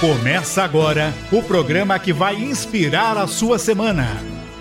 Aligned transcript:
Começa 0.00 0.62
agora 0.62 1.12
o 1.32 1.42
programa 1.42 1.98
que 1.98 2.12
vai 2.12 2.36
inspirar 2.36 3.18
a 3.18 3.26
sua 3.26 3.58
semana. 3.58 4.06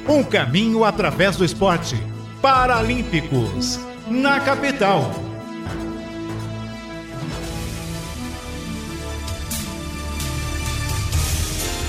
Um 0.09 0.23
caminho 0.23 0.83
através 0.83 1.37
do 1.37 1.45
esporte. 1.45 1.95
Paralímpicos, 2.41 3.79
na 4.07 4.39
capital. 4.39 5.11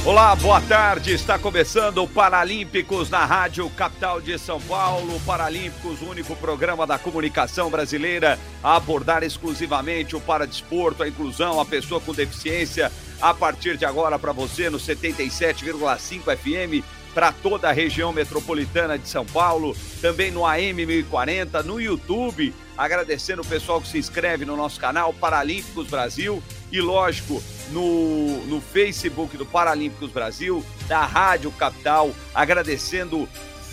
Olá, 0.05 0.37
boa 0.37 0.61
tarde. 0.61 1.15
Está 1.15 1.39
começando 1.39 2.03
o 2.03 2.09
Paralímpicos 2.09 3.09
na 3.09 3.25
Rádio 3.25 3.69
Capital 3.71 4.21
de 4.21 4.39
São 4.39 4.61
Paulo. 4.61 5.19
Paralímpicos, 5.27 6.03
o 6.03 6.11
único 6.11 6.37
programa 6.37 6.87
da 6.87 6.99
comunicação 6.99 7.71
brasileira 7.71 8.39
a 8.63 8.77
abordar 8.77 9.23
exclusivamente 9.23 10.15
o 10.15 10.21
paradesporto, 10.21 11.03
a 11.03 11.09
inclusão, 11.09 11.59
a 11.59 11.65
pessoa 11.65 11.99
com 11.99 12.13
deficiência. 12.13 12.93
A 13.21 13.35
partir 13.35 13.77
de 13.77 13.85
agora, 13.85 14.19
para 14.19 14.33
você, 14.33 14.71
no 14.71 14.79
77,5 14.79 16.37
FM, 16.37 16.85
para 17.13 17.33
toda 17.33 17.69
a 17.69 17.73
região 17.73 18.13
metropolitana 18.13 18.97
de 18.97 19.09
São 19.09 19.27
Paulo, 19.27 19.77
também 20.01 20.31
no 20.31 20.47
AM 20.47 20.87
1040, 20.87 21.63
no 21.65 21.81
YouTube. 21.81 22.55
Agradecendo 22.77 23.43
o 23.43 23.45
pessoal 23.45 23.81
que 23.81 23.89
se 23.89 23.99
inscreve 23.99 24.45
no 24.45 24.57
nosso 24.57 24.79
canal 24.79 25.13
Paralímpicos 25.13 25.89
Brasil 25.89 26.41
e, 26.71 26.81
lógico, 26.81 27.43
no, 27.73 28.45
no 28.47 28.61
Facebook 28.61 29.37
do 29.37 29.45
Paralímpicos 29.45 30.13
Brasil, 30.13 30.65
da 30.87 31.05
Rádio 31.05 31.51
Capital, 31.51 32.15
agradecendo 32.33 33.29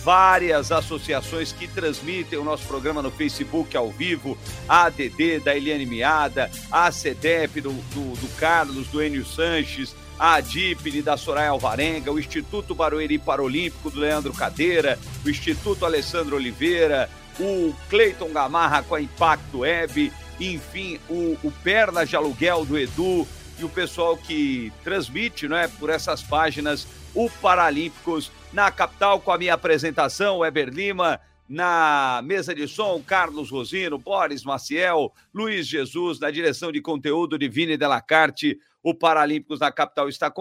várias 0.06 0.70
associações 0.70 1.50
que 1.50 1.66
transmitem 1.66 2.38
o 2.38 2.44
nosso 2.44 2.64
programa 2.68 3.02
no 3.02 3.10
Facebook 3.10 3.76
ao 3.76 3.90
vivo, 3.90 4.38
a 4.68 4.84
ADD 4.84 5.40
da 5.44 5.56
Eliane 5.56 5.84
Miada, 5.84 6.48
a 6.70 6.92
CEDEP 6.92 7.60
do, 7.60 7.72
do, 7.72 8.14
do 8.14 8.36
Carlos, 8.36 8.86
do 8.86 9.02
Enio 9.02 9.26
Sanches, 9.26 9.96
a 10.16 10.34
ADIPNE 10.34 11.02
da 11.02 11.16
Soraya 11.16 11.50
Alvarenga, 11.50 12.12
o 12.12 12.20
Instituto 12.20 12.72
Barueri 12.72 13.18
Paralímpico 13.18 13.90
do 13.90 13.98
Leandro 13.98 14.32
Cadeira, 14.32 14.96
o 15.24 15.28
Instituto 15.28 15.84
Alessandro 15.84 16.36
Oliveira, 16.36 17.10
o 17.40 17.74
Cleiton 17.90 18.28
Gamarra 18.28 18.84
com 18.84 18.94
a 18.94 19.00
Impacto 19.00 19.58
Web, 19.58 20.12
enfim, 20.38 21.00
o, 21.10 21.36
o 21.42 21.52
Pernas 21.64 22.08
de 22.08 22.14
Aluguel 22.14 22.64
do 22.64 22.78
Edu, 22.78 23.26
e 23.58 23.64
o 23.64 23.68
pessoal 23.68 24.16
que 24.16 24.72
transmite 24.84 25.48
né, 25.48 25.68
por 25.80 25.90
essas 25.90 26.22
páginas 26.22 26.86
o 27.12 27.28
Paralímpicos 27.28 28.30
na 28.56 28.70
capital 28.70 29.20
com 29.20 29.30
a 29.30 29.36
minha 29.36 29.52
apresentação, 29.52 30.38
Weber 30.38 30.70
Lima, 30.70 31.20
na 31.46 32.22
mesa 32.24 32.54
de 32.54 32.66
som, 32.66 33.02
Carlos 33.02 33.50
Rosino, 33.50 33.98
Boris 33.98 34.44
Maciel, 34.44 35.12
Luiz 35.34 35.66
Jesus, 35.66 36.18
na 36.18 36.30
direção 36.30 36.72
de 36.72 36.80
conteúdo 36.80 37.38
de 37.38 37.50
Vini 37.50 37.76
Delacarte, 37.76 38.58
o 38.82 38.94
Paralímpicos 38.94 39.60
na 39.60 39.70
capital 39.70 40.08
está 40.08 40.32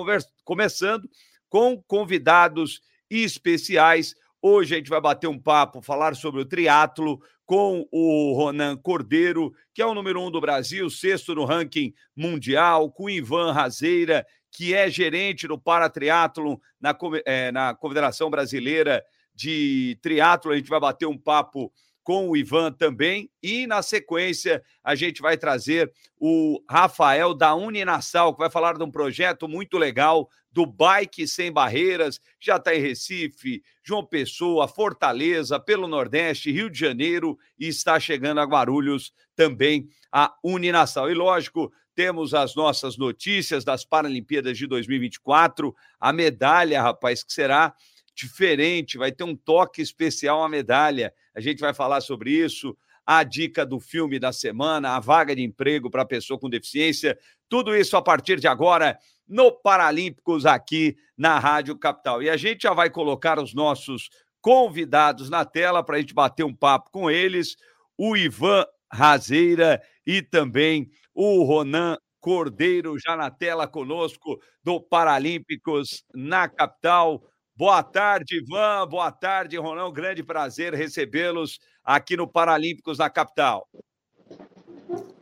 começando 0.46 1.10
com 1.50 1.84
convidados 1.86 2.80
especiais. 3.10 4.16
Hoje 4.42 4.76
a 4.76 4.78
gente 4.78 4.90
vai 4.90 5.02
bater 5.02 5.28
um 5.28 5.38
papo, 5.38 5.82
falar 5.82 6.16
sobre 6.16 6.40
o 6.40 6.46
triatlo, 6.46 7.20
com 7.46 7.86
o 7.92 8.32
Ronan 8.34 8.78
Cordeiro, 8.78 9.54
que 9.74 9.82
é 9.82 9.86
o 9.86 9.94
número 9.94 10.22
um 10.22 10.32
do 10.32 10.40
Brasil, 10.40 10.90
sexto 10.90 11.36
no 11.36 11.44
ranking 11.44 11.94
mundial, 12.16 12.90
com 12.90 13.10
Ivan 13.10 13.52
Razeira, 13.52 14.26
que 14.56 14.74
é 14.74 14.90
gerente 14.90 15.50
do 15.50 15.60
Paratriatlon 15.60 16.56
na, 16.80 16.98
é, 17.26 17.52
na 17.52 17.76
Confederação 17.76 18.30
Brasileira 18.30 19.04
de 19.34 20.00
Triatlo. 20.02 20.54
A 20.54 20.56
gente 20.56 20.70
vai 20.70 20.80
bater 20.80 21.06
um 21.06 21.18
papo 21.18 21.74
com 22.02 22.30
o 22.30 22.38
Ivan 22.38 22.72
também. 22.72 23.30
E 23.44 23.68
na 23.68 23.82
sequência, 23.82 24.64
a 24.82 24.96
gente 24.96 25.22
vai 25.22 25.38
trazer 25.38 25.92
o 26.18 26.64
Rafael 26.70 27.34
da 27.34 27.54
Uninassal, 27.54 28.34
que 28.34 28.40
vai 28.40 28.50
falar 28.50 28.78
de 28.78 28.84
um 28.84 28.90
projeto 28.90 29.46
muito 29.46 29.78
legal 29.78 30.30
do 30.50 30.66
Bike 30.66 31.28
Sem 31.28 31.52
Barreiras, 31.52 32.22
já 32.40 32.56
está 32.56 32.74
em 32.74 32.80
Recife, 32.80 33.62
João 33.84 34.06
Pessoa, 34.06 34.70
Fortaleza, 34.70 35.60
pelo 35.60 35.86
Nordeste, 35.86 36.50
Rio 36.50 36.70
de 36.70 36.80
Janeiro 36.80 37.38
e 37.60 37.68
está 37.68 38.00
chegando 38.00 38.40
a 38.40 38.46
Guarulhos 38.46 39.12
também 39.36 39.90
a 40.10 40.34
Uninassal. 40.42 41.12
E 41.12 41.14
lógico, 41.14 41.74
temos 41.96 42.34
as 42.34 42.54
nossas 42.54 42.98
notícias 42.98 43.64
das 43.64 43.86
Paralimpíadas 43.86 44.58
de 44.58 44.68
2024, 44.68 45.74
a 46.00 46.12
medalha, 46.12 46.82
rapaz, 46.82 47.24
que 47.24 47.34
será 47.34 47.74
diferente, 48.14 48.98
vai 48.98 49.12
ter 49.12 49.24
um 49.24 49.36
toque 49.36 49.82
especial 49.82 50.44
a 50.44 50.50
medalha. 50.50 51.14
A 51.34 51.40
gente 51.40 51.60
vai 51.60 51.74
falar 51.74 52.02
sobre 52.02 52.32
isso 52.32 52.78
a 53.06 53.24
dica 53.24 53.66
do 53.66 53.80
filme 53.80 54.18
da 54.18 54.34
semana, 54.34 54.96
a 54.96 55.00
vaga 55.00 55.36
de 55.36 55.44
emprego 55.44 55.92
para 55.92 56.04
pessoa 56.04 56.40
com 56.40 56.50
deficiência, 56.50 57.18
tudo 57.48 57.76
isso 57.76 57.96
a 57.96 58.02
partir 58.02 58.40
de 58.40 58.48
agora 58.48 58.98
no 59.28 59.52
Paralímpicos 59.52 60.46
aqui 60.46 60.98
na 61.16 61.38
Rádio 61.38 61.78
Capital. 61.78 62.24
E 62.24 62.30
a 62.30 62.38
gente 62.38 62.64
já 62.64 62.74
vai 62.74 62.90
colocar 62.90 63.40
os 63.40 63.54
nossos 63.54 64.10
convidados 64.42 65.30
na 65.30 65.46
tela 65.46 65.84
para 65.84 65.98
a 65.98 66.00
gente 66.00 66.14
bater 66.14 66.44
um 66.44 66.54
papo 66.54 66.90
com 66.92 67.10
eles, 67.10 67.56
o 67.98 68.18
Ivan 68.18 68.66
Razeira 68.92 69.82
e 70.06 70.22
também 70.22 70.90
o 71.16 71.44
Ronan 71.44 71.98
Cordeiro 72.20 72.96
já 73.00 73.16
na 73.16 73.32
tela 73.32 73.68
conosco 73.68 74.40
do 74.64 74.82
Paralímpicos 74.82 76.04
na 76.14 76.50
capital. 76.50 77.24
Boa 77.56 77.82
tarde, 77.82 78.38
Ivan. 78.38 78.88
Boa 78.88 79.12
tarde, 79.12 79.58
Ronan. 79.58 79.88
Um 79.88 79.94
grande 79.94 80.22
prazer 80.22 80.74
recebê-los 80.74 81.58
aqui 81.84 82.18
no 82.18 82.28
Paralímpicos 82.28 82.98
na 82.98 83.10
capital. 83.10 83.66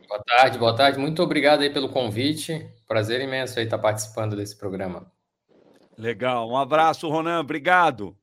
Boa 0.08 0.22
tarde, 0.26 0.58
boa 0.58 0.74
tarde. 0.74 0.98
Muito 0.98 1.22
obrigado 1.22 1.60
aí 1.60 1.70
pelo 1.70 1.88
convite. 1.88 2.68
Prazer 2.88 3.20
imenso 3.20 3.58
aí 3.58 3.64
estar 3.64 3.78
participando 3.78 4.34
desse 4.34 4.56
programa. 4.58 5.06
Legal. 5.96 6.48
Um 6.50 6.56
abraço, 6.56 7.08
Ronan. 7.08 7.40
Obrigado. 7.40 8.16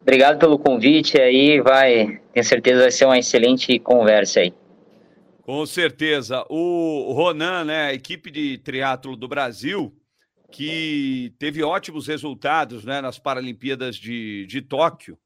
Obrigado 0.00 0.38
pelo 0.38 0.58
convite 0.58 1.20
aí, 1.20 1.60
vai, 1.60 2.20
tenho 2.32 2.44
certeza 2.44 2.80
vai 2.80 2.90
ser 2.90 3.04
uma 3.04 3.18
excelente 3.18 3.78
conversa 3.78 4.40
aí. 4.40 4.54
Com 5.50 5.66
certeza. 5.66 6.46
O 6.48 7.12
Ronan, 7.12 7.64
né, 7.64 7.86
a 7.86 7.92
equipe 7.92 8.30
de 8.30 8.56
triatlo 8.58 9.16
do 9.16 9.26
Brasil, 9.26 9.92
que 10.52 11.34
teve 11.40 11.60
ótimos 11.60 12.06
resultados 12.06 12.84
né, 12.84 13.00
nas 13.00 13.18
Paralimpíadas 13.18 13.96
de, 13.96 14.46
de 14.46 14.62
Tóquio. 14.62 15.18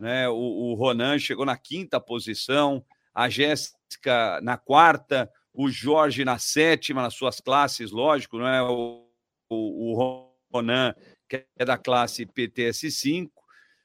Né? 0.00 0.28
O, 0.28 0.34
o 0.34 0.74
Ronan 0.74 1.16
chegou 1.20 1.46
na 1.46 1.56
quinta 1.56 2.00
posição, 2.00 2.84
a 3.14 3.28
Jéssica 3.28 4.40
na 4.42 4.56
quarta, 4.56 5.30
o 5.54 5.70
Jorge 5.70 6.24
na 6.24 6.40
sétima, 6.40 7.00
nas 7.00 7.14
suas 7.14 7.40
classes, 7.40 7.92
lógico, 7.92 8.36
né? 8.40 8.60
o, 8.62 9.06
o, 9.48 9.92
o 9.92 10.28
Ronan, 10.52 10.92
que 11.28 11.46
é 11.56 11.64
da 11.64 11.78
classe 11.78 12.26
PTS5. 12.26 13.28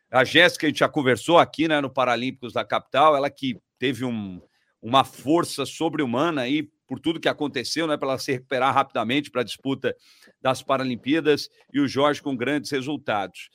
A 0.10 0.24
Jéssica, 0.24 0.66
a 0.66 0.70
gente 0.70 0.80
já 0.80 0.90
conversou 0.90 1.38
aqui 1.38 1.68
né, 1.68 1.80
no 1.80 1.90
Paralímpicos 1.92 2.52
da 2.52 2.66
Capital, 2.66 3.16
ela 3.16 3.30
que 3.30 3.60
teve 3.78 4.04
um, 4.04 4.42
uma 4.84 5.06
força 5.06 5.66
sobre-humana 5.66 6.42
aí 6.42 6.70
por 6.86 7.00
tudo 7.00 7.20
que 7.20 7.30
aconteceu, 7.30 7.88
né, 7.88 7.96
para 7.96 8.10
ela 8.10 8.20
se 8.20 8.34
recuperar 8.34 8.74
rapidamente 8.74 9.32
para 9.32 9.42
a 9.42 9.46
disputa 9.46 9.96
das 10.42 10.62
Paralimpíadas 10.62 11.48
e 11.74 11.80
o 11.80 11.88
Jorge 11.88 12.22
com 12.22 12.36
grandes 12.36 12.70
resultados. 12.70 13.50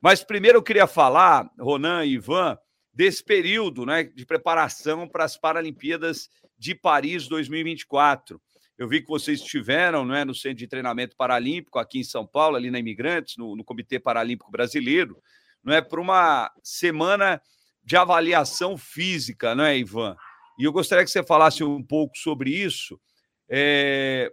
Mas 0.00 0.24
primeiro 0.24 0.58
eu 0.58 0.62
queria 0.62 0.88
falar, 0.88 1.48
Ronan 1.58 2.04
e 2.04 2.14
Ivan, 2.14 2.58
desse 2.92 3.22
período 3.22 3.86
né, 3.86 4.02
de 4.02 4.26
preparação 4.26 5.08
para 5.08 5.24
as 5.24 5.38
Paralimpíadas 5.38 6.28
de 6.58 6.74
Paris 6.74 7.28
2024. 7.28 8.42
Eu 8.76 8.88
vi 8.88 9.00
que 9.00 9.08
vocês 9.08 9.40
estiveram 9.40 10.04
né, 10.04 10.24
no 10.24 10.34
Centro 10.34 10.58
de 10.58 10.66
Treinamento 10.66 11.16
Paralímpico 11.16 11.78
aqui 11.78 12.00
em 12.00 12.04
São 12.04 12.26
Paulo, 12.26 12.56
ali 12.56 12.70
na 12.70 12.80
Imigrantes, 12.80 13.36
no, 13.36 13.54
no 13.54 13.62
Comitê 13.62 14.00
Paralímpico 14.00 14.50
Brasileiro, 14.50 15.16
não 15.62 15.72
é 15.72 15.80
para 15.80 16.00
uma 16.00 16.50
semana 16.64 17.40
de 17.84 17.96
avaliação 17.96 18.76
física, 18.76 19.54
não 19.54 19.64
é, 19.64 19.78
Ivan? 19.78 20.16
E 20.58 20.64
eu 20.64 20.72
gostaria 20.72 21.04
que 21.04 21.10
você 21.10 21.22
falasse 21.22 21.64
um 21.64 21.82
pouco 21.82 22.16
sobre 22.16 22.50
isso. 22.50 23.00
É, 23.48 24.32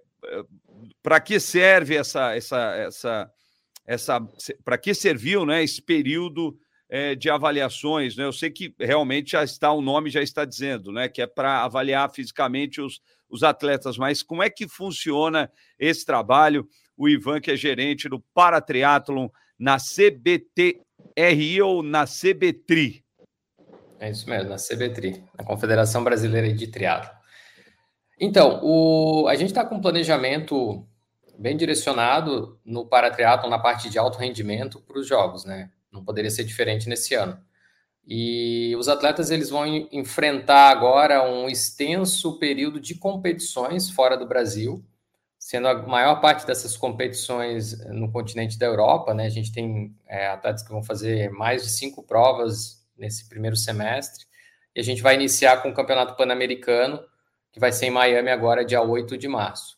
para 1.02 1.20
que 1.20 1.40
serve 1.40 1.96
essa, 1.96 2.36
essa, 2.36 2.76
essa, 2.76 3.32
essa 3.86 4.28
para 4.64 4.78
que 4.78 4.94
serviu, 4.94 5.46
né, 5.46 5.64
esse 5.64 5.82
período 5.82 6.58
é, 6.90 7.16
de 7.16 7.30
avaliações? 7.30 8.16
Né? 8.16 8.26
Eu 8.26 8.34
sei 8.34 8.50
que 8.50 8.74
realmente 8.80 9.32
já 9.32 9.44
está 9.44 9.72
o 9.72 9.82
nome 9.82 10.10
já 10.10 10.22
está 10.22 10.46
dizendo, 10.46 10.92
né, 10.92 11.08
que 11.08 11.22
é 11.22 11.28
para 11.28 11.64
avaliar 11.64 12.12
fisicamente 12.14 12.82
os, 12.82 13.02
os 13.30 13.44
atletas. 13.44 13.98
Mas 13.98 14.24
como 14.24 14.44
é 14.44 14.50
que 14.50 14.68
funciona 14.68 15.52
esse 15.78 16.06
trabalho? 16.06 16.68
O 16.98 17.08
Ivan, 17.08 17.40
que 17.40 17.52
é 17.52 17.56
gerente 17.56 18.10
do 18.10 18.20
Paratriatlon 18.34 19.30
na 19.58 19.78
CBTRI 19.78 21.62
ou 21.62 21.82
na 21.82 22.06
CBTRI? 22.06 23.04
É 24.00 24.10
isso 24.10 24.30
mesmo, 24.30 24.50
na 24.50 24.56
CBTRI, 24.56 25.24
na 25.38 25.44
Confederação 25.44 26.04
Brasileira 26.04 26.52
de 26.54 26.68
Triatlo. 26.68 27.12
Então, 28.18 28.60
o, 28.64 29.28
a 29.28 29.36
gente 29.36 29.50
está 29.50 29.66
com 29.66 29.76
um 29.76 29.82
planejamento 29.82 30.88
bem 31.38 31.56
direcionado 31.56 32.60
no 32.66 32.86
paratriatlon 32.86 33.50
na 33.50 33.60
parte 33.60 33.90
de 33.90 34.00
alto 34.00 34.18
rendimento 34.18 34.80
para 34.82 35.00
os 35.00 35.08
jogos, 35.08 35.46
né? 35.46 35.70
Não 35.92 36.04
poderia 36.04 36.32
ser 36.32 36.44
diferente 36.44 36.88
nesse 36.88 37.14
ano. 37.14 37.40
E 38.08 38.76
os 38.78 38.88
atletas 38.88 39.32
eles 39.32 39.50
vão 39.50 39.66
enfrentar 39.68 40.70
agora 40.70 41.24
um 41.24 41.48
extenso 41.48 42.40
período 42.40 42.80
de 42.80 42.96
competições 42.96 43.90
fora 43.90 44.18
do 44.18 44.26
Brasil, 44.26 44.84
sendo 45.38 45.68
a 45.68 45.84
maior 45.84 46.20
parte 46.20 46.46
dessas 46.46 46.76
competições 46.76 47.80
no 47.88 48.12
continente 48.12 48.58
da 48.58 48.66
Europa, 48.66 49.14
né? 49.14 49.26
A 49.26 49.30
gente 49.30 49.52
tem 49.52 49.96
é, 50.08 50.28
atletas 50.28 50.64
que 50.64 50.72
vão 50.72 50.84
fazer 50.84 51.30
mais 51.32 51.64
de 51.64 51.70
cinco 51.70 52.04
provas 52.04 52.79
nesse 53.00 53.28
primeiro 53.28 53.56
semestre, 53.56 54.26
e 54.76 54.80
a 54.80 54.84
gente 54.84 55.02
vai 55.02 55.16
iniciar 55.16 55.58
com 55.62 55.70
o 55.70 55.74
Campeonato 55.74 56.16
Pan-Americano, 56.16 57.04
que 57.52 57.60
vai 57.60 57.72
ser 57.72 57.88
em 57.88 57.92
Miami 57.92 58.30
agora, 58.30 58.66
dia 58.66 58.82
8 58.82 59.18
de 59.18 59.28
março. 59.28 59.78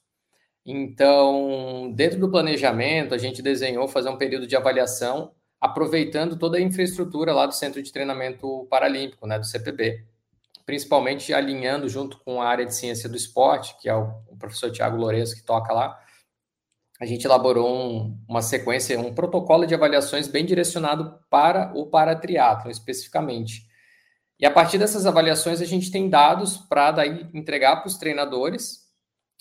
Então, 0.66 1.92
dentro 1.96 2.20
do 2.20 2.30
planejamento, 2.30 3.16
a 3.16 3.18
gente 3.18 3.42
desenhou 3.42 3.88
fazer 3.88 4.10
um 4.10 4.18
período 4.18 4.46
de 4.46 4.56
avaliação, 4.56 5.34
aproveitando 5.60 6.38
toda 6.38 6.58
a 6.58 6.62
infraestrutura 6.62 7.34
lá 7.34 7.46
do 7.46 7.54
Centro 7.54 7.82
de 7.82 7.92
Treinamento 7.92 8.68
Paralímpico, 8.70 9.26
né, 9.26 9.40
do 9.40 9.46
CPB 9.46 10.06
principalmente 10.66 11.34
alinhando 11.34 11.90
junto 11.90 12.18
com 12.20 12.42
a 12.42 12.48
área 12.48 12.66
de 12.66 12.74
ciência 12.74 13.10
do 13.10 13.18
esporte, 13.18 13.76
que 13.80 13.90
é 13.90 13.96
o, 13.96 14.08
professor 14.40 14.72
Tiago 14.72 14.98
Lourenço 14.98 15.36
que 15.36 15.44
toca 15.44 15.74
lá, 15.74 16.00
a 17.02 17.06
gente 17.08 17.26
elaborou 17.26 17.68
um, 17.68 18.16
uma 18.30 18.44
sequência, 18.44 19.00
um 19.00 19.12
protocolo 19.12 19.66
de 19.66 19.74
avaliações 19.74 20.28
bem 20.28 20.46
direcionado 20.46 21.20
para 21.32 21.74
o 21.76 21.88
paratriatlo 21.88 22.70
especificamente. 22.70 23.68
E 24.40 24.46
a 24.46 24.52
partir 24.52 24.78
dessas 24.78 25.08
avaliações 25.08 25.62
a 25.62 25.66
gente 25.66 25.90
tem 25.90 26.08
dados 26.08 26.58
para 26.58 26.92
daí 26.92 27.28
entregar 27.34 27.78
para 27.78 27.88
os 27.88 27.98
treinadores 27.98 28.82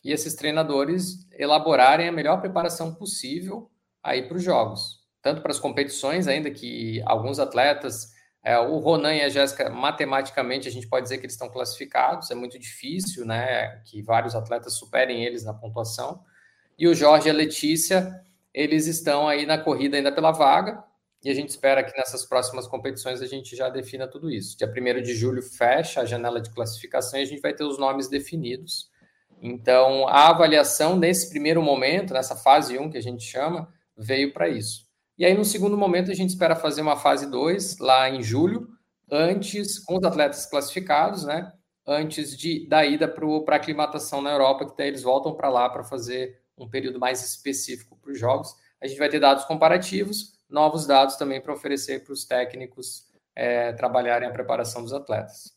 e 0.02 0.10
esses 0.10 0.34
treinadores 0.34 1.28
elaborarem 1.38 2.08
a 2.08 2.12
melhor 2.12 2.40
preparação 2.40 2.94
possível 2.94 3.70
aí 4.02 4.22
para 4.26 4.38
os 4.38 4.42
jogos, 4.42 5.00
tanto 5.20 5.42
para 5.42 5.50
as 5.50 5.60
competições 5.60 6.26
ainda 6.26 6.50
que 6.50 7.02
alguns 7.04 7.38
atletas 7.38 8.08
é, 8.42 8.58
o 8.58 8.78
Ronan 8.78 9.16
e 9.16 9.20
a 9.20 9.28
Jéssica, 9.28 9.68
matematicamente, 9.68 10.66
a 10.66 10.70
gente 10.72 10.88
pode 10.88 11.02
dizer 11.02 11.18
que 11.18 11.26
eles 11.26 11.34
estão 11.34 11.50
classificados, 11.50 12.30
é 12.30 12.34
muito 12.34 12.58
difícil, 12.58 13.26
né, 13.26 13.82
que 13.84 14.00
vários 14.00 14.34
atletas 14.34 14.78
superem 14.78 15.26
eles 15.26 15.44
na 15.44 15.52
pontuação. 15.52 16.24
E 16.80 16.88
o 16.88 16.94
Jorge 16.94 17.28
e 17.28 17.30
a 17.30 17.34
Letícia, 17.34 18.24
eles 18.54 18.86
estão 18.86 19.28
aí 19.28 19.44
na 19.44 19.58
corrida 19.58 19.98
ainda 19.98 20.10
pela 20.10 20.30
vaga, 20.32 20.82
e 21.22 21.28
a 21.28 21.34
gente 21.34 21.50
espera 21.50 21.84
que 21.84 21.94
nessas 21.94 22.24
próximas 22.24 22.66
competições 22.66 23.20
a 23.20 23.26
gente 23.26 23.54
já 23.54 23.68
defina 23.68 24.08
tudo 24.08 24.30
isso. 24.30 24.56
Dia 24.56 24.66
1 24.66 25.02
de 25.02 25.14
julho 25.14 25.42
fecha 25.42 26.00
a 26.00 26.06
janela 26.06 26.40
de 26.40 26.48
classificação 26.48 27.20
e 27.20 27.22
a 27.22 27.26
gente 27.26 27.42
vai 27.42 27.52
ter 27.52 27.64
os 27.64 27.76
nomes 27.76 28.08
definidos. 28.08 28.90
Então, 29.42 30.08
a 30.08 30.30
avaliação 30.30 30.96
nesse 30.96 31.28
primeiro 31.28 31.60
momento, 31.60 32.14
nessa 32.14 32.34
fase 32.34 32.78
1 32.78 32.88
que 32.88 32.96
a 32.96 33.02
gente 33.02 33.24
chama, 33.24 33.68
veio 33.94 34.32
para 34.32 34.48
isso. 34.48 34.86
E 35.18 35.26
aí, 35.26 35.34
no 35.34 35.44
segundo 35.44 35.76
momento, 35.76 36.10
a 36.10 36.14
gente 36.14 36.30
espera 36.30 36.56
fazer 36.56 36.80
uma 36.80 36.96
fase 36.96 37.30
2 37.30 37.76
lá 37.78 38.08
em 38.08 38.22
julho, 38.22 38.66
antes, 39.10 39.78
com 39.78 39.98
os 39.98 40.04
atletas 40.04 40.46
classificados, 40.46 41.26
né? 41.26 41.52
Antes 41.86 42.34
de, 42.34 42.66
da 42.66 42.86
ida 42.86 43.06
para 43.06 43.26
a 43.26 43.58
aclimatação 43.58 44.22
na 44.22 44.32
Europa, 44.32 44.64
que 44.64 44.78
daí 44.78 44.88
eles 44.88 45.02
voltam 45.02 45.34
para 45.34 45.50
lá 45.50 45.68
para 45.68 45.84
fazer 45.84 46.39
um 46.64 46.68
período 46.68 46.98
mais 46.98 47.24
específico 47.24 47.96
para 47.96 48.12
os 48.12 48.18
jogos. 48.18 48.54
A 48.80 48.86
gente 48.86 48.98
vai 48.98 49.08
ter 49.08 49.20
dados 49.20 49.44
comparativos, 49.44 50.38
novos 50.48 50.86
dados 50.86 51.16
também 51.16 51.40
para 51.40 51.52
oferecer 51.52 52.04
para 52.04 52.12
os 52.12 52.24
técnicos 52.24 53.06
é, 53.34 53.72
trabalharem 53.72 54.28
a 54.28 54.32
preparação 54.32 54.82
dos 54.82 54.92
atletas. 54.92 55.54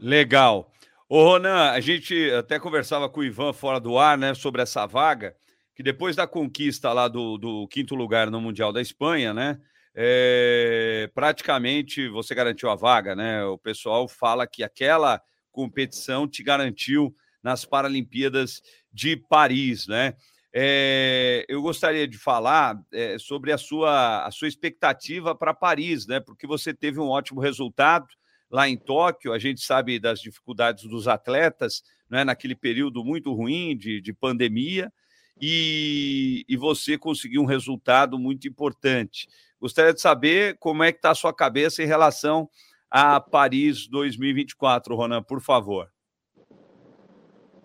Legal. 0.00 0.70
Ô, 1.08 1.22
Ronan, 1.22 1.70
a 1.70 1.80
gente 1.80 2.30
até 2.32 2.58
conversava 2.58 3.08
com 3.08 3.20
o 3.20 3.24
Ivan 3.24 3.52
fora 3.52 3.78
do 3.78 3.98
ar, 3.98 4.18
né, 4.18 4.34
sobre 4.34 4.60
essa 4.60 4.86
vaga 4.86 5.36
que 5.76 5.82
depois 5.82 6.16
da 6.16 6.26
conquista 6.26 6.90
lá 6.90 7.06
do, 7.06 7.36
do 7.36 7.68
quinto 7.68 7.94
lugar 7.94 8.30
no 8.30 8.40
Mundial 8.40 8.72
da 8.72 8.80
Espanha, 8.80 9.34
né? 9.34 9.60
É, 9.94 11.10
praticamente 11.14 12.08
você 12.08 12.34
garantiu 12.34 12.70
a 12.70 12.74
vaga, 12.74 13.14
né? 13.14 13.44
O 13.44 13.58
pessoal 13.58 14.08
fala 14.08 14.46
que 14.46 14.64
aquela 14.64 15.20
competição 15.52 16.26
te 16.26 16.42
garantiu 16.42 17.14
nas 17.46 17.64
Paralimpíadas 17.64 18.60
de 18.92 19.16
Paris, 19.16 19.86
né? 19.86 20.14
É, 20.52 21.46
eu 21.48 21.62
gostaria 21.62 22.08
de 22.08 22.18
falar 22.18 22.76
é, 22.92 23.16
sobre 23.20 23.52
a 23.52 23.58
sua, 23.58 24.26
a 24.26 24.30
sua 24.32 24.48
expectativa 24.48 25.32
para 25.32 25.54
Paris, 25.54 26.08
né? 26.08 26.18
Porque 26.18 26.44
você 26.44 26.74
teve 26.74 26.98
um 26.98 27.06
ótimo 27.06 27.40
resultado 27.40 28.08
lá 28.50 28.68
em 28.68 28.76
Tóquio. 28.76 29.32
A 29.32 29.38
gente 29.38 29.60
sabe 29.60 30.00
das 30.00 30.20
dificuldades 30.20 30.88
dos 30.88 31.06
atletas, 31.06 31.84
né? 32.10 32.24
Naquele 32.24 32.56
período 32.56 33.04
muito 33.04 33.32
ruim 33.32 33.76
de, 33.76 34.00
de 34.00 34.12
pandemia 34.12 34.92
e, 35.40 36.44
e 36.48 36.56
você 36.56 36.98
conseguiu 36.98 37.42
um 37.42 37.46
resultado 37.46 38.18
muito 38.18 38.48
importante. 38.48 39.28
Gostaria 39.60 39.94
de 39.94 40.00
saber 40.00 40.56
como 40.58 40.82
é 40.82 40.90
que 40.90 40.98
está 40.98 41.12
a 41.12 41.14
sua 41.14 41.32
cabeça 41.32 41.80
em 41.80 41.86
relação 41.86 42.50
a 42.90 43.20
Paris 43.20 43.86
2024, 43.86 44.96
Ronan, 44.96 45.22
por 45.22 45.40
favor. 45.40 45.88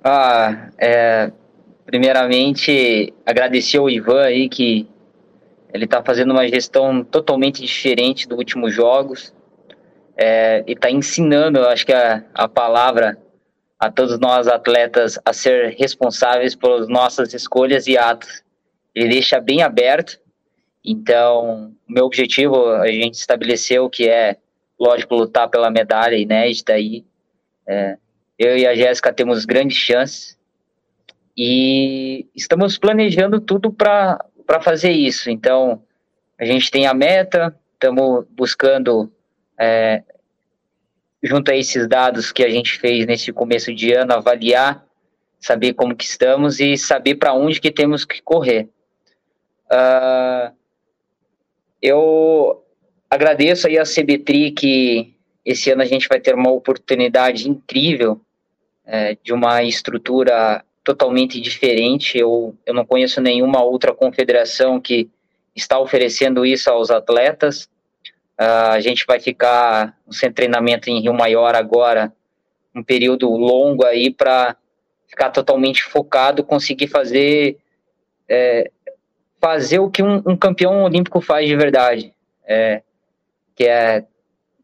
Ah, 0.03 0.69
é, 0.77 1.31
primeiramente, 1.86 3.13
agradecer 3.25 3.77
ao 3.77 3.89
Ivan 3.89 4.24
aí 4.24 4.50
que 4.50 4.88
ele 5.74 5.86
está 5.86 6.03
fazendo 6.03 6.31
uma 6.31 6.48
gestão 6.48 7.03
totalmente 7.03 7.62
diferente 7.62 8.27
dos 8.27 8.38
últimos 8.38 8.74
jogos 8.74 9.33
é, 10.18 10.63
e 10.68 10.74
está 10.74 10.89
ensinando, 10.89 11.65
acho 11.68 11.86
que 11.86 11.94
a, 11.94 12.24
a 12.33 12.48
palavra 12.48 13.18
a 13.80 13.89
todos 13.89 14.19
nós 14.19 14.48
atletas 14.48 15.18
a 15.25 15.33
ser 15.33 15.75
responsáveis 15.77 16.56
pelas 16.56 16.88
nossas 16.88 17.33
escolhas 17.33 17.88
e 17.88 17.97
atos. 17.97 18.44
Ele 18.94 19.09
deixa 19.09 19.39
bem 19.39 19.63
aberto. 19.63 20.19
Então, 20.86 21.74
meu 21.88 22.06
objetivo 22.06 22.68
a 22.68 22.88
gente 22.88 23.15
estabeleceu 23.15 23.89
que 23.89 24.07
é, 24.07 24.38
lógico, 24.80 25.15
lutar 25.15 25.50
pela 25.50 25.71
medalha 25.71 26.15
inédita 26.15 26.74
aí. 26.74 27.04
É, 27.68 27.97
eu 28.41 28.57
e 28.57 28.65
a 28.65 28.73
Jéssica 28.73 29.13
temos 29.13 29.45
grandes 29.45 29.77
chances 29.77 30.35
e 31.38 32.25
estamos 32.35 32.75
planejando 32.75 33.39
tudo 33.39 33.71
para 33.71 34.19
fazer 34.63 34.89
isso. 34.89 35.29
Então, 35.29 35.83
a 36.39 36.43
gente 36.43 36.71
tem 36.71 36.88
a 36.88 36.93
meta, 36.93 37.55
estamos 37.73 38.25
buscando 38.31 39.13
é, 39.59 40.03
junto 41.21 41.51
a 41.51 41.55
esses 41.55 41.88
dados 41.88 42.31
que 42.31 42.43
a 42.43 42.49
gente 42.49 42.79
fez 42.79 43.05
nesse 43.05 43.31
começo 43.31 43.71
de 43.75 43.93
ano, 43.93 44.13
avaliar, 44.13 44.83
saber 45.39 45.73
como 45.73 45.95
que 45.95 46.03
estamos 46.03 46.59
e 46.59 46.75
saber 46.75 47.15
para 47.15 47.35
onde 47.35 47.61
que 47.61 47.69
temos 47.69 48.03
que 48.03 48.23
correr. 48.23 48.67
Uh, 49.67 50.51
eu 51.79 52.65
agradeço 53.07 53.67
aí 53.67 53.77
a 53.77 53.83
CBTRI 53.83 54.51
que 54.51 55.13
esse 55.45 55.69
ano 55.69 55.83
a 55.83 55.85
gente 55.85 56.07
vai 56.09 56.19
ter 56.19 56.33
uma 56.33 56.51
oportunidade 56.51 57.47
incrível 57.47 58.19
é, 58.86 59.18
de 59.22 59.33
uma 59.33 59.63
estrutura 59.63 60.63
totalmente 60.83 61.39
diferente. 61.39 62.18
Eu, 62.18 62.56
eu 62.66 62.73
não 62.73 62.85
conheço 62.85 63.21
nenhuma 63.21 63.64
outra 63.64 63.94
confederação 63.94 64.80
que 64.80 65.09
está 65.56 65.80
oferecendo 65.80 66.45
isso 66.45 66.69
aos 66.69 66.90
atletas. 66.90 67.69
Uh, 68.40 68.71
a 68.73 68.80
gente 68.80 69.06
vai 69.06 69.19
ficar 69.19 69.95
sem 70.09 70.31
treinamento 70.31 70.90
em 70.90 71.02
Rio 71.02 71.14
Maior 71.14 71.56
agora, 71.56 72.11
um 72.73 72.83
período 72.83 73.30
longo 73.30 73.85
aí 73.85 74.11
para 74.11 74.56
ficar 75.07 75.30
totalmente 75.30 75.83
focado, 75.83 76.44
conseguir 76.44 76.88
fazer 76.88 77.57
é, 78.28 78.71
fazer 79.42 79.80
o 79.80 79.90
que 79.90 80.02
um, 80.02 80.21
um, 80.26 80.38
campeão 80.38 80.83
olímpico 80.83 81.19
faz 81.19 81.47
de 81.47 81.56
verdade, 81.56 82.14
é, 82.47 82.81
que 83.56 83.66
é 83.66 84.06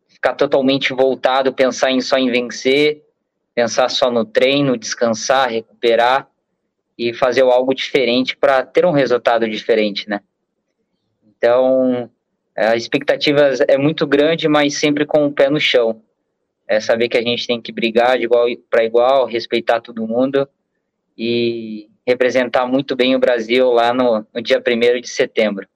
ficar 0.08 0.36
totalmente 0.36 0.94
voltado, 0.94 1.54
pensar 1.54 1.92
em 1.92 2.00
só 2.00 2.18
em 2.18 2.32
vencer, 2.32 3.04
pensar 3.58 3.90
só 3.90 4.12
no 4.12 4.24
treino, 4.24 4.78
descansar, 4.78 5.50
recuperar 5.50 6.30
e 6.96 7.12
fazer 7.12 7.42
algo 7.42 7.74
diferente 7.74 8.38
para 8.38 8.64
ter 8.64 8.86
um 8.86 8.92
resultado 8.92 9.50
diferente, 9.50 10.08
né? 10.08 10.22
Então, 11.26 12.08
a 12.56 12.76
expectativa 12.76 13.50
é 13.68 13.76
muito 13.76 14.06
grande, 14.06 14.48
mas 14.48 14.80
sempre 14.80 15.08
com 15.08 15.26
o 15.26 15.32
pé 15.32 15.50
no 15.50 15.60
chão. 15.60 16.04
É 16.68 16.80
saber 16.80 17.10
que 17.10 17.18
a 17.18 17.22
gente 17.24 17.48
tem 17.48 17.60
que 17.60 17.72
brigar 17.72 18.20
de 18.20 18.26
igual 18.26 18.46
para 18.70 18.84
igual, 18.84 19.26
respeitar 19.26 19.82
todo 19.82 20.06
mundo 20.06 20.48
e 21.18 21.90
representar 22.06 22.68
muito 22.68 22.96
bem 22.96 23.16
o 23.16 23.20
Brasil 23.20 23.72
lá 23.72 23.92
no, 23.92 24.24
no 24.36 24.40
dia 24.40 24.62
1 24.62 25.02
de 25.02 25.10
setembro. 25.10 25.68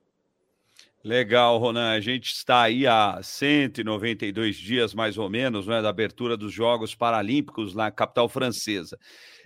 Legal, 1.04 1.58
Ronan. 1.58 1.92
A 1.92 2.00
gente 2.00 2.32
está 2.32 2.62
aí 2.62 2.86
há 2.86 3.20
192 3.22 4.56
dias, 4.56 4.94
mais 4.94 5.18
ou 5.18 5.30
menos, 5.30 5.66
né, 5.66 5.82
da 5.82 5.90
abertura 5.90 6.38
dos 6.38 6.54
Jogos 6.54 6.94
Paralímpicos 6.94 7.74
na 7.74 7.90
capital 7.90 8.30
francesa. 8.30 8.98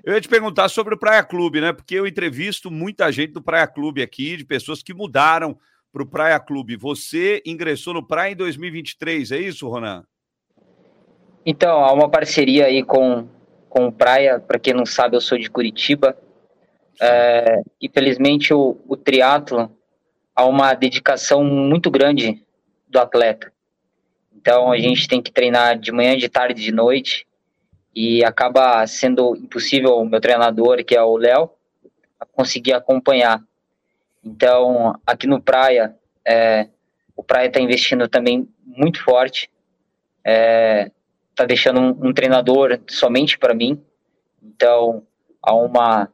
Eu 0.04 0.14
ia 0.14 0.22
te 0.22 0.28
perguntar 0.28 0.68
sobre 0.68 0.94
o 0.94 0.98
Praia 0.98 1.24
Clube, 1.24 1.62
né? 1.62 1.72
Porque 1.72 1.96
eu 1.96 2.06
entrevisto 2.06 2.70
muita 2.70 3.12
gente 3.12 3.32
do 3.32 3.42
Praia 3.42 3.68
Clube 3.68 4.02
aqui, 4.02 4.36
de 4.36 4.46
pessoas 4.46 4.84
que 4.84 4.94
mudaram 4.94 5.58
para 5.94 6.04
o 6.04 6.06
Praia 6.06 6.40
Clube. 6.40 6.76
Você 6.76 7.42
ingressou 7.46 7.94
no 7.94 8.06
Praia 8.06 8.34
em 8.34 8.36
2023, 8.36 9.32
é 9.32 9.40
isso, 9.40 9.70
Ronan? 9.70 10.04
Então, 11.46 11.86
há 11.86 11.94
uma 11.94 12.10
parceria 12.10 12.66
aí 12.66 12.84
com, 12.84 13.30
com 13.70 13.88
o 13.88 13.92
Praia. 13.92 14.40
Para 14.40 14.60
quem 14.60 14.74
não 14.74 14.86
sabe, 14.86 15.16
eu 15.16 15.22
sou 15.22 15.38
de 15.38 15.50
Curitiba. 15.50 16.18
É, 17.02 17.62
infelizmente, 17.82 18.54
o, 18.54 18.78
o 18.88 18.98
triatlo 18.98 19.72
há 20.36 20.46
uma 20.46 20.74
dedicação 20.74 21.44
muito 21.44 21.90
grande 21.90 22.44
do 22.88 23.00
atleta. 23.00 23.52
Então, 24.36 24.72
a 24.72 24.78
gente 24.78 25.08
tem 25.08 25.22
que 25.22 25.32
treinar 25.32 25.80
de 25.80 25.92
manhã, 25.92 26.18
de 26.18 26.30
tarde, 26.30 26.62
de 26.62 26.72
noite. 26.72 27.26
E 27.96 28.24
acaba 28.26 28.86
sendo 28.86 29.36
impossível 29.38 29.96
o 29.96 30.06
meu 30.06 30.20
treinador, 30.20 30.84
que 30.84 30.96
é 30.96 31.02
o 31.02 31.16
Léo, 31.16 31.50
a 32.20 32.26
conseguir 32.26 32.74
acompanhar. 32.74 33.42
Então, 34.24 35.00
aqui 35.08 35.26
no 35.26 35.42
Praia, 35.42 35.96
é, 36.26 36.68
o 37.16 37.24
Praia 37.24 37.48
está 37.48 37.62
investindo 37.62 38.08
também 38.10 38.50
muito 38.66 39.02
forte, 39.02 39.50
está 40.18 40.32
é, 40.32 40.92
tá 41.36 41.46
deixando 41.46 41.80
um, 41.80 42.10
um, 42.10 42.14
treinador 42.14 42.80
somente 42.88 43.38
para 43.38 43.54
mim, 43.54 43.82
então 44.44 45.04
há 45.42 45.54
uma, 45.54 46.12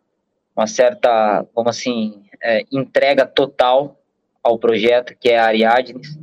uma 0.55 0.67
certa, 0.67 1.45
como 1.53 1.69
assim, 1.69 2.23
é, 2.41 2.65
entrega 2.71 3.25
total 3.25 4.00
ao 4.43 4.57
projeto, 4.57 5.15
que 5.19 5.29
é 5.29 5.39
a 5.39 5.45
Ariadnes. 5.45 6.17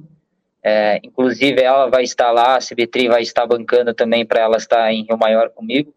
É, 0.63 1.01
inclusive, 1.03 1.63
ela 1.63 1.89
vai 1.89 2.03
estar 2.03 2.31
lá, 2.31 2.57
a 2.57 2.59
CB3 2.59 3.09
vai 3.09 3.23
estar 3.23 3.47
bancando 3.47 3.95
também 3.95 4.27
para 4.27 4.41
ela 4.41 4.57
estar 4.57 4.93
em 4.93 5.05
Rio 5.05 5.17
Maior 5.17 5.51
comigo. 5.51 5.95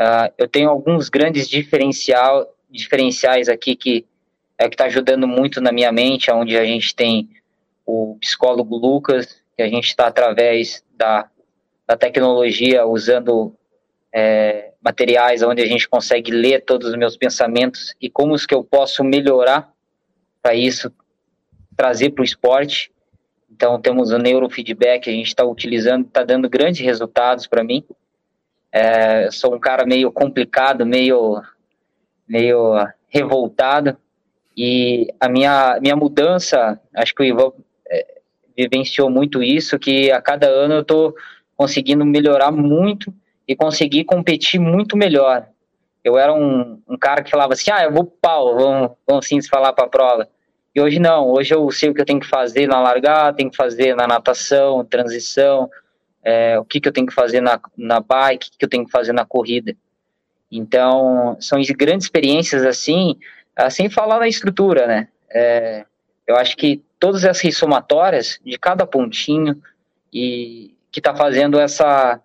Uh, 0.00 0.32
eu 0.38 0.48
tenho 0.48 0.70
alguns 0.70 1.08
grandes 1.08 1.48
diferencial, 1.48 2.52
diferenciais 2.70 3.48
aqui 3.48 3.76
que 3.76 4.06
é 4.58 4.68
que 4.68 4.74
está 4.74 4.86
ajudando 4.86 5.26
muito 5.26 5.60
na 5.60 5.72
minha 5.72 5.92
mente, 5.92 6.30
onde 6.30 6.56
a 6.56 6.64
gente 6.64 6.94
tem 6.94 7.28
o 7.84 8.16
psicólogo 8.20 8.76
Lucas, 8.76 9.42
que 9.56 9.62
a 9.62 9.68
gente 9.68 9.88
está 9.88 10.06
através 10.06 10.84
da, 10.96 11.28
da 11.86 11.96
tecnologia, 11.96 12.86
usando 12.86 13.54
é, 14.12 14.72
materiais 14.80 15.42
onde 15.42 15.62
a 15.62 15.66
gente 15.66 15.88
consegue 15.88 16.30
ler 16.30 16.64
todos 16.64 16.88
os 16.88 16.96
meus 16.96 17.16
pensamentos 17.16 17.94
e 18.00 18.10
como 18.10 18.34
os 18.34 18.46
que 18.46 18.54
eu 18.54 18.62
posso 18.62 19.02
melhorar 19.02 19.72
para 20.42 20.54
isso 20.54 20.92
trazer 21.82 22.10
para 22.10 22.22
o 22.22 22.24
esporte. 22.24 22.92
Então 23.50 23.80
temos 23.80 24.12
o 24.12 24.18
neurofeedback, 24.18 25.10
a 25.10 25.12
gente 25.12 25.26
está 25.26 25.44
utilizando, 25.44 26.06
está 26.06 26.22
dando 26.22 26.48
grandes 26.48 26.80
resultados 26.80 27.48
para 27.48 27.64
mim. 27.64 27.84
É, 28.70 29.28
sou 29.32 29.52
um 29.52 29.58
cara 29.58 29.84
meio 29.84 30.12
complicado, 30.12 30.86
meio, 30.86 31.42
meio 32.28 32.72
revoltado. 33.08 33.96
E 34.56 35.12
a 35.18 35.28
minha, 35.28 35.78
minha 35.80 35.96
mudança, 35.96 36.80
acho 36.94 37.12
que 37.16 37.22
o 37.22 37.26
Ivan 37.26 37.50
é, 37.90 38.06
vivenciou 38.56 39.10
muito 39.10 39.42
isso, 39.42 39.76
que 39.76 40.12
a 40.12 40.22
cada 40.22 40.46
ano 40.46 40.74
eu 40.74 40.82
estou 40.82 41.14
conseguindo 41.56 42.06
melhorar 42.06 42.52
muito 42.52 43.12
e 43.48 43.56
conseguir 43.56 44.04
competir 44.04 44.60
muito 44.60 44.96
melhor. 44.96 45.48
Eu 46.04 46.16
era 46.16 46.32
um, 46.32 46.80
um 46.88 46.96
cara 46.96 47.24
que 47.24 47.30
falava 47.30 47.54
assim, 47.54 47.72
ah, 47.72 47.82
eu 47.82 47.92
vou 47.92 48.04
pau, 48.04 48.54
vamos, 48.54 48.90
vamos 49.04 49.26
sim 49.26 49.40
se 49.40 49.48
falar 49.48 49.72
para 49.72 49.86
a 49.86 49.88
prova. 49.88 50.28
E 50.74 50.80
hoje 50.80 50.98
não, 50.98 51.28
hoje 51.28 51.54
eu 51.54 51.70
sei 51.70 51.90
o 51.90 51.94
que 51.94 52.00
eu 52.00 52.04
tenho 52.04 52.20
que 52.20 52.26
fazer 52.26 52.66
na 52.66 52.80
largada, 52.80 53.36
tenho 53.36 53.50
que 53.50 53.56
fazer 53.56 53.94
na 53.94 54.06
natação, 54.06 54.84
transição, 54.84 55.70
é, 56.22 56.58
o 56.58 56.64
que, 56.64 56.80
que 56.80 56.88
eu 56.88 56.92
tenho 56.92 57.06
que 57.06 57.14
fazer 57.14 57.40
na, 57.40 57.60
na 57.76 58.00
bike, 58.00 58.46
o 58.46 58.50
que, 58.52 58.58
que 58.58 58.64
eu 58.64 58.68
tenho 58.68 58.84
que 58.86 58.90
fazer 58.90 59.12
na 59.12 59.24
corrida. 59.24 59.76
Então, 60.50 61.36
são 61.40 61.60
grandes 61.76 62.06
experiências 62.06 62.64
assim, 62.64 63.18
sem 63.70 63.90
falar 63.90 64.18
na 64.18 64.28
estrutura, 64.28 64.86
né? 64.86 65.08
É, 65.30 65.84
eu 66.26 66.36
acho 66.36 66.56
que 66.56 66.82
todas 66.98 67.24
essas 67.24 67.56
somatórias 67.56 68.38
de 68.44 68.58
cada 68.58 68.86
pontinho 68.86 69.60
e 70.12 70.74
que 70.90 71.00
está 71.00 71.14
fazendo 71.14 71.58
essa, 71.58 72.20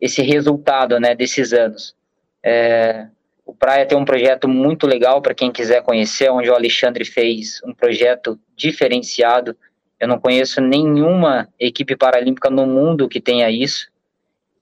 esse 0.00 0.22
resultado, 0.22 0.98
né, 0.98 1.14
desses 1.14 1.52
anos. 1.52 1.94
É, 2.42 3.06
o 3.48 3.54
Praia 3.54 3.86
tem 3.86 3.96
um 3.96 4.04
projeto 4.04 4.46
muito 4.46 4.86
legal 4.86 5.22
para 5.22 5.34
quem 5.34 5.50
quiser 5.50 5.82
conhecer, 5.82 6.30
onde 6.30 6.50
o 6.50 6.54
Alexandre 6.54 7.04
fez 7.04 7.60
um 7.64 7.72
projeto 7.72 8.38
diferenciado 8.54 9.56
eu 10.00 10.06
não 10.06 10.18
conheço 10.18 10.60
nenhuma 10.60 11.48
equipe 11.58 11.96
paralímpica 11.96 12.48
no 12.48 12.66
mundo 12.66 13.08
que 13.08 13.20
tenha 13.20 13.50
isso. 13.50 13.90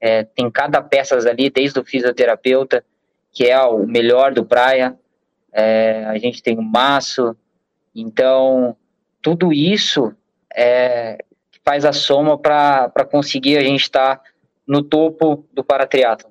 É, 0.00 0.24
tem 0.24 0.50
cada 0.50 0.80
peça 0.80 1.16
ali, 1.28 1.50
desde 1.50 1.78
o 1.78 1.84
fisioterapeuta, 1.84 2.84
que 3.32 3.44
é 3.44 3.60
o 3.62 3.86
melhor 3.86 4.32
do 4.32 4.44
praia. 4.44 4.98
É, 5.52 6.04
a 6.06 6.16
gente 6.18 6.42
tem 6.42 6.58
o 6.58 6.62
maço. 6.62 7.36
Então, 7.94 8.76
tudo 9.20 9.52
isso 9.52 10.14
é, 10.54 11.18
faz 11.62 11.84
a 11.84 11.92
soma 11.92 12.38
para 12.38 13.04
conseguir 13.10 13.58
a 13.58 13.62
gente 13.62 13.82
estar 13.82 14.16
tá 14.16 14.22
no 14.66 14.82
topo 14.82 15.46
do 15.52 15.62
paratriatlo. 15.62 16.30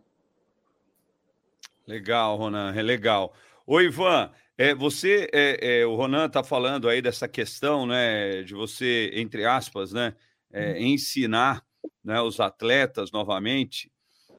Legal, 1.87 2.35
Ronan, 2.37 2.73
é 2.75 2.81
legal. 2.81 3.33
Oi, 3.67 3.85
Ivan, 3.85 4.31
é, 4.57 4.73
você, 4.73 5.29
é, 5.31 5.81
é, 5.81 5.85
o 5.85 5.95
Ronan 5.95 6.25
está 6.25 6.43
falando 6.43 6.89
aí 6.89 7.01
dessa 7.01 7.27
questão, 7.27 7.85
né, 7.85 8.41
de 8.43 8.55
você, 8.55 9.11
entre 9.13 9.45
aspas, 9.45 9.91
né, 9.93 10.15
é, 10.51 10.71
uhum. 10.71 10.77
ensinar 10.77 11.63
né, 12.03 12.19
os 12.21 12.39
atletas 12.39 13.11
novamente. 13.11 13.91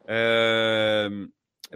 É, 0.09 1.09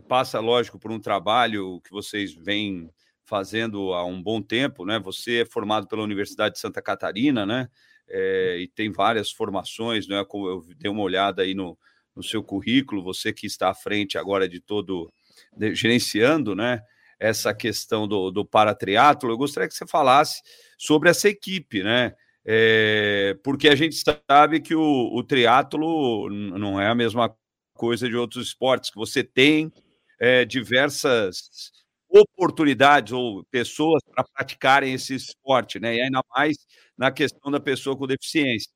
passa, 0.08 0.40
lógico, 0.40 0.78
por 0.78 0.90
um 0.90 0.98
trabalho 0.98 1.80
que 1.82 1.90
vocês 1.90 2.34
vêm 2.34 2.90
fazendo 3.24 3.92
há 3.94 4.04
um 4.04 4.20
bom 4.20 4.42
tempo, 4.42 4.84
né? 4.84 4.98
Você 4.98 5.42
é 5.42 5.44
formado 5.44 5.86
pela 5.86 6.02
Universidade 6.02 6.54
de 6.54 6.60
Santa 6.60 6.82
Catarina, 6.82 7.46
né? 7.46 7.68
É, 8.08 8.58
e 8.58 8.66
tem 8.66 8.90
várias 8.90 9.30
formações, 9.30 10.08
né? 10.08 10.24
Como 10.26 10.48
eu 10.48 10.66
dei 10.76 10.90
uma 10.90 11.02
olhada 11.02 11.42
aí 11.42 11.54
no, 11.54 11.78
no 12.14 12.24
seu 12.24 12.42
currículo, 12.42 13.04
você 13.04 13.32
que 13.32 13.46
está 13.46 13.70
à 13.70 13.74
frente 13.74 14.18
agora 14.18 14.48
de 14.48 14.60
todo, 14.60 15.08
de, 15.56 15.74
gerenciando, 15.74 16.54
né? 16.54 16.82
essa 17.20 17.54
questão 17.54 18.08
do, 18.08 18.30
do 18.30 18.44
paratriatlo, 18.44 19.30
eu 19.30 19.36
gostaria 19.36 19.68
que 19.68 19.74
você 19.74 19.86
falasse 19.86 20.40
sobre 20.78 21.10
essa 21.10 21.28
equipe, 21.28 21.82
né? 21.82 22.14
É, 22.44 23.36
porque 23.44 23.68
a 23.68 23.76
gente 23.76 23.94
sabe 23.94 24.60
que 24.60 24.74
o, 24.74 25.14
o 25.14 25.22
triatlo 25.22 26.30
não 26.30 26.80
é 26.80 26.88
a 26.88 26.94
mesma 26.94 27.36
coisa 27.74 28.08
de 28.08 28.16
outros 28.16 28.48
esportes, 28.48 28.90
que 28.90 28.96
você 28.96 29.22
tem 29.22 29.70
é, 30.18 30.46
diversas 30.46 31.70
oportunidades 32.08 33.12
ou 33.12 33.44
pessoas 33.50 34.02
para 34.02 34.24
praticarem 34.24 34.94
esse 34.94 35.14
esporte, 35.14 35.78
né? 35.78 35.96
E 35.96 36.00
ainda 36.00 36.22
mais 36.34 36.56
na 36.96 37.12
questão 37.12 37.52
da 37.52 37.60
pessoa 37.60 37.96
com 37.96 38.06
deficiência. 38.06 38.70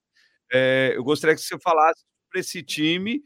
É, 0.53 0.93
eu 0.95 1.03
gostaria 1.03 1.35
que 1.35 1.41
você 1.41 1.59
falasse 1.59 2.01
sobre 2.27 2.41
esse 2.41 2.63
time 2.63 3.23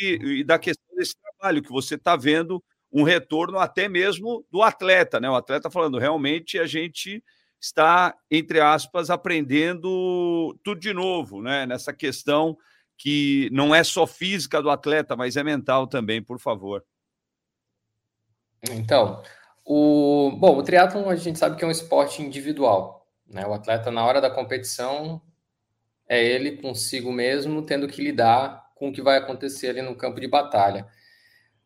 e, 0.00 0.40
e 0.40 0.44
da 0.44 0.58
questão 0.58 0.94
desse 0.96 1.14
trabalho 1.20 1.62
que 1.62 1.70
você 1.70 1.94
está 1.94 2.16
vendo 2.16 2.62
um 2.92 3.02
retorno 3.02 3.58
até 3.58 3.88
mesmo 3.88 4.46
do 4.50 4.62
atleta, 4.62 5.18
né? 5.18 5.28
O 5.28 5.34
atleta 5.34 5.70
falando, 5.70 5.98
realmente 5.98 6.58
a 6.58 6.66
gente 6.66 7.22
está, 7.60 8.14
entre 8.30 8.60
aspas, 8.60 9.10
aprendendo 9.10 10.56
tudo 10.62 10.80
de 10.80 10.92
novo, 10.92 11.42
né? 11.42 11.66
Nessa 11.66 11.92
questão 11.92 12.56
que 12.96 13.48
não 13.52 13.74
é 13.74 13.82
só 13.82 14.06
física 14.06 14.62
do 14.62 14.70
atleta, 14.70 15.16
mas 15.16 15.36
é 15.36 15.42
mental 15.42 15.86
também, 15.86 16.22
por 16.22 16.38
favor. 16.38 16.84
Então, 18.70 19.22
o 19.64 20.30
bom, 20.38 20.58
o 20.58 20.62
triatlon 20.62 21.08
a 21.08 21.16
gente 21.16 21.38
sabe 21.38 21.56
que 21.56 21.64
é 21.64 21.66
um 21.66 21.72
esporte 21.72 22.22
individual, 22.22 23.08
né? 23.26 23.46
O 23.46 23.52
atleta 23.52 23.90
na 23.90 24.04
hora 24.04 24.20
da 24.20 24.30
competição 24.30 25.20
é 26.08 26.22
ele 26.22 26.58
consigo 26.58 27.10
mesmo 27.10 27.62
tendo 27.62 27.88
que 27.88 28.02
lidar 28.02 28.63
com 28.74 28.88
o 28.88 28.92
que 28.92 29.02
vai 29.02 29.16
acontecer 29.18 29.68
ali 29.68 29.82
no 29.82 29.96
campo 29.96 30.20
de 30.20 30.28
batalha. 30.28 30.86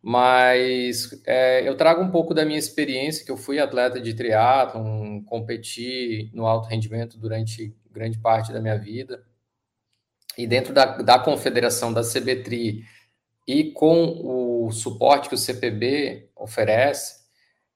Mas 0.01 1.21
é, 1.27 1.69
eu 1.69 1.77
trago 1.77 2.03
um 2.03 2.11
pouco 2.11 2.33
da 2.33 2.45
minha 2.45 2.59
experiência, 2.59 3.25
que 3.25 3.31
eu 3.31 3.37
fui 3.37 3.59
atleta 3.59 4.01
de 4.01 4.15
triatlon, 4.15 5.23
competi 5.25 6.31
no 6.33 6.47
alto 6.47 6.69
rendimento 6.69 7.19
durante 7.19 7.75
grande 7.91 8.19
parte 8.19 8.53
da 8.53 8.61
minha 8.61 8.79
vida, 8.79 9.23
e 10.37 10.47
dentro 10.47 10.73
da, 10.73 10.85
da 10.99 11.19
confederação 11.19 11.93
da 11.93 12.03
CBTRI 12.03 12.85
e 13.47 13.73
com 13.73 14.67
o 14.67 14.71
suporte 14.71 15.29
que 15.29 15.35
o 15.35 15.39
CPB 15.39 16.31
oferece, 16.37 17.19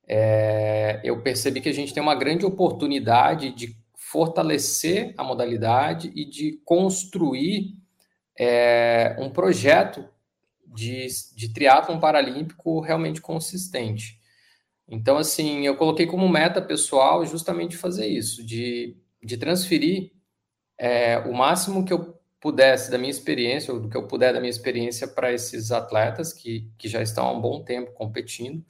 é, 0.06 1.00
eu 1.02 1.20
percebi 1.22 1.60
que 1.60 1.68
a 1.68 1.74
gente 1.74 1.92
tem 1.92 2.02
uma 2.02 2.14
grande 2.14 2.46
oportunidade 2.46 3.50
de 3.52 3.76
fortalecer 3.94 5.14
a 5.16 5.24
modalidade 5.24 6.12
e 6.14 6.24
de 6.24 6.60
construir 6.64 7.81
é, 8.38 9.16
um 9.18 9.30
projeto 9.30 10.04
de, 10.66 11.06
de 11.34 11.52
triatlon 11.52 11.98
paralímpico 11.98 12.80
realmente 12.80 13.20
consistente. 13.20 14.20
Então, 14.88 15.16
assim, 15.16 15.66
eu 15.66 15.76
coloquei 15.76 16.06
como 16.06 16.28
meta 16.28 16.60
pessoal 16.60 17.24
justamente 17.24 17.76
fazer 17.76 18.06
isso, 18.06 18.44
de, 18.44 18.96
de 19.22 19.36
transferir 19.36 20.12
é, 20.78 21.18
o 21.20 21.32
máximo 21.32 21.84
que 21.84 21.92
eu 21.92 22.18
pudesse 22.40 22.90
da 22.90 22.98
minha 22.98 23.10
experiência, 23.10 23.72
ou 23.72 23.80
do 23.80 23.88
que 23.88 23.96
eu 23.96 24.06
puder 24.06 24.32
da 24.32 24.40
minha 24.40 24.50
experiência 24.50 25.06
para 25.06 25.32
esses 25.32 25.70
atletas 25.70 26.32
que, 26.32 26.68
que 26.76 26.88
já 26.88 27.00
estão 27.00 27.26
há 27.26 27.32
um 27.32 27.40
bom 27.40 27.62
tempo 27.62 27.92
competindo, 27.92 28.64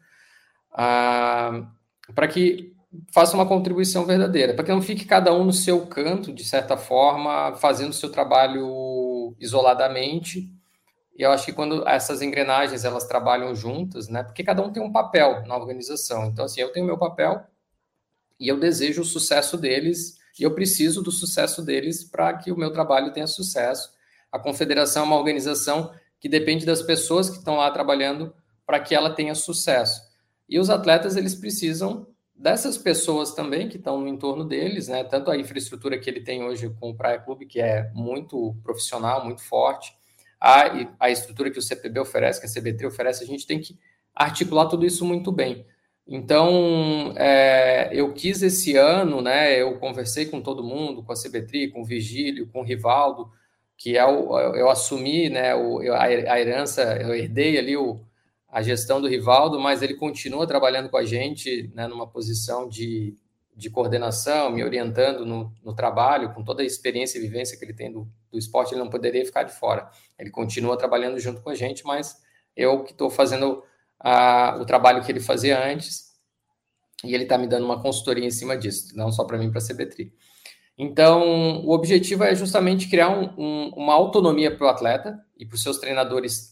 ah, 0.71 1.67
para 2.15 2.29
que 2.29 2.75
faça 3.11 3.35
uma 3.35 3.47
contribuição 3.47 4.05
verdadeira, 4.05 4.53
para 4.53 4.65
que 4.65 4.71
não 4.71 4.83
fique 4.83 5.07
cada 5.07 5.33
um 5.33 5.45
no 5.45 5.53
seu 5.53 5.87
canto, 5.87 6.33
de 6.33 6.45
certa 6.45 6.77
forma, 6.77 7.57
fazendo 7.57 7.91
o 7.91 7.95
seu 7.95 8.11
trabalho 8.11 8.69
isoladamente 9.39 10.51
e 11.17 11.23
eu 11.23 11.31
acho 11.31 11.45
que 11.45 11.53
quando 11.53 11.87
essas 11.87 12.23
engrenagens 12.23 12.85
elas 12.85 13.05
trabalham 13.05 13.55
juntas, 13.55 14.09
né? 14.09 14.23
Porque 14.23 14.43
cada 14.43 14.63
um 14.63 14.73
tem 14.73 14.83
um 14.83 14.91
papel 14.91 15.47
na 15.47 15.57
organização. 15.57 16.27
Então, 16.27 16.45
assim, 16.45 16.61
eu 16.61 16.73
tenho 16.73 16.87
meu 16.87 16.99
papel 16.99 17.45
e 18.41 18.49
eu 18.49 18.59
desejo 18.59 19.03
o 19.03 19.05
sucesso 19.05 19.57
deles 19.57 20.19
e 20.39 20.43
eu 20.43 20.55
preciso 20.55 21.03
do 21.03 21.11
sucesso 21.11 21.63
deles 21.63 22.03
para 22.03 22.33
que 22.35 22.51
o 22.51 22.57
meu 22.57 22.73
trabalho 22.73 23.13
tenha 23.13 23.27
sucesso. 23.27 23.93
A 24.31 24.39
confederação 24.39 25.03
é 25.03 25.07
uma 25.07 25.19
organização 25.19 25.93
que 26.19 26.29
depende 26.29 26.65
das 26.65 26.81
pessoas 26.81 27.29
que 27.29 27.37
estão 27.37 27.57
lá 27.57 27.71
trabalhando 27.71 28.35
para 28.65 28.81
que 28.81 28.95
ela 28.95 29.11
tenha 29.11 29.35
sucesso. 29.35 30.01
E 30.49 30.59
os 30.59 30.71
atletas, 30.71 31.17
eles 31.17 31.35
precisam 31.35 32.07
dessas 32.35 32.77
pessoas 32.77 33.35
também 33.35 33.69
que 33.69 33.77
estão 33.77 34.01
no 34.01 34.09
entorno 34.09 34.45
deles, 34.45 34.89
né? 34.89 35.05
Tanto 35.05 35.31
a 35.31 35.37
infraestrutura 35.37 35.99
que 35.99 36.09
ele 36.09 36.21
tem 36.21 36.43
hoje 36.43 36.69
com 36.81 36.91
o 36.91 36.97
Praia 36.97 37.19
Clube, 37.19 37.47
que 37.47 37.61
é 37.61 37.91
muito 37.95 38.57
profissional, 38.63 39.25
muito 39.25 39.43
forte, 39.43 39.93
a, 40.41 40.65
a 40.99 41.11
estrutura 41.11 41.51
que 41.51 41.59
o 41.59 41.63
CPB 41.63 42.01
oferece, 42.01 42.41
que 42.41 42.47
a 42.47 42.51
CBT 42.51 42.87
oferece, 42.87 43.23
a 43.23 43.27
gente 43.27 43.47
tem 43.47 43.61
que 43.61 43.79
articular 44.15 44.67
tudo 44.67 44.85
isso 44.85 45.05
muito 45.05 45.31
bem. 45.31 45.65
Então, 46.07 47.15
é, 47.17 47.91
eu 47.93 48.13
quis 48.13 48.43
esse 48.43 48.77
ano, 48.77 49.23
né? 49.23 49.61
Eu 49.61 49.79
conversei 49.79 50.27
com 50.27 50.41
todo 50.41 50.65
mundo, 50.65 51.03
com 51.03 51.13
a 51.13 51.17
CBT, 51.17 51.69
com 51.69 51.83
o 51.83 51.85
Vigílio, 51.85 52.49
com 52.49 52.61
o 52.61 52.65
Rivaldo, 52.65 53.31
que 53.77 53.97
é 53.97 54.05
o, 54.05 54.37
eu 54.55 54.69
assumi, 54.69 55.29
né? 55.31 55.55
O, 55.55 55.81
a 55.93 56.41
herança, 56.41 56.83
eu 57.01 57.15
herdei 57.15 57.57
ali 57.57 57.77
o, 57.77 58.01
a 58.53 58.61
gestão 58.61 59.01
do 59.01 59.09
Rivaldo, 59.09 59.59
mas 59.59 59.81
ele 59.81 59.95
continua 59.95 60.47
trabalhando 60.47 60.91
com 60.91 60.99
a 60.99 61.05
gente, 61.07 61.73
né? 61.75 61.89
Numa 61.89 62.07
posição 62.07 62.69
de, 62.69 63.17
de 63.57 63.71
coordenação, 63.71 64.51
me 64.51 64.63
orientando 64.63 65.25
no, 65.25 65.51
no 65.65 65.75
trabalho, 65.75 66.35
com 66.35 66.45
toda 66.45 66.63
a 66.63 66.67
experiência 66.67 67.17
e 67.17 67.23
vivência 67.23 67.59
que 67.59 67.65
ele 67.65 67.73
tem 67.73 67.91
do, 67.91 68.07
do 68.31 68.39
esporte, 68.39 68.75
ele 68.75 68.83
não 68.83 68.91
poderia 68.91 69.25
ficar 69.25 69.45
de 69.45 69.55
fora. 69.55 69.91
Ele 70.19 70.31
continua 70.31 70.77
trabalhando 70.77 71.19
junto 71.19 71.41
com 71.41 71.49
a 71.49 71.55
gente, 71.55 71.83
mas 71.87 72.23
eu 72.55 72.85
que 72.85 72.93
estou 72.93 73.09
fazendo 73.09 73.63
a, 73.99 74.59
o 74.61 74.67
trabalho 74.67 75.03
que 75.03 75.11
ele 75.11 75.21
fazia 75.21 75.59
antes, 75.67 76.13
e 77.03 77.15
ele 77.15 77.23
está 77.23 77.39
me 77.39 77.47
dando 77.47 77.65
uma 77.65 77.81
consultoria 77.81 78.27
em 78.27 78.31
cima 78.31 78.55
disso, 78.55 78.95
não 78.95 79.11
só 79.11 79.25
para 79.25 79.39
mim, 79.39 79.51
para 79.51 79.63
a 79.63 79.67
CBTRI. 79.67 80.13
Então, 80.77 81.65
o 81.65 81.71
objetivo 81.73 82.23
é 82.25 82.35
justamente 82.35 82.89
criar 82.89 83.09
um, 83.09 83.33
um, 83.39 83.69
uma 83.77 83.95
autonomia 83.95 84.55
para 84.55 84.67
o 84.67 84.69
atleta 84.69 85.19
e 85.39 85.47
para 85.47 85.55
os 85.55 85.63
seus 85.63 85.79
treinadores 85.79 86.52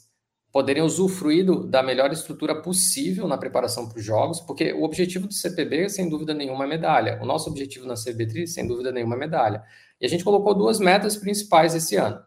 poderem 0.53 0.83
usufruir 0.83 1.47
da 1.67 1.83
melhor 1.83 2.13
estrutura 2.13 2.61
possível 2.61 3.29
na 3.29 3.39
preparação 3.39 3.89
para 3.89 3.99
os 3.99 4.05
jogos, 4.05 4.41
porque 4.41 4.73
o 4.73 4.83
objetivo 4.83 5.29
do 5.29 5.33
CPB, 5.33 5.89
sem 5.89 6.09
dúvida 6.09 6.35
nenhuma, 6.35 6.65
é 6.65 6.69
medalha. 6.69 7.21
O 7.23 7.27
nosso 7.27 7.49
objetivo 7.49 7.87
na 7.87 7.95
CBTRI, 7.95 8.49
sem 8.49 8.67
dúvida 8.67 8.91
nenhuma, 8.91 9.15
é 9.15 9.19
medalha. 9.19 9.63
E 10.01 10.07
a 10.07 10.09
gente 10.09 10.25
colocou 10.25 10.55
duas 10.55 10.81
metas 10.81 11.17
principais 11.17 11.75
esse 11.75 11.95
ano, 11.97 12.21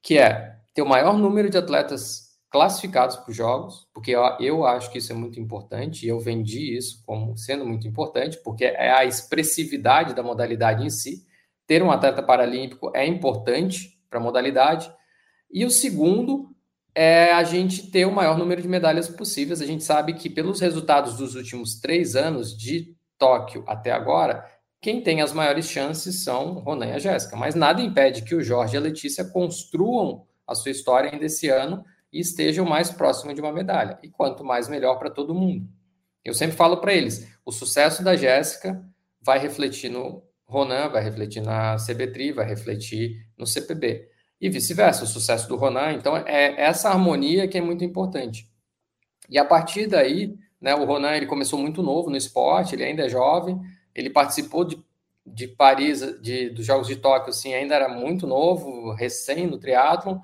que 0.00 0.16
é 0.16 0.58
ter 0.72 0.82
o 0.82 0.88
maior 0.88 1.18
número 1.18 1.50
de 1.50 1.58
atletas 1.58 2.28
classificados 2.50 3.16
para 3.16 3.30
os 3.30 3.36
jogos, 3.36 3.88
porque 3.92 4.12
eu, 4.12 4.22
eu 4.38 4.64
acho 4.64 4.90
que 4.90 4.98
isso 4.98 5.12
é 5.12 5.14
muito 5.14 5.40
importante, 5.40 6.06
e 6.06 6.08
eu 6.08 6.20
vendi 6.20 6.76
isso 6.76 7.02
como 7.04 7.36
sendo 7.36 7.66
muito 7.66 7.86
importante, 7.88 8.38
porque 8.44 8.64
é 8.64 8.92
a 8.92 9.04
expressividade 9.04 10.14
da 10.14 10.22
modalidade 10.22 10.86
em 10.86 10.90
si. 10.90 11.26
Ter 11.66 11.82
um 11.82 11.90
atleta 11.90 12.22
paralímpico 12.22 12.92
é 12.94 13.04
importante 13.06 14.00
para 14.08 14.20
a 14.20 14.22
modalidade. 14.22 14.90
E 15.50 15.64
o 15.64 15.70
segundo 15.70 16.54
é 17.00 17.32
a 17.32 17.44
gente 17.44 17.92
ter 17.92 18.04
o 18.06 18.10
maior 18.10 18.36
número 18.36 18.60
de 18.60 18.66
medalhas 18.66 19.08
possíveis. 19.08 19.62
A 19.62 19.66
gente 19.66 19.84
sabe 19.84 20.14
que, 20.14 20.28
pelos 20.28 20.58
resultados 20.58 21.16
dos 21.16 21.36
últimos 21.36 21.78
três 21.78 22.16
anos 22.16 22.58
de 22.58 22.92
Tóquio 23.16 23.62
até 23.68 23.92
agora, 23.92 24.44
quem 24.80 25.00
tem 25.00 25.22
as 25.22 25.32
maiores 25.32 25.70
chances 25.70 26.24
são 26.24 26.54
Ronan 26.54 26.86
e 26.86 26.92
a 26.94 26.98
Jéssica. 26.98 27.36
Mas 27.36 27.54
nada 27.54 27.80
impede 27.80 28.22
que 28.22 28.34
o 28.34 28.42
Jorge 28.42 28.74
e 28.74 28.78
a 28.78 28.80
Letícia 28.80 29.24
construam 29.24 30.26
a 30.44 30.56
sua 30.56 30.72
história 30.72 31.12
ainda 31.12 31.24
esse 31.24 31.48
ano 31.48 31.84
e 32.12 32.18
estejam 32.18 32.66
mais 32.66 32.90
próximo 32.90 33.32
de 33.32 33.40
uma 33.40 33.52
medalha. 33.52 33.96
E 34.02 34.08
quanto 34.08 34.42
mais, 34.44 34.68
melhor 34.68 34.98
para 34.98 35.08
todo 35.08 35.32
mundo. 35.32 35.68
Eu 36.24 36.34
sempre 36.34 36.56
falo 36.56 36.78
para 36.78 36.92
eles: 36.92 37.28
o 37.46 37.52
sucesso 37.52 38.02
da 38.02 38.16
Jéssica 38.16 38.84
vai 39.22 39.38
refletir 39.38 39.88
no 39.88 40.20
Ronan, 40.46 40.88
vai 40.88 41.04
refletir 41.04 41.42
na 41.42 41.76
CBTRI, 41.76 42.32
vai 42.32 42.44
refletir 42.44 43.24
no 43.38 43.46
CPB. 43.46 44.17
E 44.40 44.48
vice-versa, 44.48 45.04
o 45.04 45.06
sucesso 45.06 45.48
do 45.48 45.56
Ronan. 45.56 45.92
Então, 45.92 46.16
é 46.16 46.60
essa 46.60 46.90
harmonia 46.90 47.48
que 47.48 47.58
é 47.58 47.60
muito 47.60 47.84
importante. 47.84 48.48
E 49.28 49.38
a 49.38 49.44
partir 49.44 49.86
daí, 49.86 50.34
né, 50.60 50.74
o 50.74 50.84
Ronan 50.84 51.14
ele 51.14 51.26
começou 51.26 51.58
muito 51.58 51.82
novo 51.82 52.10
no 52.10 52.16
esporte, 52.16 52.74
ele 52.74 52.84
ainda 52.84 53.04
é 53.04 53.08
jovem, 53.08 53.60
ele 53.94 54.10
participou 54.10 54.64
de, 54.64 54.82
de 55.26 55.48
Paris, 55.48 56.00
de, 56.20 56.50
dos 56.50 56.64
Jogos 56.64 56.86
de 56.86 56.96
Tóquio, 56.96 57.30
assim, 57.30 57.52
ainda 57.52 57.74
era 57.74 57.88
muito 57.88 58.26
novo, 58.26 58.92
recém 58.92 59.46
no 59.46 59.58
triatlon, 59.58 60.18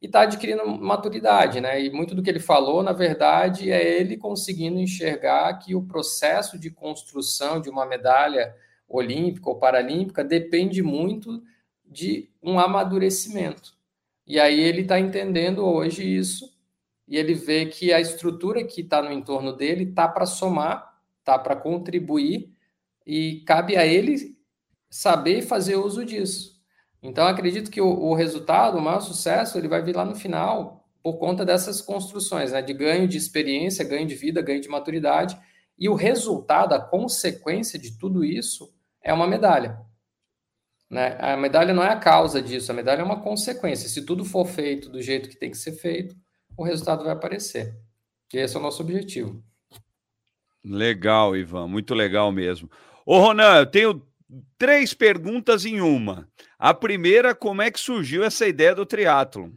e 0.00 0.06
está 0.06 0.22
adquirindo 0.22 0.66
maturidade, 0.66 1.60
né? 1.60 1.82
E 1.82 1.90
muito 1.90 2.14
do 2.14 2.22
que 2.22 2.30
ele 2.30 2.38
falou, 2.38 2.82
na 2.82 2.92
verdade, 2.92 3.70
é 3.70 3.98
ele 3.98 4.16
conseguindo 4.16 4.78
enxergar 4.78 5.52
que 5.58 5.74
o 5.74 5.82
processo 5.82 6.58
de 6.58 6.70
construção 6.70 7.60
de 7.60 7.70
uma 7.70 7.86
medalha 7.86 8.54
olímpica 8.88 9.48
ou 9.48 9.58
paralímpica 9.58 10.22
depende 10.22 10.82
muito 10.82 11.42
de 11.86 12.30
um 12.42 12.58
amadurecimento. 12.58 13.74
E 14.26 14.40
aí 14.40 14.60
ele 14.60 14.82
está 14.82 14.98
entendendo 14.98 15.64
hoje 15.64 16.02
isso, 16.02 16.54
e 17.06 17.16
ele 17.16 17.34
vê 17.34 17.66
que 17.66 17.92
a 17.92 18.00
estrutura 18.00 18.64
que 18.64 18.80
está 18.80 19.00
no 19.00 19.12
entorno 19.12 19.52
dele 19.52 19.84
está 19.84 20.08
para 20.08 20.26
somar, 20.26 21.00
está 21.20 21.38
para 21.38 21.54
contribuir, 21.54 22.52
e 23.06 23.42
cabe 23.46 23.76
a 23.76 23.86
ele 23.86 24.36
saber 24.90 25.42
fazer 25.42 25.76
uso 25.76 26.04
disso. 26.04 26.56
Então, 27.00 27.26
acredito 27.26 27.70
que 27.70 27.80
o, 27.80 27.86
o, 27.86 28.14
resultado, 28.14 28.78
o 28.78 28.82
maior 28.82 29.00
sucesso, 29.00 29.56
ele 29.56 29.68
vai 29.68 29.80
vir 29.82 29.94
lá 29.94 30.04
no 30.04 30.16
final, 30.16 30.84
por 31.02 31.18
conta 31.18 31.44
dessas 31.44 31.80
construções, 31.80 32.50
né? 32.50 32.60
De 32.60 32.74
ganho 32.74 33.06
de 33.06 33.16
experiência, 33.16 33.84
ganho 33.84 34.08
de 34.08 34.16
vida, 34.16 34.42
ganho 34.42 34.60
de 34.60 34.68
maturidade. 34.68 35.38
E 35.78 35.88
o 35.88 35.94
resultado, 35.94 36.72
a 36.72 36.80
consequência 36.80 37.78
de 37.78 37.96
tudo 37.96 38.24
isso 38.24 38.74
é 39.00 39.12
uma 39.12 39.28
medalha. 39.28 39.78
Né? 40.90 41.16
A 41.20 41.36
medalha 41.36 41.74
não 41.74 41.82
é 41.82 41.88
a 41.88 41.98
causa 41.98 42.40
disso, 42.40 42.70
a 42.70 42.74
medalha 42.74 43.00
é 43.00 43.04
uma 43.04 43.20
consequência. 43.20 43.88
Se 43.88 44.04
tudo 44.04 44.24
for 44.24 44.46
feito 44.46 44.88
do 44.88 45.02
jeito 45.02 45.28
que 45.28 45.38
tem 45.38 45.50
que 45.50 45.58
ser 45.58 45.72
feito, 45.72 46.14
o 46.56 46.64
resultado 46.64 47.04
vai 47.04 47.12
aparecer. 47.12 47.74
E 48.32 48.38
esse 48.38 48.56
é 48.56 48.58
o 48.58 48.62
nosso 48.62 48.82
objetivo. 48.82 49.42
Legal, 50.64 51.36
Ivan, 51.36 51.68
muito 51.68 51.94
legal 51.94 52.32
mesmo. 52.32 52.70
Ô, 53.04 53.18
Ronan, 53.20 53.58
eu 53.58 53.66
tenho 53.66 54.02
três 54.58 54.92
perguntas 54.92 55.64
em 55.64 55.80
uma. 55.80 56.28
A 56.58 56.74
primeira, 56.74 57.34
como 57.34 57.62
é 57.62 57.70
que 57.70 57.78
surgiu 57.78 58.24
essa 58.24 58.46
ideia 58.46 58.74
do 58.74 58.86
triatlon? 58.86 59.50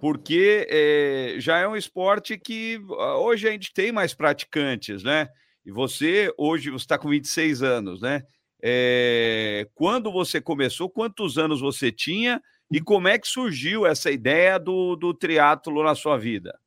Porque 0.00 0.66
é, 0.70 1.36
já 1.38 1.58
é 1.58 1.66
um 1.66 1.76
esporte 1.76 2.38
que 2.38 2.80
ah, 2.98 3.16
hoje 3.18 3.48
a 3.48 3.50
gente 3.50 3.72
tem 3.72 3.90
mais 3.90 4.14
praticantes, 4.14 5.02
né? 5.02 5.28
E 5.64 5.72
você, 5.72 6.32
hoje, 6.38 6.70
você 6.70 6.84
está 6.84 6.96
com 6.96 7.08
26 7.08 7.62
anos, 7.62 8.00
né? 8.00 8.22
É, 8.62 9.66
quando 9.74 10.10
você 10.10 10.40
começou, 10.40 10.88
quantos 10.88 11.38
anos 11.38 11.60
você 11.60 11.92
tinha 11.92 12.40
e 12.70 12.80
como 12.80 13.08
é 13.08 13.18
que 13.18 13.28
surgiu 13.28 13.86
essa 13.86 14.10
ideia 14.10 14.58
do, 14.58 14.96
do 14.96 15.14
triatlo 15.14 15.84
na 15.84 15.94
sua 15.94 16.16
vida? 16.16 16.58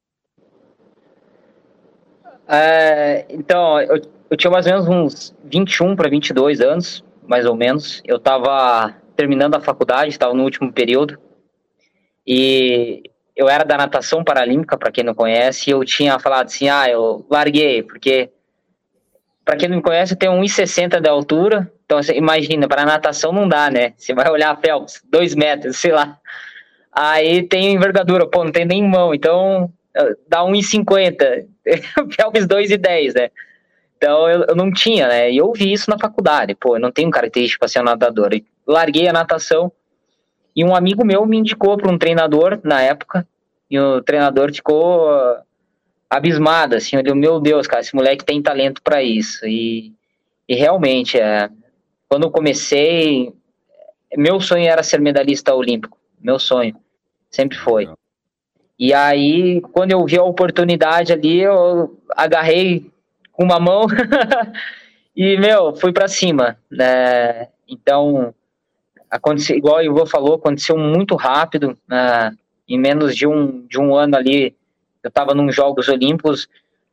É, 2.48 3.26
então, 3.30 3.80
eu, 3.82 4.02
eu, 4.30 4.38
tinha 4.38 4.50
mais 4.50 4.66
ou 4.66 4.74
menos 4.74 4.88
uns 4.88 5.36
21 5.44 5.96
para 5.96 6.10
22 6.10 6.62
anos, 6.62 7.04
mais 7.28 7.46
ou 7.46 7.56
menos. 7.56 8.02
Eu 8.06 8.18
estava 8.18 8.96
terminando 9.16 9.56
a 9.56 9.62
faculdade, 9.62 10.10
estava 10.10 10.34
no 10.34 10.44
último 10.44 10.74
período. 10.74 11.20
E 12.26 13.04
eu 13.36 13.48
era 13.48 13.64
da 13.64 13.78
natação 13.78 14.24
paralímpica, 14.24 14.78
para 14.78 14.92
quem 14.92 15.04
não 15.04 15.14
conhece, 15.14 15.70
e 15.70 15.74
eu 15.74 15.84
tinha 15.86 16.18
falado 16.18 16.48
assim: 16.48 16.70
ah, 16.70 16.90
eu 16.90 17.26
larguei, 17.30 17.84
porque, 17.84 18.32
para 19.46 19.56
quem 19.56 19.70
não 19.70 19.78
me 19.78 19.84
conhece, 19.84 20.14
eu 20.14 20.18
tenho 20.18 20.34
1,60 20.34 21.00
de 21.00 21.10
altura. 21.10 21.72
Então, 21.90 22.00
imagina, 22.14 22.68
para 22.68 22.86
natação 22.86 23.32
não 23.32 23.50
dá, 23.50 23.72
né? 23.72 23.94
Você 23.98 24.14
vai 24.14 24.30
olhar 24.30 24.52
a 24.52 24.56
Phelps, 24.56 25.02
2 25.10 25.34
metros, 25.34 25.78
sei 25.78 25.92
lá. 25.92 26.20
Aí 26.92 27.42
tem 27.42 27.74
envergadura, 27.74 28.28
pô, 28.28 28.44
não 28.44 28.52
tem 28.52 28.64
nem 28.64 28.88
mão, 28.88 29.12
então 29.12 29.74
dá 30.28 30.42
1,50. 30.42 31.48
Phelps 32.14 32.46
2,10, 32.46 33.16
né? 33.16 33.32
Então 33.98 34.30
eu, 34.30 34.46
eu, 34.50 34.56
não 34.56 34.72
tinha, 34.72 35.08
né? 35.08 35.32
E 35.32 35.38
eu 35.38 35.52
vi 35.52 35.74
isso 35.74 35.90
na 35.90 35.98
faculdade. 35.98 36.54
Pô, 36.54 36.76
eu 36.76 36.80
não 36.80 36.92
tenho 36.92 37.10
característica 37.10 37.60
para 37.60 37.68
ser 37.68 37.80
um 37.80 37.86
nadador. 37.86 38.36
E 38.36 38.46
larguei 38.68 39.08
a 39.08 39.14
natação 39.14 39.72
e 40.56 40.64
um 40.64 40.76
amigo 40.76 41.04
meu 41.04 41.26
me 41.26 41.38
indicou 41.38 41.76
para 41.76 41.92
um 41.92 41.98
treinador 41.98 42.60
na 42.64 42.84
época. 42.84 43.28
E 43.68 43.80
o 43.80 44.00
treinador 44.04 44.54
ficou 44.54 45.10
abismado, 46.08 46.76
assim. 46.76 46.96
Eu 46.96 47.02
disse, 47.02 47.16
meu 47.16 47.40
Deus, 47.40 47.66
cara, 47.66 47.82
esse 47.82 47.96
moleque 47.96 48.24
tem 48.24 48.44
talento 48.44 48.80
para 48.84 49.02
isso. 49.02 49.44
E, 49.48 49.92
e 50.48 50.54
realmente, 50.54 51.20
é, 51.20 51.50
quando 52.10 52.24
eu 52.24 52.32
comecei, 52.32 53.32
meu 54.18 54.42
sonho 54.42 54.68
era 54.68 54.84
ser 54.84 55.00
medalhista 55.00 55.54
olímpico. 55.54 55.98
Meu 56.20 56.40
sonho. 56.40 56.76
Sempre 57.30 57.58
foi. 57.58 57.88
E 58.78 58.94
aí, 58.94 59.62
quando 59.74 59.92
eu 59.92 60.04
vi 60.06 60.18
a 60.18 60.24
oportunidade 60.24 61.14
ali, 61.14 61.40
eu 61.40 61.98
agarrei 62.18 62.92
com 63.32 63.44
uma 63.44 63.60
mão 63.60 63.84
e, 65.16 65.38
meu, 65.38 65.76
fui 65.76 65.94
para 65.94 66.08
cima, 66.08 66.58
né? 66.72 67.50
Então, 67.68 68.34
aconteceu, 69.10 69.56
igual 69.56 69.78
o 69.78 69.82
Ivo 69.82 70.06
falou, 70.06 70.36
aconteceu 70.36 70.78
muito 70.78 71.16
rápido, 71.16 71.78
né? 71.88 72.36
em 72.68 72.80
menos 72.80 73.16
de 73.16 73.28
um, 73.28 73.66
de 73.68 73.80
um 73.80 73.96
ano 73.96 74.16
ali, 74.16 74.56
eu 75.04 75.10
estava 75.10 75.34
nos 75.34 75.56
Jogos 75.56 75.90
Olímpicos, 75.90 76.48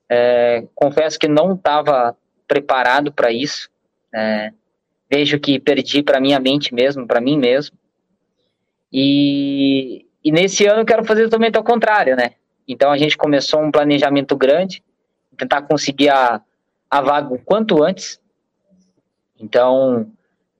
é, 0.08 0.64
confesso 0.74 1.18
que 1.18 1.28
não 1.28 1.54
estava 1.54 2.16
preparado 2.48 3.12
para 3.12 3.30
isso, 3.30 3.68
é, 4.14 4.52
vejo 5.10 5.38
que 5.38 5.58
perdi 5.58 6.02
para 6.02 6.20
minha 6.20 6.40
mente 6.40 6.74
mesmo, 6.74 7.06
para 7.06 7.20
mim 7.20 7.38
mesmo, 7.38 7.76
e, 8.92 10.06
e 10.24 10.32
nesse 10.32 10.66
ano 10.66 10.80
eu 10.80 10.86
quero 10.86 11.04
fazer 11.04 11.24
totalmente 11.24 11.56
ao 11.56 11.64
contrário, 11.64 12.16
né? 12.16 12.32
Então 12.66 12.90
a 12.90 12.96
gente 12.96 13.16
começou 13.16 13.60
um 13.60 13.70
planejamento 13.70 14.36
grande, 14.36 14.82
tentar 15.36 15.62
conseguir 15.62 16.08
a, 16.08 16.40
a 16.90 17.00
vaga 17.00 17.34
o 17.34 17.38
quanto 17.38 17.82
antes. 17.82 18.20
Então, 19.38 20.10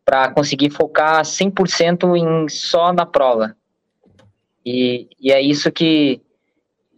para 0.05 0.31
conseguir 0.31 0.71
focar 0.71 1.23
100% 1.23 2.17
em 2.17 2.49
só 2.49 2.93
na 2.93 3.07
prova. 3.07 3.57
E, 4.65 5.09
e 5.19 5.33
é 5.33 5.41
isso 5.41 5.73
que 5.73 6.21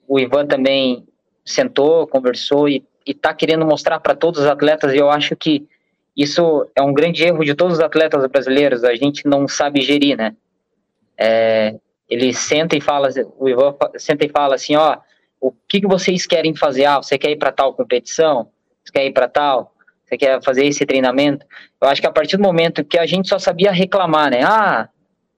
o 0.07 0.19
Ivan 0.19 0.47
também 0.47 1.07
sentou, 1.45 2.07
conversou 2.07 2.69
e 2.69 2.85
está 3.07 3.33
querendo 3.33 3.65
mostrar 3.65 4.01
para 4.01 4.15
todos 4.15 4.41
os 4.41 4.47
atletas. 4.47 4.93
E 4.93 4.97
eu 4.97 5.11
acho 5.11 5.37
que 5.37 5.67
isso 6.19 6.69
é 6.75 6.83
um 6.83 6.93
grande 6.93 7.23
erro 7.23 7.45
de 7.45 7.55
todos 7.55 7.75
os 7.75 7.81
atletas 7.81 8.27
brasileiros. 8.27 8.83
A 8.83 8.97
gente 8.97 9.25
não 9.25 9.47
sabe 9.47 9.81
gerir, 9.83 10.19
né? 10.19 10.35
É, 11.17 11.77
ele 12.09 12.35
senta 12.35 12.77
e 12.77 12.81
fala, 12.81 13.09
o 13.39 13.49
Ivan 13.49 13.77
senta 13.97 14.27
e 14.27 14.29
fala 14.29 14.57
assim, 14.57 14.75
ó, 14.75 14.99
o 15.41 15.53
que, 15.69 15.81
que 15.81 15.87
vocês 15.87 16.27
querem 16.27 16.57
fazer? 16.57 16.87
Ah, 16.87 16.97
você 16.97 17.17
quer 17.17 17.31
ir 17.31 17.37
para 17.37 17.53
tal 17.53 17.73
competição? 17.73 18.49
Você 18.85 18.93
quer 18.93 19.07
ir 19.07 19.13
para 19.13 19.29
tal? 19.29 19.73
Você 20.05 20.19
quer 20.19 20.43
fazer 20.43 20.67
esse 20.67 20.85
treinamento? 20.85 21.47
Eu 21.81 21.89
acho 21.89 22.01
que 22.01 22.07
a 22.09 22.13
partir 22.13 22.37
do 22.37 22.43
momento 22.43 22.85
que 22.85 22.99
a 22.99 23.07
gente 23.07 23.29
só 23.29 23.39
sabia 23.39 23.71
reclamar, 23.71 24.29
né? 24.29 24.41
Ah, 24.43 24.89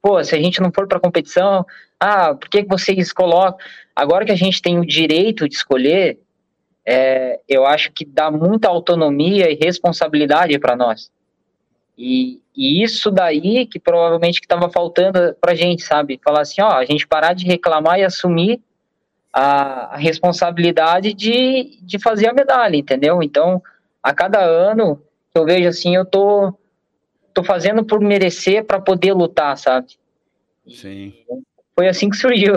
pô, 0.01 0.25
se 0.25 0.35
a 0.35 0.39
gente 0.39 0.63
não 0.63 0.73
for 0.73 0.89
para 0.89 0.99
competição, 0.99 1.67
ah, 1.99 2.35
por 2.35 2.49
que, 2.49 2.63
que 2.63 2.69
vocês 2.69 3.13
colocam? 3.13 3.59
Agora 3.95 4.25
que 4.25 4.33
a 4.33 4.37
gente 4.37 4.63
tem 4.63 4.79
o 4.79 4.87
direito 4.87 5.47
de 5.47 5.57
escolher, 5.57 6.19
é, 6.87 7.41
eu 7.49 7.67
acho 7.67 7.93
que 7.93 8.05
dá 8.05 8.31
muita 8.31 8.69
autonomia 8.69 9.51
e 9.51 9.55
responsabilidade 9.55 10.59
para 10.59 10.77
nós. 10.77 11.11
E, 11.97 12.41
e, 12.57 12.83
isso 12.83 13.11
daí 13.11 13.67
que 13.67 13.79
provavelmente 13.79 14.41
que 14.41 14.47
estava 14.47 14.71
faltando 14.71 15.37
para 15.41 15.53
a 15.53 15.55
gente, 15.55 15.83
sabe? 15.83 16.21
Falar 16.25 16.41
assim, 16.41 16.63
ó, 16.63 16.71
a 16.71 16.85
gente 16.85 17.07
parar 17.07 17.35
de 17.35 17.45
reclamar 17.45 17.99
e 17.99 18.05
assumir 18.05 18.61
a, 19.33 19.95
a 19.95 19.97
responsabilidade 19.97 21.13
de, 21.13 21.79
de 21.83 21.99
fazer 21.99 22.29
a 22.29 22.33
medalha, 22.33 22.77
entendeu? 22.77 23.23
Então, 23.23 23.63
a 24.03 24.15
cada 24.15 24.41
ano 24.41 25.03
eu 25.35 25.45
vejo 25.45 25.69
assim, 25.69 25.95
eu 25.95 26.05
tô, 26.05 26.53
tô 27.35 27.45
fazendo 27.45 27.85
por 27.85 28.01
merecer 28.01 28.65
para 28.65 28.81
poder 28.81 29.13
lutar, 29.13 29.57
sabe? 29.57 29.99
Sim. 30.67 31.15
Foi 31.75 31.89
assim 31.89 32.11
que 32.11 32.17
surgiu. 32.17 32.55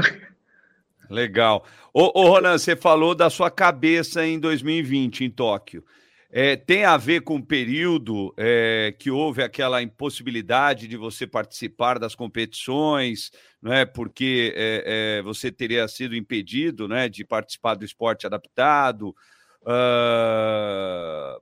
Legal. 1.09 1.65
Ô, 1.95 2.21
ô 2.21 2.27
Ronan, 2.29 2.57
você 2.57 2.75
falou 2.75 3.13
da 3.13 3.29
sua 3.29 3.51
cabeça 3.51 4.25
em 4.25 4.39
2020 4.39 5.25
em 5.25 5.29
Tóquio. 5.29 5.85
É, 6.31 6.55
tem 6.55 6.85
a 6.85 6.97
ver 6.97 7.21
com 7.21 7.35
o 7.35 7.45
período 7.45 8.33
é, 8.35 8.95
que 8.97 9.11
houve 9.11 9.43
aquela 9.43 9.79
impossibilidade 9.83 10.87
de 10.87 10.97
você 10.97 11.27
participar 11.27 11.99
das 11.99 12.15
competições, 12.15 13.29
não 13.61 13.71
é? 13.71 13.85
porque 13.85 14.51
é, 14.55 15.19
é 15.19 15.21
você 15.21 15.51
teria 15.51 15.87
sido 15.87 16.15
impedido 16.15 16.87
né, 16.87 17.07
de 17.07 17.23
participar 17.23 17.75
do 17.75 17.85
esporte 17.85 18.25
adaptado, 18.25 19.15
uh, 19.61 21.39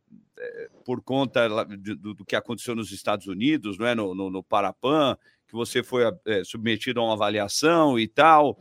por 0.84 1.02
conta 1.02 1.48
do, 1.78 2.14
do, 2.14 2.26
que 2.26 2.36
aconteceu 2.36 2.76
nos 2.76 2.92
Estados 2.92 3.28
Unidos, 3.28 3.78
não 3.78 3.88
é? 3.88 3.96
no, 3.96 4.14
no, 4.14 4.30
no 4.30 4.44
Parapan, 4.44 5.16
que 5.48 5.54
você 5.54 5.82
foi 5.82 6.04
é, 6.26 6.44
submetido 6.44 7.00
a 7.00 7.06
uma 7.06 7.14
avaliação 7.14 7.98
e 7.98 8.10
tal, 8.10 8.60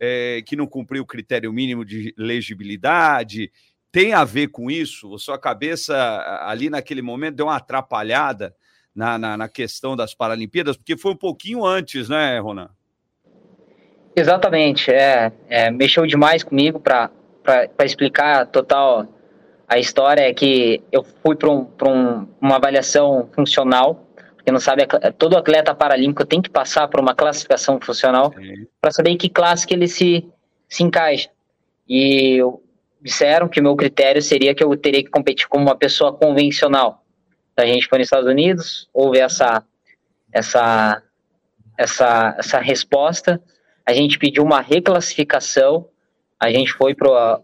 é, 0.00 0.42
que 0.46 0.56
não 0.56 0.66
cumpriu 0.66 1.02
o 1.02 1.06
critério 1.06 1.52
mínimo 1.52 1.84
de 1.84 2.14
legibilidade 2.16 3.52
tem 3.92 4.12
a 4.12 4.24
ver 4.24 4.48
com 4.48 4.70
isso? 4.70 5.14
A 5.14 5.18
sua 5.18 5.38
cabeça 5.38 5.94
ali 6.42 6.70
naquele 6.70 7.02
momento 7.02 7.36
deu 7.36 7.46
uma 7.46 7.56
atrapalhada 7.56 8.54
na, 8.94 9.18
na, 9.18 9.36
na 9.36 9.48
questão 9.48 9.96
das 9.96 10.14
Paralimpíadas, 10.14 10.76
porque 10.76 10.96
foi 10.96 11.12
um 11.12 11.16
pouquinho 11.16 11.64
antes, 11.64 12.08
né, 12.08 12.38
Ronan? 12.38 12.70
Exatamente, 14.14 14.90
é, 14.90 15.32
é 15.48 15.70
mexeu 15.70 16.06
demais 16.06 16.42
comigo 16.42 16.80
para 16.80 17.10
explicar 17.84 18.46
total 18.46 19.08
a 19.68 19.78
história 19.78 20.22
é 20.22 20.34
que 20.34 20.82
eu 20.90 21.04
fui 21.22 21.36
para 21.36 21.48
um, 21.48 21.68
um, 21.86 22.26
uma 22.40 22.56
avaliação 22.56 23.28
funcional, 23.32 24.04
porque 24.40 24.50
não 24.50 24.58
sabe, 24.58 24.86
todo 25.18 25.36
atleta 25.36 25.74
paralímpico 25.74 26.24
tem 26.24 26.40
que 26.40 26.48
passar 26.48 26.88
por 26.88 26.98
uma 26.98 27.14
classificação 27.14 27.78
funcional 27.78 28.32
para 28.80 28.90
saber 28.90 29.10
em 29.10 29.16
que 29.16 29.28
classe 29.28 29.66
que 29.66 29.74
ele 29.74 29.86
se, 29.86 30.26
se 30.66 30.82
encaixa. 30.82 31.28
E 31.86 32.40
eu, 32.40 32.62
disseram 33.02 33.48
que 33.48 33.60
o 33.60 33.62
meu 33.62 33.76
critério 33.76 34.22
seria 34.22 34.54
que 34.54 34.64
eu 34.64 34.74
teria 34.78 35.04
que 35.04 35.10
competir 35.10 35.46
como 35.46 35.64
uma 35.64 35.76
pessoa 35.76 36.12
convencional. 36.12 37.04
A 37.54 37.66
gente 37.66 37.86
foi 37.86 37.98
nos 37.98 38.06
Estados 38.06 38.28
Unidos, 38.30 38.88
houve 38.94 39.18
essa, 39.18 39.62
essa, 40.32 41.02
essa, 41.76 42.34
essa 42.38 42.58
resposta, 42.58 43.38
a 43.84 43.92
gente 43.92 44.18
pediu 44.18 44.42
uma 44.42 44.62
reclassificação, 44.62 45.86
a 46.38 46.50
gente 46.50 46.72
foi 46.72 46.94
para 46.94 47.42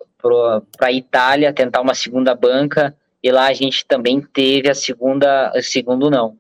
a 0.81 0.93
Itália 0.93 1.53
tentar 1.53 1.83
uma 1.83 1.95
segunda 1.95 2.35
banca, 2.35 2.97
e 3.23 3.31
lá 3.31 3.49
a 3.49 3.53
gente 3.53 3.85
também 3.85 4.23
teve 4.23 4.71
a 4.71 4.75
segunda, 4.75 5.53
o 5.55 5.61
segundo 5.61 6.09
não. 6.09 6.39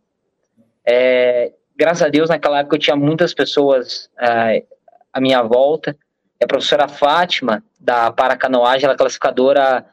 É, 0.86 1.52
graças 1.76 2.02
a 2.02 2.08
Deus, 2.08 2.28
naquela 2.28 2.60
época 2.60 2.76
eu 2.76 2.80
tinha 2.80 2.96
muitas 2.96 3.34
pessoas 3.34 4.08
é, 4.20 4.64
à 5.12 5.20
minha 5.20 5.42
volta, 5.42 5.96
a 6.42 6.46
professora 6.46 6.86
Fátima, 6.86 7.62
da 7.78 8.12
Paracanoagem, 8.12 8.84
ela 8.84 8.94
é 8.94 8.96
classificadora 8.96 9.84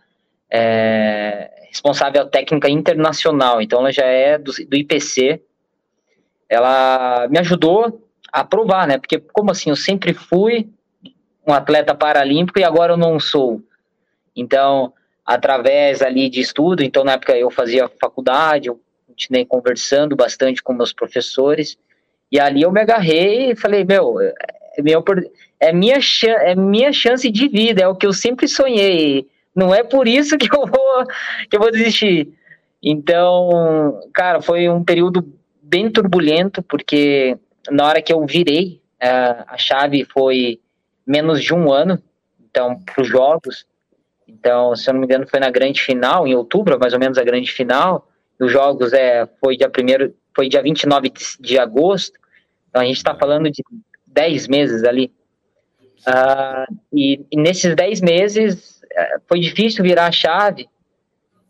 é, 0.50 1.50
responsável 1.70 2.28
técnica 2.28 2.70
internacional, 2.70 3.62
então 3.62 3.80
ela 3.80 3.92
já 3.92 4.06
é 4.06 4.38
do, 4.38 4.52
do 4.52 4.76
IPC. 4.76 5.42
Ela 6.50 7.28
me 7.30 7.40
ajudou 7.40 8.08
a 8.32 8.44
provar, 8.44 8.88
né? 8.88 8.98
Porque, 8.98 9.20
como 9.20 9.52
assim, 9.52 9.70
eu 9.70 9.76
sempre 9.76 10.14
fui 10.14 10.70
um 11.48 11.54
atleta 11.54 11.96
paralímpico 11.96 12.60
e 12.60 12.64
agora 12.64 12.94
eu 12.94 12.98
não 12.98 13.20
sou. 13.20 13.62
Então, 14.36 14.94
através 15.26 16.02
ali 16.02 16.30
de 16.30 16.42
estudo, 16.42 16.84
então 16.84 17.04
na 17.04 17.14
época 17.14 17.36
eu 17.38 17.50
fazia 17.50 17.90
faculdade, 18.00 18.68
eu 18.68 18.80
continuei 19.14 19.46
conversando 19.46 20.16
bastante 20.16 20.62
com 20.62 20.74
meus 20.74 20.92
professores, 20.92 21.78
e 22.32 22.40
ali 22.40 22.64
eu 22.64 22.72
me 22.72 22.82
agarrei 22.82 23.52
e 23.52 23.56
falei, 23.56 23.86
meu, 23.86 24.20
é, 24.20 24.34
meu, 24.82 25.04
é 25.60 25.72
minha, 25.72 26.00
é 26.42 26.56
minha 26.56 26.92
chance 26.92 27.30
de 27.30 27.48
vida, 27.48 27.84
é 27.84 27.88
o 27.88 27.96
que 27.96 28.08
eu 28.08 28.14
sempre 28.14 28.48
sonhei. 28.48 29.28
Não 29.56 29.74
é 29.74 29.84
por 29.84 30.08
isso 30.08 30.38
que 30.38 30.48
eu 30.54 30.66
vou, 30.66 31.06
que 31.50 31.56
eu 31.56 31.60
vou 31.60 31.72
desistir. 31.72 32.34
Então, 32.82 34.02
cara, 34.14 34.42
foi 34.42 34.68
um 34.68 34.84
período 34.84 35.32
bem 35.62 35.90
turbulento, 35.92 36.64
porque 36.64 37.38
na 37.70 37.86
hora 37.86 38.02
que 38.02 38.12
eu 38.12 38.26
virei, 38.26 38.82
a 39.00 39.58
chave 39.58 40.06
foi 40.06 40.60
menos 41.06 41.42
de 41.42 41.54
um 41.54 41.72
ano, 41.72 42.02
então, 42.50 42.80
para 42.80 43.02
os 43.02 43.08
jogos. 43.08 43.66
Então, 44.28 44.76
se 44.76 44.90
eu 44.90 44.94
não 44.94 45.02
me 45.02 45.06
engano, 45.06 45.28
foi 45.28 45.40
na 45.40 45.50
grande 45.50 45.82
final, 45.82 46.28
em 46.28 46.34
outubro, 46.34 46.80
mais 46.80 46.94
ou 46.94 47.00
menos 47.00 47.18
a 47.18 47.24
grande 47.24 47.52
final. 47.52 48.08
Os 48.44 48.52
jogos 48.52 48.94
é, 48.94 49.28
foi 49.40 49.56
dia 49.56 49.70
primeiro, 49.70 50.14
foi 50.36 50.50
dia 50.50 50.62
29 50.62 51.12
de 51.40 51.58
agosto. 51.58 52.20
Então, 52.70 52.82
a 52.82 52.86
gente 52.86 52.98
está 52.98 53.16
falando 53.16 53.50
de 53.50 53.64
10 54.08 54.48
meses 54.48 54.84
ali. 54.84 55.12
Uh, 56.08 56.76
e, 56.92 57.26
e, 57.32 57.38
nesses 57.38 57.74
10 57.76 58.02
meses 58.02 58.82
uh, 58.84 59.22
foi 59.28 59.40
difícil 59.40 59.84
virar 59.84 60.08
a 60.08 60.12
chave 60.12 60.68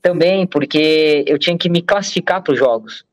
também, 0.01 0.45
porque 0.45 1.23
eu 1.25 1.39
tinha 1.39 1.57
que 1.57 1.69
me 1.69 1.81
classificar 1.81 2.43
para 2.43 2.53
os 2.53 2.59
jogos. 2.59 3.03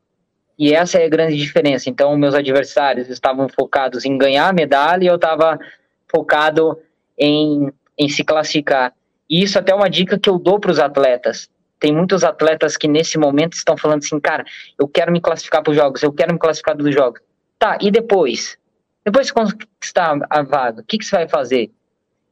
E 0.59 0.75
essa 0.75 0.99
é 0.99 1.07
a 1.07 1.09
grande 1.09 1.37
diferença. 1.37 1.89
Então, 1.89 2.15
meus 2.19 2.35
adversários 2.35 3.09
estavam 3.09 3.49
focados 3.49 4.05
em 4.05 4.19
ganhar 4.19 4.49
a 4.49 4.53
medalha 4.53 5.05
e 5.05 5.07
eu 5.07 5.15
estava 5.15 5.59
focado 6.07 6.79
em, 7.17 7.73
em 7.97 8.09
se 8.11 8.23
classificar. 8.23 8.93
E 9.29 9.43
isso 9.43 9.59
até 9.59 9.73
é 9.73 9.75
uma 9.75 9.89
dica 9.89 10.19
que 10.19 10.29
eu 10.29 10.39
dou 10.39 10.61
para 10.61 10.73
os 10.73 10.79
atletas. 10.79 11.49
Tem 11.81 11.95
muitos 11.95 12.23
atletas 12.23 12.77
que 12.77 12.87
nesse 12.87 13.19
momento 13.19 13.55
estão 13.55 13.77
falando 13.77 14.05
assim, 14.05 14.21
cara, 14.21 14.45
eu 14.79 14.87
quero 14.87 15.11
me 15.11 15.21
classificar 15.21 15.63
para 15.63 15.71
os 15.71 15.77
jogos, 15.77 16.03
eu 16.03 16.13
quero 16.13 16.35
me 16.35 16.39
classificar 16.39 16.77
dos 16.77 16.95
jogos. 16.95 17.21
Tá, 17.59 17.79
e 17.81 17.91
depois? 17.91 18.59
Depois 19.03 19.29
de 19.29 19.33
conquistar 19.33 20.19
a 20.29 20.43
vaga, 20.43 20.83
o 20.83 20.85
que, 20.85 20.99
que 20.99 21.05
você 21.05 21.17
vai 21.17 21.29
fazer? 21.29 21.71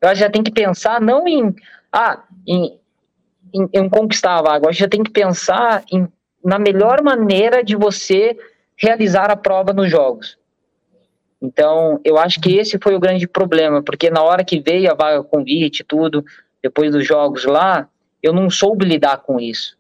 Eu 0.01 0.09
acho 0.11 0.19
que 0.19 0.27
já 0.27 0.31
tem 0.31 0.43
que 0.43 0.53
pensar 0.53 1.01
não 1.01 1.27
em, 1.27 1.55
ah, 1.91 2.23
em, 2.47 2.79
em, 3.55 3.69
em 3.73 3.89
conquistar 3.89 4.37
a 4.37 4.43
vaga, 4.43 4.67
eu 4.67 4.71
acho 4.71 4.77
que 4.77 4.85
já 4.85 4.89
tem 4.89 5.03
que 5.03 5.11
pensar 5.11 5.83
em, 5.91 6.07
na 6.45 6.59
melhor 6.59 7.03
maneira 7.03 7.65
de 7.65 7.75
você 7.75 8.37
realizar 8.77 9.31
a 9.31 9.37
prova 9.37 9.73
nos 9.73 9.91
jogos. 9.91 10.39
Então, 11.41 12.01
eu 12.05 12.19
acho 12.19 12.41
que 12.41 12.57
esse 12.57 12.79
foi 12.83 12.95
o 12.95 13.01
grande 13.01 13.27
problema, 13.27 13.83
porque 13.83 14.11
na 14.11 14.23
hora 14.23 14.45
que 14.45 14.61
veio 14.61 14.91
a 14.91 14.95
vaga 14.95 15.23
convite, 15.23 15.85
tudo, 15.85 16.25
depois 16.63 16.93
dos 16.93 17.07
jogos 17.07 17.45
lá, 17.45 17.89
eu 18.23 18.33
não 18.33 18.51
soube 18.51 18.85
lidar 18.85 19.19
com 19.19 19.41
isso. 19.41 19.77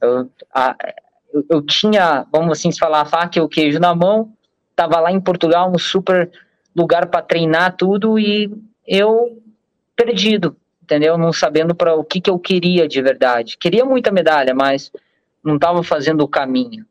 Eu, 0.00 0.30
a, 0.52 0.76
eu, 1.32 1.44
eu 1.50 1.62
tinha, 1.62 2.26
vamos 2.32 2.58
assim 2.58 2.72
falar, 2.72 3.02
a 3.02 3.06
faca 3.06 3.38
e 3.38 3.42
o 3.42 3.48
queijo 3.48 3.78
na 3.78 3.94
mão, 3.94 4.32
tava 4.74 5.00
lá 5.00 5.10
em 5.10 5.20
Portugal, 5.20 5.70
um 5.70 5.78
super 5.78 6.30
lugar 6.74 7.06
para 7.06 7.22
treinar 7.22 7.76
tudo 7.76 8.18
e 8.18 8.50
eu 8.86 9.40
perdido, 9.96 10.56
entendeu? 10.82 11.16
Não 11.16 11.32
sabendo 11.32 11.74
para 11.74 11.94
o 11.94 12.04
que, 12.04 12.20
que 12.20 12.30
eu 12.30 12.38
queria 12.38 12.88
de 12.88 13.00
verdade. 13.00 13.56
Queria 13.56 13.84
muita 13.84 14.10
medalha, 14.10 14.54
mas 14.54 14.90
não 15.42 15.56
estava 15.56 15.82
fazendo 15.82 16.22
o 16.22 16.28
caminho. 16.28 16.84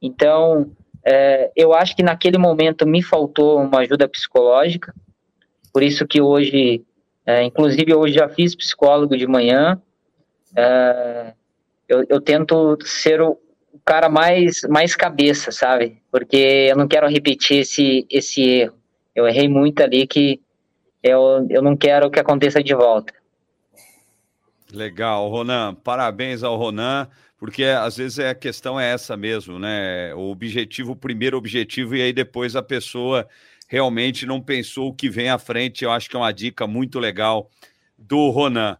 Então, 0.00 0.70
é, 1.04 1.50
eu 1.56 1.72
acho 1.72 1.96
que 1.96 2.02
naquele 2.02 2.38
momento 2.38 2.86
me 2.86 3.02
faltou 3.02 3.60
uma 3.60 3.80
ajuda 3.80 4.08
psicológica, 4.08 4.94
por 5.72 5.82
isso 5.82 6.06
que 6.06 6.20
hoje, 6.20 6.82
é, 7.26 7.42
inclusive 7.42 7.92
hoje 7.94 8.14
já 8.14 8.28
fiz 8.28 8.54
psicólogo 8.54 9.16
de 9.16 9.26
manhã, 9.26 9.80
uh, 10.56 11.34
eu, 11.88 12.04
eu, 12.08 12.20
tento 12.20 12.78
ser 12.84 13.20
o, 13.20 13.38
o, 13.72 13.78
cara 13.84 14.08
mais, 14.08 14.62
mais 14.68 14.96
cabeça, 14.96 15.52
sabe? 15.52 16.02
Porque 16.10 16.68
eu 16.70 16.76
não 16.76 16.88
quero 16.88 17.08
repetir 17.08 17.58
esse, 17.58 18.06
esse 18.10 18.42
erro. 18.42 18.74
Eu 19.14 19.26
errei 19.26 19.48
muito 19.48 19.82
ali 19.82 20.06
que 20.06 20.40
eu, 21.02 21.46
eu 21.50 21.62
não 21.62 21.76
quero 21.76 22.10
que 22.10 22.18
aconteça 22.18 22.62
de 22.62 22.74
volta. 22.74 23.12
Legal, 24.72 25.28
Ronan. 25.28 25.74
Parabéns 25.74 26.42
ao 26.42 26.56
Ronan, 26.56 27.08
porque 27.38 27.64
às 27.64 27.96
vezes 27.96 28.18
a 28.18 28.34
questão 28.34 28.78
é 28.78 28.90
essa 28.90 29.16
mesmo, 29.16 29.58
né? 29.58 30.14
O 30.14 30.30
objetivo, 30.30 30.92
o 30.92 30.96
primeiro 30.96 31.36
objetivo, 31.36 31.94
e 31.94 32.02
aí 32.02 32.12
depois 32.12 32.56
a 32.56 32.62
pessoa 32.62 33.28
realmente 33.68 34.26
não 34.26 34.40
pensou 34.40 34.88
o 34.88 34.94
que 34.94 35.08
vem 35.08 35.28
à 35.28 35.38
frente. 35.38 35.84
Eu 35.84 35.92
acho 35.92 36.08
que 36.08 36.16
é 36.16 36.18
uma 36.18 36.32
dica 36.32 36.66
muito 36.66 36.98
legal 36.98 37.50
do 37.96 38.30
Ronan. 38.30 38.76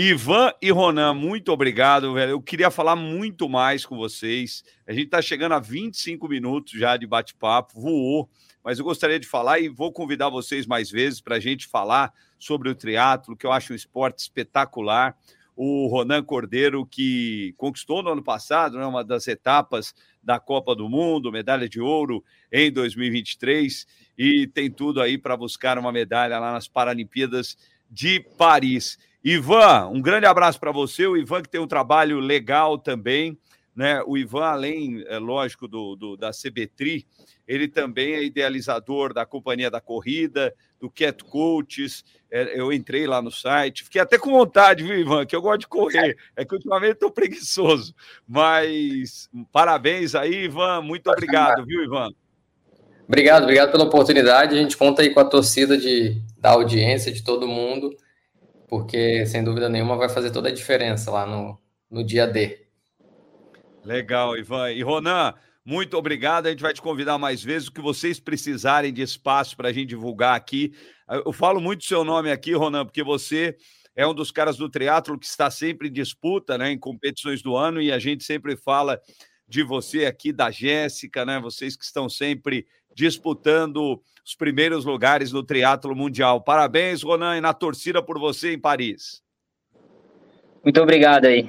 Ivan 0.00 0.52
e 0.62 0.70
Ronan, 0.70 1.12
muito 1.12 1.50
obrigado, 1.50 2.14
velho. 2.14 2.30
Eu 2.30 2.40
queria 2.40 2.70
falar 2.70 2.94
muito 2.94 3.48
mais 3.48 3.84
com 3.84 3.96
vocês. 3.96 4.62
A 4.86 4.92
gente 4.92 5.06
está 5.06 5.20
chegando 5.20 5.56
a 5.56 5.58
25 5.58 6.28
minutos 6.28 6.78
já 6.78 6.96
de 6.96 7.04
bate-papo, 7.04 7.80
voou, 7.80 8.30
mas 8.62 8.78
eu 8.78 8.84
gostaria 8.84 9.18
de 9.18 9.26
falar 9.26 9.58
e 9.58 9.68
vou 9.68 9.90
convidar 9.90 10.28
vocês 10.28 10.68
mais 10.68 10.88
vezes 10.88 11.20
para 11.20 11.34
a 11.34 11.40
gente 11.40 11.66
falar 11.66 12.14
sobre 12.38 12.68
o 12.68 12.76
triatlo, 12.76 13.36
que 13.36 13.44
eu 13.44 13.50
acho 13.50 13.72
um 13.72 13.76
esporte 13.76 14.20
espetacular. 14.20 15.16
O 15.56 15.88
Ronan 15.88 16.22
Cordeiro, 16.22 16.86
que 16.86 17.52
conquistou 17.56 18.00
no 18.00 18.10
ano 18.10 18.22
passado 18.22 18.78
né, 18.78 18.86
uma 18.86 19.02
das 19.02 19.26
etapas 19.26 19.92
da 20.22 20.38
Copa 20.38 20.76
do 20.76 20.88
Mundo, 20.88 21.32
medalha 21.32 21.68
de 21.68 21.80
ouro 21.80 22.22
em 22.52 22.70
2023, 22.70 23.84
e 24.16 24.46
tem 24.46 24.70
tudo 24.70 25.02
aí 25.02 25.18
para 25.18 25.36
buscar 25.36 25.76
uma 25.76 25.90
medalha 25.90 26.38
lá 26.38 26.52
nas 26.52 26.68
Paralimpíadas 26.68 27.56
de 27.90 28.20
Paris. 28.36 28.96
Ivan, 29.24 29.88
um 29.88 30.00
grande 30.00 30.26
abraço 30.26 30.58
para 30.60 30.72
você. 30.72 31.06
O 31.06 31.16
Ivan 31.16 31.42
que 31.42 31.48
tem 31.48 31.60
um 31.60 31.66
trabalho 31.66 32.20
legal 32.20 32.78
também. 32.78 33.38
Né? 33.74 34.02
O 34.06 34.18
Ivan, 34.18 34.44
além, 34.44 35.04
é 35.06 35.18
lógico, 35.18 35.68
do, 35.68 35.94
do, 35.94 36.16
da 36.16 36.30
CBTRI, 36.30 37.06
ele 37.46 37.68
também 37.68 38.14
é 38.14 38.24
idealizador 38.24 39.14
da 39.14 39.24
Companhia 39.24 39.70
da 39.70 39.80
Corrida, 39.80 40.52
do 40.80 40.90
Cat 40.90 41.22
Coaches. 41.22 42.04
É, 42.30 42.60
eu 42.60 42.72
entrei 42.72 43.06
lá 43.06 43.22
no 43.22 43.30
site, 43.30 43.84
fiquei 43.84 44.00
até 44.00 44.18
com 44.18 44.30
vontade, 44.30 44.82
viu, 44.82 44.98
Ivan? 44.98 45.24
Que 45.24 45.36
eu 45.36 45.40
gosto 45.40 45.60
de 45.60 45.68
correr. 45.68 46.16
É 46.36 46.44
que 46.44 46.54
ultimamente 46.54 46.94
estou 46.94 47.10
preguiçoso. 47.10 47.94
Mas 48.26 49.30
parabéns 49.52 50.14
aí, 50.14 50.46
Ivan. 50.46 50.82
Muito 50.82 51.08
obrigado, 51.08 51.64
viu, 51.64 51.84
Ivan? 51.84 52.10
Obrigado, 53.06 53.44
obrigado 53.44 53.70
pela 53.70 53.84
oportunidade. 53.84 54.54
A 54.54 54.60
gente 54.60 54.76
conta 54.76 55.02
aí 55.02 55.10
com 55.10 55.20
a 55.20 55.24
torcida 55.24 55.78
de, 55.78 56.20
da 56.36 56.50
audiência, 56.50 57.10
de 57.10 57.22
todo 57.22 57.46
mundo, 57.48 57.96
porque 58.68 59.24
sem 59.26 59.42
dúvida 59.42 59.68
nenhuma 59.68 59.96
vai 59.96 60.08
fazer 60.08 60.30
toda 60.30 60.48
a 60.48 60.54
diferença 60.54 61.10
lá 61.10 61.26
no, 61.26 61.58
no 61.90 62.04
dia 62.04 62.26
D. 62.26 62.66
Legal, 63.84 64.36
Ivan. 64.36 64.70
E 64.72 64.82
Ronan, 64.82 65.34
muito 65.64 65.96
obrigado. 65.96 66.46
A 66.46 66.50
gente 66.50 66.62
vai 66.62 66.74
te 66.74 66.82
convidar 66.82 67.18
mais 67.18 67.42
vezes. 67.42 67.68
O 67.68 67.72
que 67.72 67.80
vocês 67.80 68.20
precisarem 68.20 68.92
de 68.92 69.02
espaço 69.02 69.56
para 69.56 69.68
a 69.68 69.72
gente 69.72 69.88
divulgar 69.88 70.36
aqui. 70.36 70.72
Eu 71.08 71.32
falo 71.32 71.60
muito 71.60 71.84
seu 71.84 72.04
nome 72.04 72.30
aqui, 72.30 72.52
Ronan, 72.52 72.84
porque 72.84 73.02
você 73.02 73.56
é 73.96 74.06
um 74.06 74.14
dos 74.14 74.30
caras 74.30 74.56
do 74.56 74.68
triatlo 74.68 75.18
que 75.18 75.26
está 75.26 75.50
sempre 75.50 75.88
em 75.88 75.92
disputa, 75.92 76.56
né, 76.56 76.70
em 76.70 76.78
competições 76.78 77.42
do 77.42 77.56
ano, 77.56 77.82
e 77.82 77.90
a 77.90 77.98
gente 77.98 78.22
sempre 78.22 78.56
fala 78.56 79.00
de 79.48 79.62
você 79.62 80.04
aqui, 80.04 80.32
da 80.32 80.50
Jéssica, 80.50 81.24
né? 81.24 81.40
Vocês 81.40 81.74
que 81.74 81.84
estão 81.84 82.08
sempre 82.08 82.66
disputando 82.98 84.02
os 84.26 84.34
primeiros 84.34 84.84
lugares 84.84 85.30
no 85.30 85.44
triatlo 85.44 85.94
mundial. 85.94 86.40
Parabéns, 86.40 87.00
Ronan, 87.00 87.38
e 87.38 87.40
na 87.40 87.54
torcida 87.54 88.02
por 88.02 88.18
você 88.18 88.54
em 88.54 88.58
Paris. 88.58 89.22
Muito 90.64 90.82
obrigado 90.82 91.26
aí. 91.26 91.48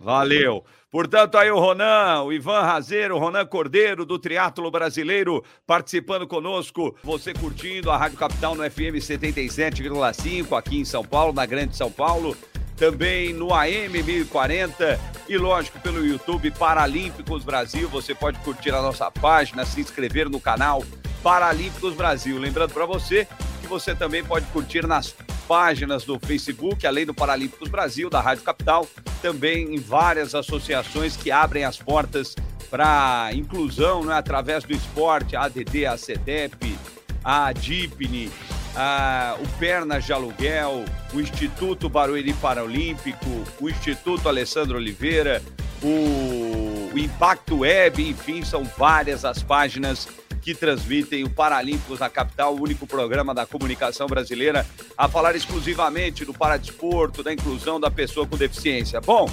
Valeu. 0.00 0.64
Portanto, 0.90 1.36
aí 1.36 1.50
o 1.50 1.58
Ronan, 1.58 2.22
o 2.22 2.32
Ivan 2.32 2.62
Razeiro, 2.62 3.16
o 3.16 3.18
Ronan 3.18 3.44
Cordeiro, 3.44 4.06
do 4.06 4.18
Triatlo 4.18 4.70
Brasileiro, 4.70 5.44
participando 5.66 6.26
conosco. 6.26 6.96
Você 7.04 7.34
curtindo 7.34 7.90
a 7.90 7.98
Rádio 7.98 8.16
Capital 8.16 8.54
no 8.54 8.62
FM 8.62 8.96
77,5 8.96 10.56
aqui 10.56 10.80
em 10.80 10.86
São 10.86 11.04
Paulo, 11.04 11.34
na 11.34 11.44
Grande 11.44 11.76
São 11.76 11.92
Paulo. 11.92 12.34
Também 12.78 13.32
no 13.32 13.52
AM 13.52 14.02
1040 14.02 15.00
e, 15.28 15.36
lógico, 15.36 15.80
pelo 15.80 16.06
YouTube 16.06 16.50
Paralímpicos 16.52 17.42
Brasil. 17.42 17.88
Você 17.88 18.14
pode 18.14 18.38
curtir 18.38 18.70
a 18.70 18.80
nossa 18.80 19.10
página, 19.10 19.66
se 19.66 19.80
inscrever 19.80 20.28
no 20.30 20.40
canal 20.40 20.84
Paralímpicos 21.22 21.94
Brasil. 21.94 22.38
Lembrando 22.38 22.72
para 22.72 22.86
você 22.86 23.26
que 23.60 23.66
você 23.66 23.94
também 23.94 24.22
pode 24.22 24.46
curtir 24.46 24.86
nas 24.86 25.14
páginas 25.48 26.04
do 26.04 26.20
Facebook, 26.20 26.86
além 26.86 27.04
do 27.04 27.14
Paralímpicos 27.14 27.68
Brasil, 27.68 28.08
da 28.08 28.20
Rádio 28.20 28.44
Capital, 28.44 28.86
também 29.20 29.74
em 29.74 29.78
várias 29.78 30.34
associações 30.34 31.16
que 31.16 31.30
abrem 31.30 31.64
as 31.64 31.78
portas 31.78 32.36
para 32.70 33.30
inclusão 33.32 34.04
né, 34.04 34.14
através 34.14 34.62
do 34.62 34.72
esporte, 34.72 35.34
a 35.34 35.44
ADD, 35.44 35.86
a 35.86 35.96
CEDEP, 35.96 36.78
a 37.24 37.52
DIPNE, 37.52 38.30
a, 38.74 39.36
o 39.40 39.48
Pernas 39.58 40.04
de 40.04 40.12
Aluguel, 40.12 40.84
o 41.12 41.20
Instituto 41.20 41.88
Barueri 41.88 42.32
Paralímpico, 42.34 43.44
o 43.60 43.68
Instituto 43.68 44.28
Alessandro 44.28 44.76
Oliveira, 44.76 45.42
o, 45.82 46.90
o 46.92 46.98
Impacto 46.98 47.58
Web, 47.58 48.08
enfim, 48.08 48.44
são 48.44 48.64
várias 48.76 49.24
as 49.24 49.42
páginas 49.42 50.08
que 50.40 50.54
transmitem 50.54 51.24
o 51.24 51.30
Paralímpicos 51.30 52.00
na 52.00 52.08
capital, 52.08 52.54
o 52.54 52.62
único 52.62 52.86
programa 52.86 53.34
da 53.34 53.44
comunicação 53.44 54.06
brasileira 54.06 54.66
a 54.96 55.08
falar 55.08 55.36
exclusivamente 55.36 56.24
do 56.24 56.32
paradesporto, 56.32 57.22
da 57.22 57.32
inclusão 57.32 57.78
da 57.78 57.90
pessoa 57.90 58.26
com 58.26 58.36
deficiência. 58.36 59.00
Bom, 59.00 59.30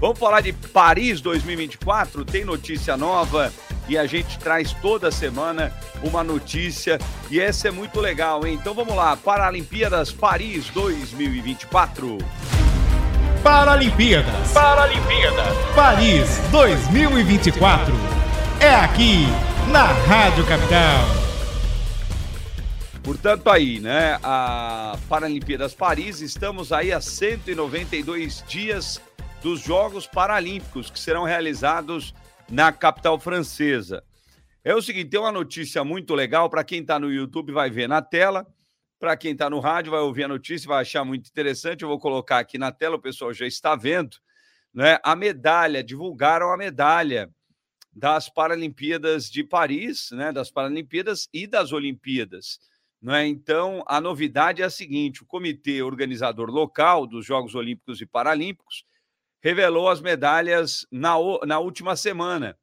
vamos 0.00 0.18
falar 0.18 0.40
de 0.40 0.52
Paris 0.52 1.20
2024, 1.20 2.24
tem 2.24 2.44
notícia 2.44 2.96
nova 2.96 3.52
e 3.88 3.96
a 3.96 4.06
gente 4.06 4.38
traz 4.38 4.72
toda 4.72 5.10
semana 5.10 5.72
uma 6.02 6.22
notícia 6.24 6.98
e 7.30 7.40
essa 7.40 7.68
é 7.68 7.70
muito 7.70 8.00
legal, 8.00 8.46
hein? 8.46 8.54
Então 8.54 8.74
vamos 8.74 8.94
lá, 8.94 9.16
Paralimpíadas 9.16 10.12
Paris 10.12 10.68
2024. 10.70 12.18
Paralimpíadas. 13.42 14.52
Paralimpíadas. 14.52 15.56
Paris 15.74 16.38
2024. 16.50 17.94
É 18.60 18.74
aqui 18.74 19.26
na 19.70 19.84
Rádio 19.84 20.44
Capital. 20.46 21.26
Portanto, 23.04 23.48
aí, 23.48 23.78
né? 23.78 24.18
A 24.20 24.98
Paralimpíadas 25.08 25.72
Paris, 25.74 26.20
estamos 26.20 26.72
aí 26.72 26.92
a 26.92 27.00
192 27.00 28.42
dias 28.48 29.00
dos 29.40 29.60
Jogos 29.60 30.08
Paralímpicos 30.08 30.90
que 30.90 30.98
serão 30.98 31.22
realizados 31.22 32.12
na 32.48 32.72
capital 32.72 33.18
francesa. 33.18 34.02
É 34.64 34.74
o 34.74 34.82
seguinte, 34.82 35.10
tem 35.10 35.20
uma 35.20 35.32
notícia 35.32 35.84
muito 35.84 36.14
legal 36.14 36.50
para 36.50 36.64
quem 36.64 36.80
está 36.80 36.98
no 36.98 37.12
YouTube 37.12 37.52
vai 37.52 37.70
ver 37.70 37.88
na 37.88 38.02
tela, 38.02 38.46
para 38.98 39.16
quem 39.16 39.32
está 39.32 39.48
no 39.48 39.60
rádio 39.60 39.92
vai 39.92 40.00
ouvir 40.00 40.24
a 40.24 40.28
notícia 40.28 40.68
vai 40.68 40.82
achar 40.82 41.04
muito 41.04 41.28
interessante. 41.28 41.82
Eu 41.82 41.88
vou 41.88 41.98
colocar 41.98 42.38
aqui 42.38 42.58
na 42.58 42.72
tela, 42.72 42.96
o 42.96 43.00
pessoal 43.00 43.32
já 43.32 43.46
está 43.46 43.76
vendo, 43.76 44.16
né? 44.72 44.98
A 45.02 45.14
medalha, 45.14 45.84
divulgaram 45.84 46.52
a 46.52 46.56
medalha 46.56 47.30
das 47.92 48.28
Paralimpíadas 48.28 49.30
de 49.30 49.42
Paris, 49.42 50.10
né, 50.12 50.30
das 50.30 50.50
Paralimpíadas 50.50 51.28
e 51.32 51.46
das 51.46 51.72
Olimpíadas. 51.72 52.58
Né? 53.00 53.26
Então, 53.26 53.82
a 53.86 54.00
novidade 54.00 54.62
é 54.62 54.64
a 54.64 54.70
seguinte: 54.70 55.22
o 55.22 55.26
comitê 55.26 55.82
organizador 55.82 56.50
local 56.50 57.06
dos 57.06 57.24
Jogos 57.24 57.54
Olímpicos 57.54 58.00
e 58.00 58.06
Paralímpicos 58.06 58.84
revelou 59.46 59.88
as 59.88 60.00
medalhas 60.00 60.84
na, 60.90 61.14
na 61.46 61.60
última 61.60 61.94
semana. 61.94 62.58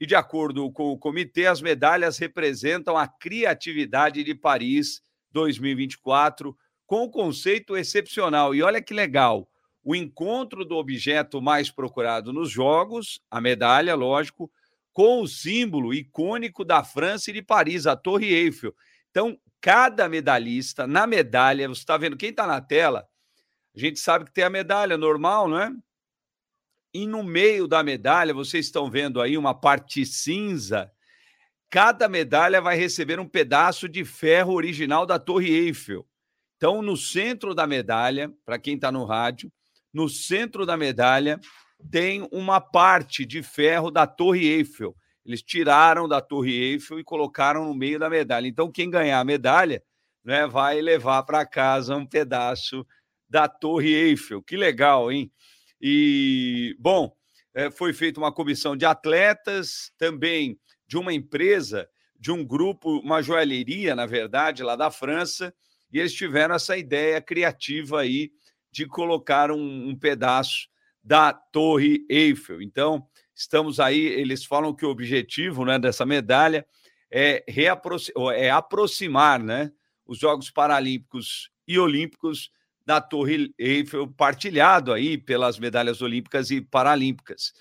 E, 0.00 0.06
de 0.06 0.14
acordo 0.14 0.72
com 0.72 0.90
o 0.90 0.96
comitê, 0.96 1.44
as 1.46 1.60
medalhas 1.60 2.16
representam 2.16 2.96
a 2.96 3.06
criatividade 3.06 4.24
de 4.24 4.34
Paris 4.34 5.02
2024, 5.32 6.56
com 6.86 7.02
o 7.02 7.10
conceito 7.10 7.76
excepcional. 7.76 8.54
E 8.54 8.62
olha 8.62 8.80
que 8.80 8.94
legal: 8.94 9.50
o 9.84 9.94
encontro 9.94 10.64
do 10.64 10.76
objeto 10.76 11.42
mais 11.42 11.70
procurado 11.70 12.32
nos 12.32 12.50
jogos, 12.50 13.20
a 13.30 13.38
medalha, 13.38 13.94
lógico, 13.94 14.50
com 14.94 15.20
o 15.20 15.28
símbolo 15.28 15.92
icônico 15.92 16.64
da 16.64 16.82
França 16.82 17.28
e 17.28 17.34
de 17.34 17.42
Paris, 17.42 17.86
a 17.86 17.94
Torre 17.94 18.32
Eiffel. 18.32 18.74
Então, 19.10 19.38
cada 19.60 20.08
medalhista 20.08 20.86
na 20.86 21.06
medalha, 21.06 21.68
você 21.68 21.80
está 21.80 21.98
vendo 21.98 22.16
quem 22.16 22.30
está 22.30 22.46
na 22.46 22.62
tela, 22.62 23.06
a 23.76 23.78
gente 23.78 24.00
sabe 24.00 24.24
que 24.24 24.32
tem 24.32 24.44
a 24.44 24.48
medalha 24.48 24.96
normal, 24.96 25.46
não 25.46 25.60
é? 25.60 25.70
E 26.92 27.06
no 27.06 27.22
meio 27.22 27.68
da 27.68 27.82
medalha, 27.82 28.32
vocês 28.32 28.66
estão 28.66 28.90
vendo 28.90 29.20
aí 29.20 29.36
uma 29.36 29.54
parte 29.54 30.06
cinza. 30.06 30.90
Cada 31.70 32.08
medalha 32.08 32.60
vai 32.60 32.76
receber 32.76 33.20
um 33.20 33.28
pedaço 33.28 33.88
de 33.88 34.04
ferro 34.04 34.54
original 34.54 35.04
da 35.04 35.18
Torre 35.18 35.50
Eiffel. 35.50 36.06
Então, 36.56 36.80
no 36.82 36.96
centro 36.96 37.54
da 37.54 37.66
medalha, 37.66 38.32
para 38.44 38.58
quem 38.58 38.74
está 38.74 38.90
no 38.90 39.04
rádio, 39.04 39.52
no 39.92 40.08
centro 40.08 40.66
da 40.66 40.76
medalha 40.76 41.38
tem 41.90 42.26
uma 42.32 42.60
parte 42.60 43.24
de 43.24 43.42
ferro 43.42 43.90
da 43.90 44.06
Torre 44.06 44.46
Eiffel. 44.46 44.96
Eles 45.24 45.42
tiraram 45.42 46.08
da 46.08 46.20
Torre 46.20 46.52
Eiffel 46.52 46.98
e 46.98 47.04
colocaram 47.04 47.66
no 47.66 47.74
meio 47.74 47.98
da 47.98 48.08
medalha. 48.08 48.48
Então, 48.48 48.72
quem 48.72 48.90
ganhar 48.90 49.20
a 49.20 49.24
medalha 49.24 49.82
né, 50.24 50.46
vai 50.46 50.80
levar 50.80 51.22
para 51.22 51.46
casa 51.46 51.94
um 51.94 52.06
pedaço 52.06 52.84
da 53.28 53.46
Torre 53.46 53.92
Eiffel. 53.94 54.42
Que 54.42 54.56
legal, 54.56 55.12
hein? 55.12 55.30
E, 55.80 56.76
bom, 56.78 57.14
é, 57.54 57.70
foi 57.70 57.92
feita 57.92 58.20
uma 58.20 58.32
comissão 58.32 58.76
de 58.76 58.84
atletas, 58.84 59.92
também 59.98 60.58
de 60.86 60.96
uma 60.96 61.12
empresa, 61.12 61.88
de 62.18 62.32
um 62.32 62.44
grupo, 62.44 62.98
uma 62.98 63.22
joalheria, 63.22 63.94
na 63.94 64.06
verdade, 64.06 64.62
lá 64.62 64.74
da 64.74 64.90
França, 64.90 65.54
e 65.92 65.98
eles 65.98 66.12
tiveram 66.12 66.54
essa 66.54 66.76
ideia 66.76 67.20
criativa 67.20 68.00
aí 68.00 68.30
de 68.70 68.86
colocar 68.86 69.50
um, 69.50 69.88
um 69.88 69.96
pedaço 69.96 70.68
da 71.02 71.32
Torre 71.32 72.04
Eiffel. 72.08 72.60
Então, 72.60 73.06
estamos 73.34 73.80
aí, 73.80 74.00
eles 74.00 74.44
falam 74.44 74.74
que 74.74 74.84
o 74.84 74.90
objetivo 74.90 75.64
né, 75.64 75.78
dessa 75.78 76.04
medalha 76.04 76.66
é, 77.10 77.44
é 77.46 78.50
aproximar 78.50 79.42
né, 79.42 79.72
os 80.04 80.18
Jogos 80.18 80.50
Paralímpicos 80.50 81.50
e 81.66 81.78
Olímpicos 81.78 82.50
da 82.88 83.02
Torre 83.02 83.52
Eiffel, 83.58 84.08
partilhado 84.08 84.94
aí 84.94 85.18
pelas 85.18 85.58
medalhas 85.58 86.00
olímpicas 86.00 86.50
e 86.50 86.62
paralímpicas. 86.62 87.52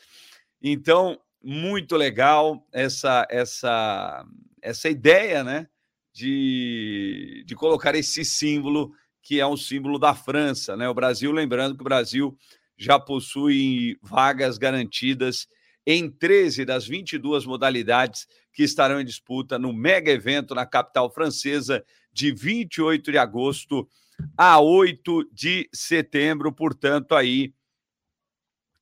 Então, 0.63 1.19
muito 1.43 1.97
legal 1.97 2.65
essa 2.71 3.27
essa 3.29 4.25
essa 4.61 4.87
ideia, 4.87 5.43
né, 5.43 5.67
de, 6.13 7.43
de 7.45 7.55
colocar 7.55 7.93
esse 7.93 8.23
símbolo 8.23 8.93
que 9.21 9.41
é 9.41 9.45
um 9.45 9.57
símbolo 9.57 9.99
da 9.99 10.15
França, 10.15 10.77
né? 10.77 10.87
O 10.87 10.93
Brasil, 10.93 11.33
lembrando 11.33 11.75
que 11.75 11.81
o 11.81 11.83
Brasil 11.83 12.33
já 12.77 12.97
possui 12.97 13.97
vagas 14.01 14.57
garantidas 14.57 15.45
em 15.85 16.09
13 16.09 16.63
das 16.63 16.87
22 16.87 17.45
modalidades 17.45 18.25
que 18.53 18.63
estarão 18.63 19.01
em 19.01 19.05
disputa 19.05 19.59
no 19.59 19.73
mega 19.73 20.09
evento 20.09 20.55
na 20.55 20.65
capital 20.65 21.13
francesa 21.13 21.83
de 22.13 22.31
28 22.31 23.11
de 23.11 23.17
agosto 23.17 23.89
a 24.37 24.59
8 24.59 25.29
de 25.31 25.69
setembro. 25.73 26.51
Portanto, 26.51 27.15
aí 27.15 27.53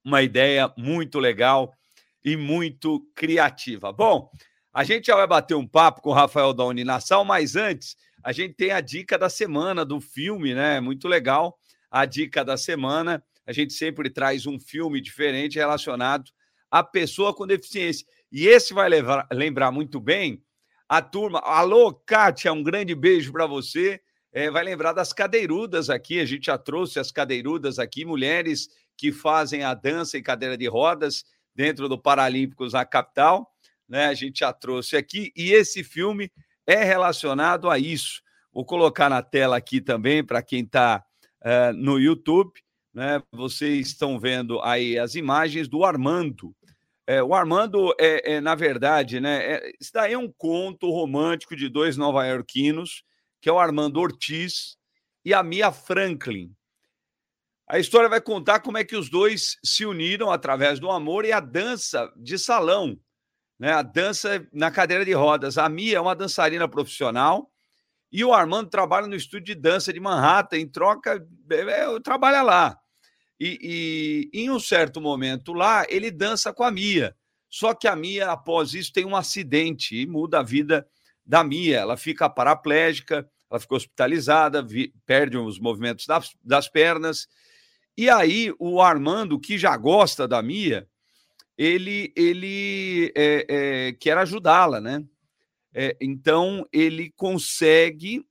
uma 0.03 0.21
ideia 0.21 0.71
muito 0.77 1.19
legal 1.19 1.73
e 2.23 2.37
muito 2.37 3.01
criativa. 3.15 3.91
Bom, 3.91 4.29
a 4.73 4.83
gente 4.83 5.07
já 5.07 5.15
vai 5.15 5.27
bater 5.27 5.55
um 5.55 5.67
papo 5.67 6.01
com 6.01 6.09
o 6.09 6.13
Rafael 6.13 6.53
da 6.53 6.63
Uninassal, 6.65 7.25
mas 7.25 7.55
antes 7.55 7.95
a 8.23 8.31
gente 8.31 8.55
tem 8.55 8.71
a 8.71 8.81
dica 8.81 9.17
da 9.17 9.29
semana 9.29 9.85
do 9.85 10.01
filme, 10.01 10.53
né? 10.53 10.79
Muito 10.79 11.07
legal. 11.07 11.57
A 11.89 12.05
dica 12.05 12.43
da 12.43 12.57
semana, 12.57 13.23
a 13.45 13.53
gente 13.53 13.73
sempre 13.73 14.09
traz 14.09 14.45
um 14.45 14.59
filme 14.59 14.99
diferente 14.99 15.57
relacionado 15.57 16.31
à 16.69 16.83
pessoa 16.83 17.33
com 17.33 17.47
deficiência. 17.47 18.05
E 18.31 18.47
esse 18.47 18.73
vai 18.73 18.89
levar, 18.89 19.27
lembrar 19.31 19.71
muito 19.71 19.99
bem 19.99 20.43
a 20.89 21.01
turma. 21.01 21.39
Alô, 21.39 21.93
Kátia, 21.93 22.51
um 22.51 22.63
grande 22.63 22.93
beijo 22.93 23.31
para 23.31 23.45
você 23.45 24.01
é, 24.35 24.51
vai 24.51 24.65
lembrar 24.65 24.91
das 24.91 25.13
cadeirudas 25.13 25.89
aqui. 25.89 26.19
A 26.19 26.25
gente 26.25 26.47
já 26.47 26.57
trouxe 26.57 26.99
as 26.99 27.09
cadeirudas 27.09 27.79
aqui, 27.79 28.03
mulheres 28.03 28.67
que 28.97 29.09
fazem 29.13 29.63
a 29.63 29.73
dança 29.73 30.17
em 30.17 30.21
cadeira 30.21 30.57
de 30.57 30.67
rodas 30.67 31.23
dentro 31.55 31.87
do 31.87 31.97
Paralímpicos 31.97 32.73
na 32.73 32.83
capital. 32.83 33.49
Né? 33.87 34.07
A 34.07 34.13
gente 34.13 34.39
já 34.39 34.51
trouxe 34.51 34.97
aqui. 34.97 35.31
E 35.37 35.53
esse 35.53 35.85
filme 35.85 36.29
é 36.67 36.83
relacionado 36.83 37.69
a 37.69 37.79
isso. 37.79 38.21
Vou 38.51 38.65
colocar 38.65 39.09
na 39.09 39.21
tela 39.21 39.55
aqui 39.55 39.79
também 39.79 40.21
para 40.21 40.41
quem 40.41 40.63
está 40.63 41.01
uh, 41.41 41.47
é, 41.47 41.71
no 41.71 41.97
YouTube. 41.97 42.51
Né? 42.93 43.23
Vocês 43.31 43.87
estão 43.87 44.19
vendo 44.19 44.61
aí 44.63 44.99
as 44.99 45.15
imagens 45.15 45.69
do 45.69 45.85
Armando. 45.85 46.53
É, 47.07 47.23
o 47.23 47.33
Armando 47.33 47.95
é, 47.97 48.33
é, 48.33 48.41
na 48.41 48.53
verdade, 48.53 49.21
né? 49.21 49.53
É, 49.53 49.71
isso 49.79 49.91
daí 49.93 50.11
é 50.11 50.17
um 50.17 50.31
conto 50.37 50.89
romântico 50.89 51.55
de 51.55 51.69
dois 51.69 51.95
nova-iorquinos 51.95 53.03
que 53.41 53.49
é 53.49 53.51
o 53.51 53.59
Armando 53.59 53.99
Ortiz, 53.99 54.77
e 55.23 55.33
a 55.33 55.41
Mia 55.41 55.71
Franklin. 55.71 56.55
A 57.67 57.79
história 57.79 58.07
vai 58.07 58.21
contar 58.21 58.59
como 58.59 58.77
é 58.77 58.83
que 58.83 58.95
os 58.95 59.09
dois 59.09 59.57
se 59.63 59.85
uniram 59.85 60.31
através 60.31 60.79
do 60.79 60.91
amor 60.91 61.25
e 61.25 61.31
a 61.31 61.39
dança 61.39 62.11
de 62.15 62.37
salão, 62.37 62.99
né? 63.57 63.71
A 63.73 63.81
dança 63.81 64.47
na 64.53 64.69
cadeira 64.69 65.03
de 65.03 65.13
rodas. 65.13 65.57
A 65.57 65.67
Mia 65.67 65.97
é 65.97 65.99
uma 65.99 66.15
dançarina 66.15 66.67
profissional 66.67 67.51
e 68.11 68.23
o 68.23 68.33
Armando 68.33 68.69
trabalha 68.69 69.07
no 69.07 69.15
estúdio 69.15 69.53
de 69.53 69.55
dança 69.55 69.91
de 69.91 69.99
Manhattan, 69.99 70.57
em 70.57 70.67
troca, 70.69 71.25
é, 71.51 71.55
é, 71.55 71.99
trabalha 71.99 72.41
lá. 72.41 72.79
E, 73.39 74.29
e, 74.31 74.39
em 74.41 74.49
um 74.49 74.59
certo 74.59 75.01
momento 75.01 75.51
lá, 75.51 75.85
ele 75.89 76.09
dança 76.09 76.53
com 76.53 76.63
a 76.63 76.71
Mia. 76.71 77.15
Só 77.49 77.73
que 77.73 77.87
a 77.87 77.95
Mia, 77.95 78.31
após 78.31 78.73
isso, 78.73 78.93
tem 78.93 79.05
um 79.05 79.15
acidente 79.15 79.97
e 79.97 80.05
muda 80.05 80.39
a 80.39 80.43
vida 80.43 80.87
da 81.25 81.43
Mia. 81.43 81.79
Ela 81.79 81.97
fica 81.97 82.29
paraplégica, 82.29 83.29
ela 83.49 83.59
ficou 83.59 83.77
hospitalizada, 83.77 84.61
vi, 84.61 84.93
perde 85.05 85.37
os 85.37 85.59
movimentos 85.59 86.05
das, 86.05 86.35
das 86.43 86.67
pernas. 86.67 87.27
E 87.97 88.09
aí 88.09 88.53
o 88.59 88.81
Armando, 88.81 89.39
que 89.39 89.57
já 89.57 89.75
gosta 89.77 90.27
da 90.27 90.41
Mia, 90.41 90.87
ele, 91.57 92.13
ele 92.15 93.11
é, 93.15 93.45
é, 93.47 93.93
quer 93.93 94.17
ajudá-la, 94.17 94.81
né? 94.81 95.03
É, 95.73 95.95
então 95.99 96.65
ele 96.71 97.11
consegue 97.15 98.25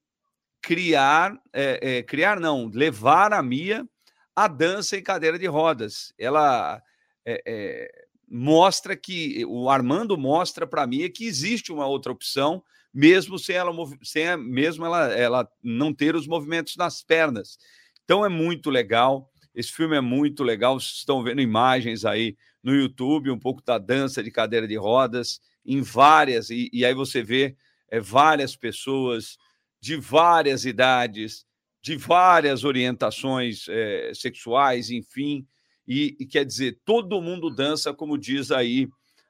criar, 0.62 1.38
é, 1.52 1.98
é, 1.98 2.02
criar 2.02 2.40
não, 2.40 2.70
levar 2.72 3.32
a 3.32 3.42
Mia 3.42 3.86
à 4.34 4.48
dança 4.48 4.96
em 4.96 5.02
cadeira 5.02 5.38
de 5.38 5.46
rodas. 5.46 6.12
Ela 6.18 6.82
é, 7.26 8.06
mostra 8.28 8.96
que 8.96 9.44
o 9.46 9.68
Armando 9.68 10.16
mostra 10.16 10.66
para 10.66 10.82
a 10.82 10.86
Mia 10.86 11.10
que 11.10 11.26
existe 11.26 11.70
uma 11.70 11.86
outra 11.86 12.12
opção 12.12 12.62
mesmo 12.94 13.38
sem 13.38 13.56
ela, 13.56 13.72
sem 14.02 14.36
mesmo 14.36 14.86
ela, 14.86 15.12
ela 15.12 15.48
não 15.62 15.92
ter 15.92 16.14
os 16.14 16.28
movimentos 16.28 16.76
nas 16.76 17.02
pernas. 17.02 17.58
Então 18.04 18.24
é 18.24 18.28
muito 18.28 18.70
legal. 18.70 19.28
Esse 19.54 19.72
filme 19.72 19.96
é 19.96 20.00
muito 20.00 20.44
legal. 20.44 20.78
Vocês 20.78 20.98
estão 20.98 21.22
vendo 21.22 21.40
imagens 21.40 22.04
aí 22.04 22.36
no 22.62 22.74
YouTube, 22.74 23.30
um 23.30 23.38
pouco 23.38 23.62
da 23.62 23.78
dança 23.78 24.22
de 24.22 24.30
cadeira 24.30 24.66
de 24.66 24.76
rodas, 24.76 25.40
em 25.66 25.82
várias, 25.82 26.50
e, 26.50 26.70
e 26.72 26.84
aí 26.84 26.94
você 26.94 27.22
vê 27.22 27.56
é, 27.90 28.00
várias 28.00 28.56
pessoas 28.56 29.36
de 29.80 29.96
várias 29.96 30.64
idades, 30.64 31.44
de 31.82 31.96
várias 31.96 32.64
orientações 32.64 33.66
é, 33.68 34.12
sexuais, 34.14 34.90
enfim, 34.90 35.46
e, 35.86 36.16
e, 36.18 36.24
quer 36.24 36.44
dizer, 36.44 36.80
todo 36.84 37.20
mundo 37.20 37.54
dança, 37.54 37.92
como 37.92 38.16
diz 38.16 38.50
aí 38.50 38.88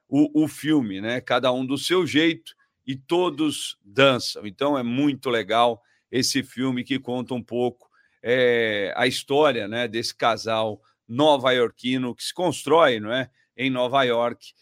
o, 0.09 0.45
o 0.45 0.49
filme, 0.49 1.01
né? 1.01 1.21
Cada 1.21 1.53
um 1.53 1.67
do 1.67 1.77
seu 1.77 2.07
jeito, 2.07 2.55
e 2.87 2.97
todos 2.97 3.79
dançam. 3.85 4.47
Então 4.47 4.79
é 4.79 4.83
muito 4.83 5.31
legal 5.31 5.83
esse 6.11 6.43
filme 6.43 6.85
que 6.85 6.99
conta 6.99 7.35
um 7.35 7.43
pouco 7.43 7.89
é, 8.23 8.93
a 8.97 9.07
história 9.07 9.69
né, 9.69 9.89
desse 9.89 10.15
casal 10.15 10.81
nova-iorquino 11.07 12.15
que 12.15 12.25
se 12.25 12.33
constrói 12.33 12.99
não 12.99 13.13
é, 13.13 13.31
em 13.57 13.71
Nova 13.71 14.03
York 14.05 14.53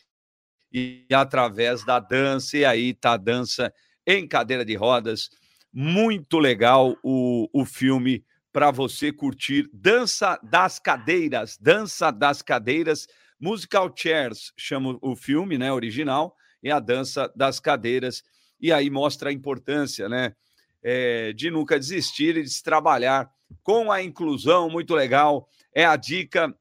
e 0.73 1.07
através 1.13 1.85
da 1.85 2.01
dança, 2.01 2.57
e 2.57 2.65
aí 2.65 2.95
tá 2.95 3.13
a 3.13 3.17
dança 3.17 3.73
em 4.07 4.27
cadeira 4.27 4.65
de 4.65 4.75
rodas. 4.75 5.29
Muito 5.73 6.39
legal 6.39 6.97
o, 7.03 7.49
o 7.53 7.65
filme 7.65 8.25
para 8.53 8.71
você 8.71 9.13
curtir. 9.13 9.69
Dança 9.73 10.39
das 10.43 10.79
Cadeiras, 10.79 11.57
Dança 11.59 12.11
das 12.11 12.43
Cadeiras, 12.43 13.07
Musical 13.39 13.93
Chairs, 13.95 14.53
chama 14.57 14.99
o 15.01 15.17
filme 15.17 15.59
né, 15.59 15.73
original, 15.73 16.37
e 16.63 16.71
a 16.71 16.79
dança 16.79 17.33
das 17.35 17.59
cadeiras. 17.59 18.23
E 18.61 18.73
aí 18.73 18.89
mostra 18.89 19.31
a 19.31 19.33
importância 19.33 20.09
né, 20.09 20.35
é, 20.83 21.33
de 21.33 21.51
nunca 21.51 21.79
desistir 21.79 22.37
e 22.37 22.43
de 22.43 22.51
se 22.51 22.63
trabalhar 22.63 23.31
com 23.63 23.91
a 23.91 24.03
inclusão. 24.03 24.71
Muito 24.71 24.95
legal. 24.95 25.49
É 25.75 25.85
a 25.85 25.97
dica 25.97 26.55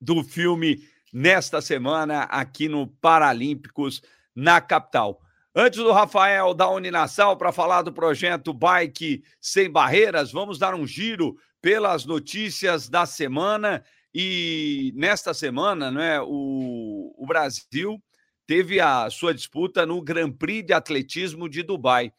do 0.00 0.22
filme 0.22 0.82
nesta 1.12 1.60
semana 1.60 2.22
aqui 2.22 2.68
no 2.68 2.86
Paralímpicos 2.86 4.02
na 4.34 4.60
capital. 4.60 5.20
Antes 5.54 5.80
do 5.80 5.92
Rafael 5.92 6.54
da 6.54 6.70
Uninassal 6.70 7.36
para 7.36 7.52
falar 7.52 7.82
do 7.82 7.92
projeto 7.92 8.54
Bike 8.54 9.22
Sem 9.38 9.70
Barreiras, 9.70 10.32
vamos 10.32 10.58
dar 10.58 10.74
um 10.74 10.86
giro 10.86 11.36
pelas 11.60 12.06
notícias 12.06 12.88
da 12.88 13.04
semana. 13.04 13.84
E 14.14 14.92
nesta 14.94 15.34
semana, 15.34 15.90
né, 15.90 16.20
o, 16.22 17.14
o 17.18 17.26
Brasil 17.26 18.02
teve 18.46 18.80
a 18.80 19.08
sua 19.10 19.32
disputa 19.34 19.86
no 19.86 20.00
Grand 20.02 20.32
Prix 20.32 20.66
de 20.66 20.72
Atletismo 20.72 21.48
de 21.48 21.62
Dubai. 21.62 22.12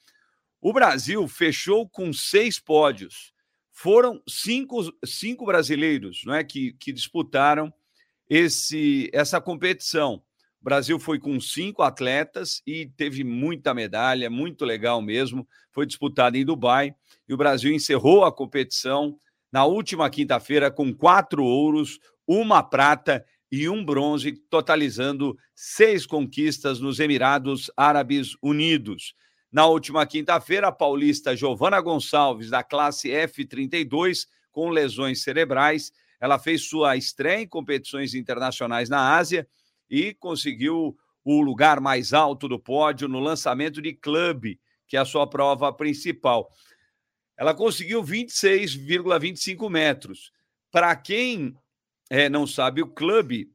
O 0.61 0.71
Brasil 0.71 1.27
fechou 1.27 1.87
com 1.87 2.13
seis 2.13 2.59
pódios. 2.59 3.33
Foram 3.71 4.21
cinco, 4.27 4.81
cinco 5.03 5.45
brasileiros 5.45 6.21
não 6.25 6.33
é, 6.33 6.43
que, 6.43 6.73
que 6.73 6.93
disputaram 6.93 7.73
esse, 8.29 9.09
essa 9.11 9.41
competição. 9.41 10.23
O 10.61 10.63
Brasil 10.63 10.97
foi 10.97 11.19
com 11.19 11.39
cinco 11.41 11.81
atletas 11.81 12.61
e 12.65 12.85
teve 12.85 13.23
muita 13.23 13.73
medalha, 13.73 14.29
muito 14.29 14.63
legal 14.63 15.01
mesmo. 15.01 15.45
Foi 15.71 15.85
disputado 15.85 16.37
em 16.37 16.45
Dubai 16.45 16.95
e 17.27 17.33
o 17.33 17.37
Brasil 17.37 17.73
encerrou 17.73 18.23
a 18.23 18.31
competição 18.31 19.19
na 19.51 19.65
última 19.65 20.09
quinta-feira 20.09 20.71
com 20.71 20.93
quatro 20.93 21.43
ouros, 21.43 21.99
uma 22.25 22.63
prata 22.63 23.25
e 23.55 23.69
um 23.69 23.85
bronze, 23.85 24.31
totalizando 24.31 25.37
seis 25.53 26.07
conquistas 26.07 26.79
nos 26.79 26.99
Emirados 26.99 27.69
Árabes 27.77 28.35
Unidos. 28.41 29.13
Na 29.51 29.67
última 29.67 30.07
quinta-feira, 30.07 30.69
a 30.69 30.71
paulista 30.71 31.35
Giovana 31.35 31.79
Gonçalves, 31.79 32.49
da 32.49 32.63
classe 32.63 33.09
F32, 33.09 34.25
com 34.51 34.69
lesões 34.69 35.21
cerebrais. 35.21 35.91
Ela 36.19 36.39
fez 36.39 36.67
sua 36.67 36.97
estreia 36.97 37.43
em 37.43 37.47
competições 37.47 38.15
internacionais 38.15 38.89
na 38.89 39.15
Ásia 39.15 39.47
e 39.87 40.15
conseguiu 40.15 40.97
o 41.23 41.39
lugar 41.39 41.79
mais 41.79 42.11
alto 42.11 42.47
do 42.47 42.57
pódio 42.57 43.07
no 43.07 43.19
lançamento 43.19 43.83
de 43.83 43.93
clube, 43.93 44.59
que 44.87 44.97
é 44.97 44.99
a 44.99 45.05
sua 45.05 45.27
prova 45.27 45.71
principal. 45.71 46.49
Ela 47.37 47.53
conseguiu 47.53 48.03
26,25 48.03 49.69
metros. 49.69 50.31
Para 50.71 50.95
quem 50.95 51.55
é, 52.13 52.29
não 52.29 52.45
sabe, 52.45 52.79
o 52.79 52.85
clube 52.85 53.51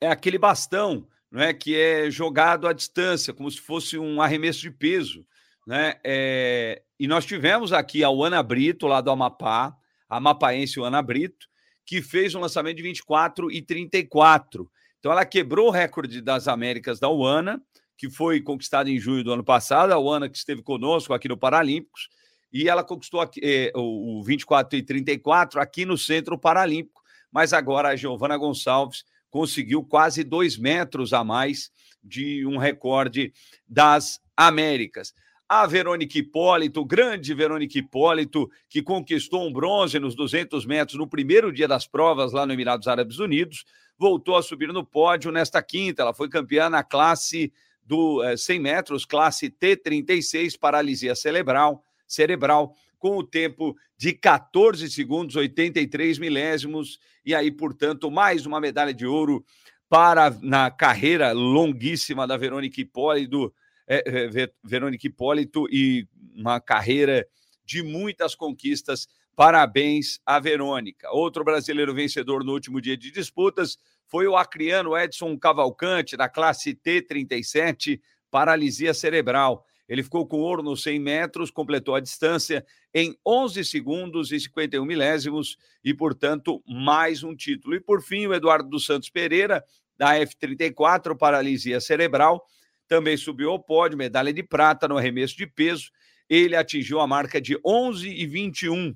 é 0.00 0.08
aquele 0.08 0.38
bastão 0.38 1.06
não 1.30 1.42
é, 1.42 1.52
que 1.52 1.76
é 1.76 2.10
jogado 2.10 2.66
à 2.66 2.72
distância, 2.72 3.34
como 3.34 3.50
se 3.50 3.60
fosse 3.60 3.98
um 3.98 4.22
arremesso 4.22 4.60
de 4.60 4.70
peso. 4.70 5.26
Né? 5.66 6.00
É, 6.02 6.82
e 6.98 7.06
nós 7.06 7.26
tivemos 7.26 7.70
aqui 7.70 8.02
a 8.02 8.08
Ana 8.08 8.42
Brito, 8.42 8.86
lá 8.86 9.02
do 9.02 9.10
Amapá, 9.10 9.76
a 10.08 10.16
amapaense 10.16 10.80
Ana 10.80 11.02
Brito, 11.02 11.46
que 11.84 12.00
fez 12.00 12.34
um 12.34 12.40
lançamento 12.40 12.78
de 12.78 12.82
24 12.82 13.52
e 13.52 13.60
34. 13.60 14.70
Então 14.98 15.12
ela 15.12 15.26
quebrou 15.26 15.68
o 15.68 15.70
recorde 15.70 16.22
das 16.22 16.48
Américas 16.48 16.98
da 16.98 17.10
UANA, 17.10 17.60
que 17.98 18.08
foi 18.08 18.40
conquistado 18.40 18.88
em 18.88 18.98
junho 18.98 19.22
do 19.22 19.30
ano 19.30 19.44
passado, 19.44 19.92
a 19.92 19.98
UANA 19.98 20.30
que 20.30 20.38
esteve 20.38 20.62
conosco 20.62 21.12
aqui 21.12 21.28
no 21.28 21.36
Paralímpicos, 21.36 22.08
e 22.50 22.66
ela 22.66 22.82
conquistou 22.82 23.20
aqui, 23.20 23.40
eh, 23.44 23.70
o 23.74 24.22
24 24.24 24.78
e 24.78 24.82
34 24.82 25.60
aqui 25.60 25.84
no 25.84 25.98
Centro 25.98 26.38
Paralímpico, 26.38 26.97
mas 27.32 27.52
agora 27.52 27.88
a 27.88 27.96
Giovana 27.96 28.36
Gonçalves 28.36 29.04
conseguiu 29.30 29.84
quase 29.84 30.24
dois 30.24 30.56
metros 30.56 31.12
a 31.12 31.22
mais 31.22 31.70
de 32.02 32.46
um 32.46 32.56
recorde 32.56 33.32
das 33.66 34.20
Américas. 34.36 35.12
A 35.48 35.66
Verônica 35.66 36.18
Hipólito, 36.18 36.84
grande 36.84 37.32
Verônica 37.32 37.78
Hipólito, 37.78 38.50
que 38.68 38.82
conquistou 38.82 39.46
um 39.46 39.52
bronze 39.52 39.98
nos 39.98 40.14
200 40.14 40.66
metros 40.66 40.98
no 40.98 41.06
primeiro 41.06 41.50
dia 41.50 41.66
das 41.66 41.86
provas 41.86 42.32
lá 42.32 42.44
no 42.44 42.52
Emirados 42.52 42.86
Árabes 42.86 43.18
Unidos, 43.18 43.64
voltou 43.98 44.36
a 44.36 44.42
subir 44.42 44.68
no 44.72 44.84
pódio 44.84 45.32
nesta 45.32 45.62
quinta. 45.62 46.02
Ela 46.02 46.12
foi 46.12 46.28
campeã 46.28 46.68
na 46.68 46.84
classe 46.84 47.50
do 47.82 48.22
eh, 48.22 48.36
100 48.36 48.60
metros, 48.60 49.06
classe 49.06 49.50
T36, 49.50 50.58
paralisia 50.58 51.14
cerebral, 51.14 51.82
cerebral, 52.06 52.74
com 52.98 53.16
o 53.16 53.24
tempo 53.24 53.76
de 53.96 54.12
14 54.12 54.90
segundos, 54.90 55.36
83 55.36 56.18
milésimos, 56.18 56.98
e 57.24 57.34
aí, 57.34 57.50
portanto, 57.50 58.10
mais 58.10 58.46
uma 58.46 58.60
medalha 58.60 58.92
de 58.92 59.06
ouro 59.06 59.44
para 59.88 60.30
na 60.42 60.70
carreira 60.70 61.32
longuíssima 61.32 62.26
da 62.26 62.36
Verônica 62.36 62.80
Hipólito, 62.80 63.52
é, 63.86 64.02
é, 64.06 64.50
Verônica 64.62 65.06
Hipólito 65.06 65.66
e 65.70 66.06
uma 66.36 66.60
carreira 66.60 67.26
de 67.64 67.82
muitas 67.82 68.34
conquistas. 68.34 69.08
Parabéns 69.34 70.20
à 70.26 70.38
Verônica. 70.38 71.08
Outro 71.10 71.44
brasileiro 71.44 71.94
vencedor 71.94 72.44
no 72.44 72.52
último 72.52 72.80
dia 72.80 72.96
de 72.96 73.10
disputas 73.10 73.78
foi 74.06 74.26
o 74.26 74.36
acriano 74.36 74.96
Edson 74.96 75.38
Cavalcante, 75.38 76.16
da 76.16 76.28
classe 76.28 76.74
T37, 76.74 78.00
paralisia 78.30 78.92
cerebral. 78.92 79.64
Ele 79.88 80.02
ficou 80.02 80.26
com 80.26 80.38
ouro 80.38 80.62
nos 80.62 80.82
100 80.82 80.98
metros, 81.00 81.50
completou 81.50 81.94
a 81.94 82.00
distância 82.00 82.64
em 82.92 83.16
11 83.26 83.64
segundos 83.64 84.30
e 84.30 84.38
51 84.38 84.84
milésimos 84.84 85.56
e, 85.82 85.94
portanto, 85.94 86.62
mais 86.66 87.22
um 87.22 87.34
título. 87.34 87.74
E, 87.74 87.80
por 87.80 88.02
fim, 88.02 88.26
o 88.26 88.34
Eduardo 88.34 88.68
dos 88.68 88.84
Santos 88.84 89.08
Pereira, 89.08 89.64
da 89.96 90.14
F34, 90.14 91.16
paralisia 91.16 91.80
cerebral, 91.80 92.44
também 92.86 93.16
subiu 93.16 93.50
ao 93.50 93.58
pódio, 93.58 93.96
medalha 93.96 94.32
de 94.32 94.42
prata 94.42 94.86
no 94.86 94.98
arremesso 94.98 95.36
de 95.36 95.46
peso. 95.46 95.90
Ele 96.28 96.54
atingiu 96.54 97.00
a 97.00 97.06
marca 97.06 97.40
de 97.40 97.58
11 97.64 98.08
e 98.08 98.26
21 98.26 98.94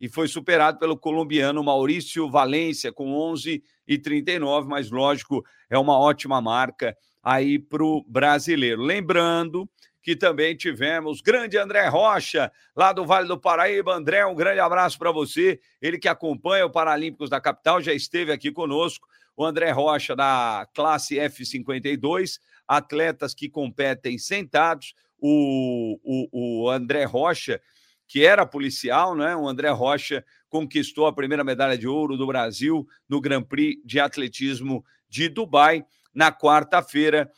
e 0.00 0.08
foi 0.08 0.28
superado 0.28 0.78
pelo 0.78 0.98
colombiano 0.98 1.64
Maurício 1.64 2.30
Valência 2.30 2.92
com 2.92 3.14
11 3.14 3.62
e 3.86 3.98
39, 3.98 4.68
mas 4.68 4.90
lógico, 4.90 5.42
é 5.70 5.78
uma 5.78 5.98
ótima 5.98 6.40
marca 6.42 6.96
aí 7.22 7.58
para 7.58 7.82
o 7.82 8.04
brasileiro. 8.06 8.82
Lembrando 8.82 9.68
que 10.04 10.14
também 10.14 10.54
tivemos. 10.54 11.22
Grande 11.22 11.56
André 11.56 11.88
Rocha, 11.88 12.52
lá 12.76 12.92
do 12.92 13.06
Vale 13.06 13.26
do 13.26 13.40
Paraíba. 13.40 13.94
André, 13.94 14.24
um 14.26 14.34
grande 14.34 14.60
abraço 14.60 14.98
para 14.98 15.10
você. 15.10 15.58
Ele 15.80 15.98
que 15.98 16.06
acompanha 16.06 16.66
o 16.66 16.70
Paralímpicos 16.70 17.30
da 17.30 17.40
capital, 17.40 17.80
já 17.80 17.94
esteve 17.94 18.30
aqui 18.30 18.52
conosco. 18.52 19.08
O 19.34 19.42
André 19.42 19.70
Rocha, 19.70 20.14
da 20.14 20.68
classe 20.74 21.16
F52, 21.16 22.38
atletas 22.68 23.32
que 23.32 23.48
competem 23.48 24.18
sentados. 24.18 24.94
O, 25.18 25.98
o, 26.04 26.64
o 26.64 26.70
André 26.70 27.04
Rocha, 27.04 27.58
que 28.06 28.26
era 28.26 28.44
policial, 28.44 29.16
né? 29.16 29.34
O 29.34 29.48
André 29.48 29.70
Rocha 29.70 30.22
conquistou 30.50 31.06
a 31.06 31.14
primeira 31.14 31.42
medalha 31.42 31.78
de 31.78 31.88
ouro 31.88 32.18
do 32.18 32.26
Brasil 32.26 32.86
no 33.08 33.22
Grand 33.22 33.42
Prix 33.42 33.80
de 33.82 33.98
atletismo 33.98 34.84
de 35.08 35.30
Dubai 35.30 35.82
na 36.14 36.30
quarta-feira. 36.30 37.32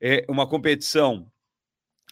É 0.00 0.24
uma 0.28 0.48
competição 0.48 1.29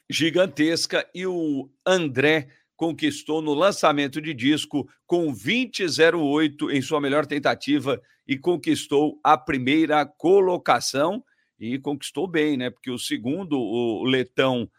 gigantesca 0.09 1.09
e 1.15 1.27
o 1.27 1.71
André 1.87 2.49
conquistou 2.77 3.43
no 3.43 3.55
lançamento 3.55 4.21
de 4.21 4.33
disco 4.33 4.89
com 5.07 5.35
20,08 5.35 6.73
em 6.73 6.81
sua 6.81 7.01
melhor 7.01 7.27
tentativa 7.27 8.01
e 8.27 8.39
conquistou 8.39 9.19
a 9.25 9.37
primeira 9.37 10.07
colocação 10.07 11.25
e 11.59 11.79
conquistou 11.79 12.29
bem, 12.29 12.57
né? 12.57 12.71
Porque 12.71 12.91
o 12.91 12.99
segundo, 12.99 13.59
o 13.59 14.05
letão 14.05 14.71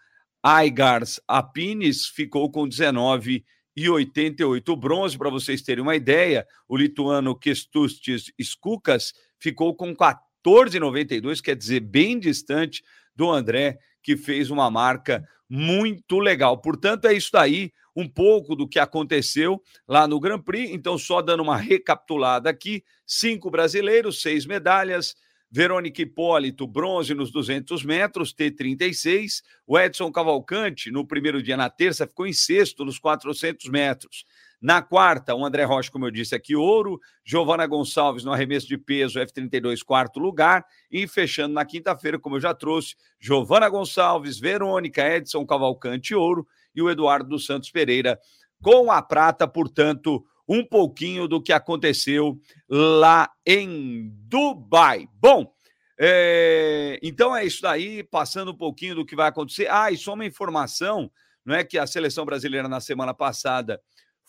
Aigars 0.41 1.19
Apines, 1.27 2.07
ficou 2.07 2.49
com 2.49 2.67
19 2.67 3.43
e 3.75 3.89
88 3.89 4.75
bronze, 4.75 5.17
para 5.17 5.29
vocês 5.29 5.61
terem 5.61 5.81
uma 5.81 5.95
ideia, 5.95 6.45
o 6.67 6.77
lituano 6.77 7.37
Kestustis 7.37 8.31
Skukas 8.39 9.13
ficou 9.37 9.75
com 9.75 9.95
14,92, 9.95 11.41
quer 11.41 11.55
dizer, 11.55 11.81
bem 11.81 12.19
distante 12.19 12.83
do 13.15 13.29
André, 13.29 13.77
que 14.01 14.17
fez 14.17 14.49
uma 14.49 14.69
marca 14.69 15.27
muito 15.49 16.19
legal. 16.19 16.57
Portanto, 16.57 17.05
é 17.05 17.13
isso 17.13 17.31
daí, 17.31 17.71
um 17.95 18.07
pouco 18.07 18.55
do 18.55 18.67
que 18.67 18.79
aconteceu 18.79 19.61
lá 19.87 20.07
no 20.07 20.19
Grand 20.19 20.41
Prix. 20.41 20.71
Então, 20.71 20.97
só 20.97 21.21
dando 21.21 21.43
uma 21.43 21.57
recapitulada 21.57 22.49
aqui: 22.49 22.83
cinco 23.05 23.49
brasileiros, 23.49 24.21
seis 24.21 24.45
medalhas. 24.45 25.15
Verônica 25.51 25.99
Hipólito, 25.99 26.67
bronze 26.67 27.15
nos 27.15 27.31
200 27.31 27.83
metros, 27.83 28.31
T36. 28.35 29.41
O 29.65 29.79
Edson 29.79 30.11
Cavalcante, 30.11 30.91
no 30.91 31.07
primeiro 31.07 31.41
dia, 31.41 31.57
na 31.57 31.71
terça, 31.71 32.05
ficou 32.05 32.27
em 32.27 32.33
sexto 32.33 32.85
nos 32.85 32.99
400 32.99 33.67
metros. 33.67 34.25
Na 34.61 34.81
quarta, 34.81 35.33
o 35.33 35.45
André 35.45 35.63
Rocha, 35.63 35.89
como 35.89 36.05
eu 36.05 36.11
disse 36.11 36.35
aqui, 36.35 36.55
ouro. 36.55 36.99
Giovana 37.23 37.65
Gonçalves 37.65 38.23
no 38.23 38.33
arremesso 38.33 38.67
de 38.67 38.77
peso, 38.77 39.19
F32, 39.19 39.83
quarto 39.83 40.19
lugar. 40.19 40.65
E 40.91 41.07
fechando 41.07 41.53
na 41.53 41.63
quinta-feira, 41.63 42.19
como 42.19 42.35
eu 42.35 42.41
já 42.41 42.53
trouxe, 42.53 42.95
Giovana 43.19 43.69
Gonçalves, 43.69 44.37
Verônica, 44.37 45.01
Edson 45.01 45.45
Cavalcante, 45.45 46.13
ouro. 46.13 46.45
E 46.75 46.81
o 46.81 46.89
Eduardo 46.89 47.29
dos 47.29 47.45
Santos 47.45 47.71
Pereira 47.71 48.19
com 48.61 48.91
a 48.91 49.01
prata, 49.01 49.47
portanto, 49.47 50.23
um 50.47 50.65
pouquinho 50.65 51.27
do 51.27 51.41
que 51.41 51.53
aconteceu 51.53 52.39
lá 52.67 53.31
em 53.45 54.11
Dubai. 54.27 55.07
Bom, 55.13 55.53
é, 55.97 56.99
então 57.03 57.35
é 57.35 57.45
isso 57.45 57.61
daí, 57.61 58.03
passando 58.03 58.51
um 58.51 58.57
pouquinho 58.57 58.95
do 58.95 59.05
que 59.05 59.15
vai 59.15 59.29
acontecer. 59.29 59.67
Ah, 59.69 59.91
e 59.91 59.97
só 59.97 60.13
uma 60.13 60.25
informação, 60.25 61.11
não 61.45 61.55
é 61.55 61.63
que 61.63 61.77
a 61.77 61.87
seleção 61.87 62.25
brasileira 62.25 62.67
na 62.67 62.81
semana 62.81 63.13
passada 63.13 63.79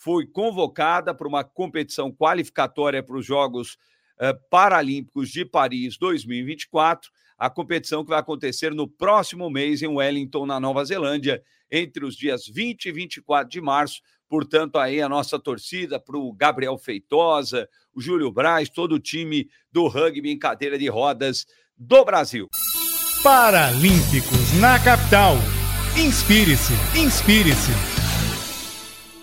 foi 0.01 0.26
convocada 0.26 1.14
para 1.14 1.28
uma 1.28 1.44
competição 1.44 2.11
qualificatória 2.11 3.03
para 3.03 3.16
os 3.16 3.26
Jogos 3.26 3.74
uh, 4.18 4.34
Paralímpicos 4.48 5.28
de 5.28 5.44
Paris 5.44 5.98
2024. 5.98 7.11
A 7.36 7.51
competição 7.51 8.03
que 8.03 8.09
vai 8.09 8.18
acontecer 8.18 8.72
no 8.72 8.88
próximo 8.88 9.51
mês 9.51 9.82
em 9.82 9.88
Wellington, 9.88 10.46
na 10.46 10.59
Nova 10.59 10.82
Zelândia, 10.86 11.42
entre 11.70 12.05
os 12.05 12.16
dias 12.16 12.46
20 12.46 12.86
e 12.86 12.92
24 12.92 13.51
de 13.51 13.61
março. 13.61 14.01
Portanto, 14.26 14.78
aí 14.78 15.03
a 15.03 15.09
nossa 15.09 15.38
torcida 15.38 16.01
para 16.01 16.16
o 16.16 16.32
Gabriel 16.32 16.78
Feitosa, 16.78 17.68
o 17.94 18.01
Júlio 18.01 18.32
Braz, 18.32 18.70
todo 18.70 18.94
o 18.94 19.01
time 19.01 19.51
do 19.70 19.86
rugby 19.86 20.30
em 20.30 20.38
cadeira 20.38 20.78
de 20.78 20.88
rodas 20.88 21.44
do 21.76 22.05
Brasil. 22.07 22.48
Paralímpicos 23.22 24.55
na 24.61 24.82
capital. 24.82 25.34
Inspire-se, 25.94 26.72
inspire-se. 26.96 27.99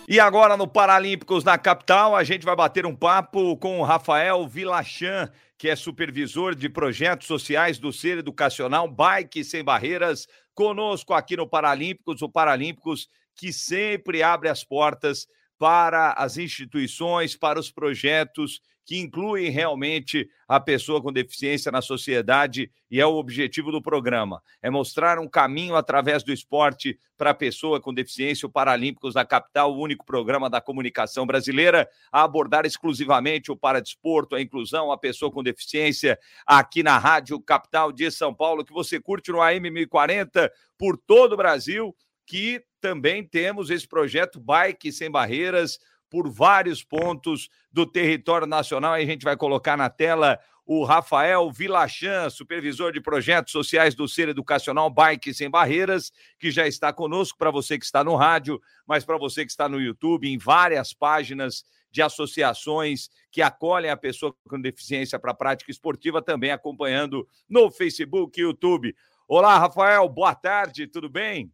E 0.09 0.21
agora 0.21 0.55
no 0.55 0.65
Paralímpicos 0.65 1.43
na 1.43 1.57
capital, 1.57 2.15
a 2.15 2.23
gente 2.23 2.45
vai 2.45 2.55
bater 2.55 2.85
um 2.85 2.95
papo 2.95 3.57
com 3.57 3.81
o 3.81 3.83
Rafael 3.83 4.47
Vilachan, 4.47 5.29
que 5.57 5.67
é 5.67 5.75
supervisor 5.75 6.55
de 6.55 6.69
projetos 6.69 7.27
sociais 7.27 7.77
do 7.77 7.91
Ser 7.91 8.19
Educacional 8.19 8.89
Bike 8.89 9.43
Sem 9.43 9.65
Barreiras, 9.65 10.25
conosco 10.55 11.13
aqui 11.13 11.35
no 11.35 11.45
Paralímpicos, 11.45 12.21
o 12.21 12.29
Paralímpicos 12.29 13.09
que 13.35 13.51
sempre 13.51 14.23
abre 14.23 14.47
as 14.47 14.63
portas 14.63 15.27
para 15.59 16.13
as 16.13 16.37
instituições, 16.37 17.35
para 17.35 17.59
os 17.59 17.69
projetos 17.69 18.61
que 18.87 18.97
incluem 18.97 19.49
realmente 19.49 20.29
a 20.47 20.61
pessoa 20.61 21.01
com 21.01 21.11
deficiência 21.11 21.69
na 21.69 21.81
sociedade 21.81 22.71
e 22.89 23.01
é 23.01 23.05
o 23.05 23.15
objetivo 23.15 23.69
do 23.69 23.81
programa. 23.81 24.41
É 24.61 24.69
mostrar 24.69 25.19
um 25.19 25.27
caminho 25.27 25.75
através 25.75 26.23
do 26.23 26.31
esporte 26.31 26.97
para 27.17 27.31
a 27.31 27.33
pessoa 27.33 27.81
com 27.81 27.93
deficiência. 27.93 28.47
O 28.47 28.49
Paralímpicos 28.49 29.13
da 29.13 29.25
Capital, 29.25 29.73
o 29.73 29.81
único 29.81 30.05
programa 30.05 30.49
da 30.49 30.61
comunicação 30.61 31.27
brasileira 31.27 31.85
a 32.09 32.23
abordar 32.23 32.65
exclusivamente 32.65 33.51
o 33.51 33.57
paradesporto, 33.57 34.37
a 34.37 34.41
inclusão, 34.41 34.89
a 34.89 34.97
pessoa 34.97 35.29
com 35.29 35.43
deficiência, 35.43 36.17
aqui 36.45 36.81
na 36.81 36.97
Rádio 36.97 37.41
Capital 37.41 37.91
de 37.91 38.09
São 38.09 38.33
Paulo, 38.33 38.63
que 38.63 38.71
você 38.71 39.01
curte 39.01 39.33
no 39.33 39.41
AM 39.41 39.69
1040 39.69 40.49
por 40.77 40.97
todo 40.97 41.33
o 41.33 41.37
Brasil, 41.37 41.93
que 42.25 42.63
também 42.79 43.21
temos 43.21 43.69
esse 43.69 43.85
projeto 43.85 44.39
Bike 44.39 44.93
Sem 44.93 45.11
Barreiras 45.11 45.77
por 46.09 46.29
vários 46.29 46.83
pontos 46.83 47.49
do 47.71 47.85
território 47.85 48.47
nacional. 48.47 48.93
Aí 48.93 49.03
a 49.03 49.07
gente 49.07 49.23
vai 49.23 49.35
colocar 49.35 49.77
na 49.77 49.89
tela 49.89 50.39
o 50.67 50.83
Rafael 50.83 51.49
Vilachan, 51.49 52.29
supervisor 52.29 52.91
de 52.91 52.99
projetos 52.99 53.53
sociais 53.53 53.95
do 53.95 54.05
Ser 54.05 54.27
Educacional 54.27 54.89
Bike 54.89 55.33
Sem 55.33 55.49
Barreiras, 55.49 56.11
que 56.37 56.51
já 56.51 56.67
está 56.67 56.91
conosco 56.91 57.37
para 57.37 57.49
você 57.49 57.79
que 57.79 57.85
está 57.85 58.03
no 58.03 58.15
rádio, 58.15 58.61
mas 58.85 59.05
para 59.05 59.17
você 59.17 59.45
que 59.45 59.51
está 59.51 59.69
no 59.69 59.79
YouTube, 59.79 60.27
em 60.27 60.37
várias 60.37 60.91
páginas 60.91 61.63
de 61.89 62.01
associações 62.01 63.09
que 63.31 63.41
acolhem 63.41 63.89
a 63.89 63.95
pessoa 63.95 64.35
com 64.49 64.59
deficiência 64.59 65.17
para 65.17 65.31
a 65.31 65.35
prática 65.35 65.71
esportiva, 65.71 66.21
também 66.21 66.51
acompanhando 66.51 67.25
no 67.47 67.71
Facebook 67.71 68.37
e 68.37 68.43
YouTube. 68.43 68.93
Olá, 69.25 69.57
Rafael, 69.57 70.07
boa 70.09 70.35
tarde, 70.35 70.85
tudo 70.85 71.09
bem? 71.09 71.49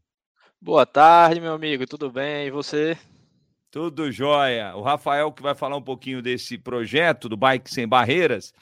Boa 0.60 0.88
tarde, 0.88 1.40
meu 1.40 1.54
amigo, 1.54 1.86
tudo 1.86 2.10
bem? 2.10 2.48
E 2.48 2.52
você? 2.52 2.98
Tudo 3.74 4.12
jóia. 4.12 4.76
O 4.76 4.84
Rafael 4.84 5.32
que 5.32 5.42
vai 5.42 5.56
falar 5.56 5.76
um 5.76 5.82
pouquinho 5.82 6.22
desse 6.22 6.60
projeto 6.60 7.28
do 7.28 7.36
Bike 7.36 7.74
Sem 7.74 7.88
Barreiras. 7.88 8.54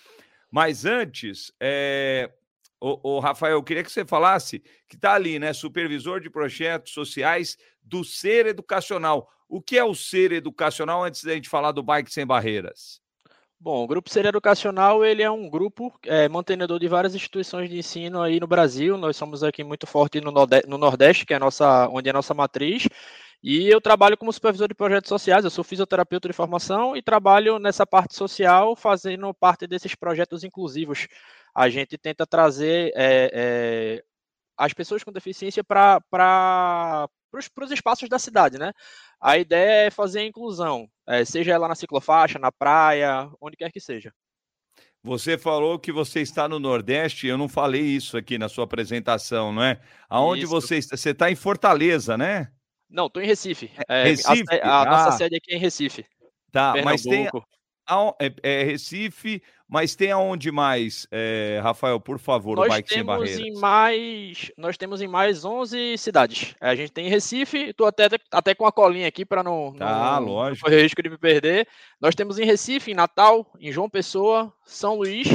Mas 0.50 0.86
antes, 0.86 1.52
é... 1.60 2.32
o, 2.80 3.16
o 3.16 3.20
Rafael, 3.20 3.56
eu 3.56 3.64
queria 3.64 3.84
que 3.84 3.92
você 3.92 4.06
falasse 4.06 4.64
que 4.88 4.96
está 4.96 5.16
ali, 5.16 5.38
né? 5.38 5.52
Supervisor 5.52 6.22
de 6.22 6.30
projetos 6.30 6.94
sociais 6.94 7.58
do 7.84 8.06
Ser 8.06 8.46
Educacional. 8.46 9.30
O 9.50 9.62
que 9.62 9.78
é 9.78 9.84
o 9.84 9.94
Ser 9.94 10.32
Educacional 10.32 11.04
antes 11.04 11.26
da 11.26 11.34
gente 11.34 11.50
falar 11.50 11.74
do 11.74 11.84
Bike 11.84 12.10
Sem 12.10 12.26
Barreiras? 12.26 13.02
Bom, 13.60 13.84
o 13.84 13.88
Grupo 13.88 14.10
Ser 14.10 14.26
Educacional 14.26 15.04
ele 15.04 15.22
é 15.22 15.30
um 15.30 15.50
grupo 15.50 15.94
é, 16.06 16.30
mantenedor 16.30 16.80
de 16.80 16.88
várias 16.88 17.14
instituições 17.14 17.70
de 17.70 17.78
ensino 17.78 18.22
aí 18.22 18.40
no 18.40 18.48
Brasil. 18.48 18.98
Nós 18.98 19.18
somos 19.18 19.44
aqui 19.44 19.62
muito 19.62 19.86
forte 19.86 20.22
no 20.22 20.32
Nordeste, 20.32 20.70
no 20.70 20.78
Nordeste 20.78 21.26
que 21.26 21.34
é 21.34 21.38
nossa, 21.38 21.90
onde 21.90 22.08
é 22.08 22.12
a 22.12 22.14
nossa 22.14 22.34
matriz. 22.34 22.88
E 23.44 23.68
eu 23.68 23.82
trabalho 23.82 24.16
como 24.16 24.32
supervisor 24.32 24.68
de 24.68 24.76
projetos 24.76 25.10
sociais, 25.10 25.44
eu 25.44 25.50
sou 25.50 25.64
fisioterapeuta 25.64 26.28
de 26.28 26.34
formação 26.34 26.96
e 26.96 27.02
trabalho 27.02 27.58
nessa 27.58 27.88
parte 27.88 28.16
social, 28.16 28.76
fazendo 28.76 29.34
parte 29.34 29.66
desses 29.66 29.96
projetos 29.96 30.44
inclusivos. 30.44 31.08
A 31.54 31.68
gente 31.68 31.98
tenta 31.98 32.26
trazer 32.28 32.92
é, 32.96 33.32
é, 33.34 34.04
as 34.56 34.74
pessoas 34.74 35.04
com 35.04 35.12
deficiência 35.12 35.64
para 35.64 37.10
os 37.34 37.72
espaços 37.72 38.08
da 38.08 38.20
cidade, 38.20 38.60
né? 38.60 38.74
A 39.20 39.40
ideia 39.40 39.88
é 39.88 39.92
fazer 39.92 40.20
a 40.20 40.26
inclusão, 40.26 40.88
é, 41.08 41.26
seja 41.26 41.52
ela 41.52 41.68
na 41.68 41.74
ciclofaixa, 41.76 42.38
na 42.38 42.52
praia, 42.52 43.28
onde 43.42 43.58
quer 43.58 43.72
que 43.72 43.80
seja. 43.80 44.14
Você 45.04 45.36
falou 45.36 45.80
que 45.80 45.92
você 45.92 46.22
está 46.22 46.48
no 46.48 46.60
Nordeste, 46.60 47.26
eu 47.26 47.40
não 47.40 47.50
falei 47.50 47.82
isso 47.82 48.16
aqui 48.18 48.38
na 48.38 48.48
sua 48.48 48.66
apresentação, 48.66 49.52
não 49.52 49.64
é? 49.64 49.82
Aonde 50.08 50.44
isso. 50.44 50.52
você 50.52 50.78
está? 50.78 50.96
Você 50.96 51.10
está 51.10 51.32
em 51.32 51.36
Fortaleza, 51.36 52.16
né? 52.16 52.52
Não, 52.92 53.08
estou 53.08 53.24
em 53.24 53.26
Recife. 53.26 53.72
É, 53.88 54.04
Recife? 54.04 54.44
A, 54.62 54.82
a 54.82 54.86
nossa 54.86 55.10
ah. 55.10 55.12
sede 55.14 55.38
aqui 55.38 55.54
é 55.54 55.56
em 55.56 55.60
Recife. 55.60 56.06
Tá, 56.52 56.74
Pernambuco. 56.74 56.84
mas 56.84 57.04
tem. 57.04 57.30
É, 58.20 58.34
é, 58.44 58.64
Recife, 58.64 59.42
mas 59.68 59.96
tem 59.96 60.12
aonde 60.12 60.50
mais, 60.50 61.08
é, 61.12 61.60
Rafael, 61.62 62.00
por 62.00 62.20
favor, 62.20 62.56
nós 62.56 62.68
o 62.68 62.70
Bike 62.70 62.94
Sem 62.94 63.04
Barreiras? 63.04 63.40
Em 63.40 63.54
mais, 63.60 64.52
nós 64.58 64.78
temos 64.78 65.02
em 65.02 65.08
mais 65.08 65.44
11 65.44 65.98
cidades. 65.98 66.56
A 66.62 66.74
gente 66.74 66.92
tem 66.92 67.08
em 67.08 67.10
Recife, 67.10 67.70
estou 67.70 67.88
até, 67.88 68.08
até 68.32 68.56
com 68.56 68.66
a 68.66 68.72
colinha 68.72 69.08
aqui 69.08 69.26
para 69.26 69.44
não, 69.44 69.74
tá, 69.74 70.22
não, 70.22 70.28
lógico. 70.28 70.66
não 70.66 70.72
correr 70.72 70.84
risco 70.84 71.04
de 71.04 71.10
me 71.10 71.18
perder. 71.18 71.68
Nós 72.00 72.16
temos 72.16 72.40
em 72.40 72.46
Recife, 72.46 72.92
em 72.92 72.96
Natal, 72.96 73.52
em 73.60 73.72
João 73.72 73.90
Pessoa, 73.90 74.54
São 74.64 74.96
Luís, 74.96 75.28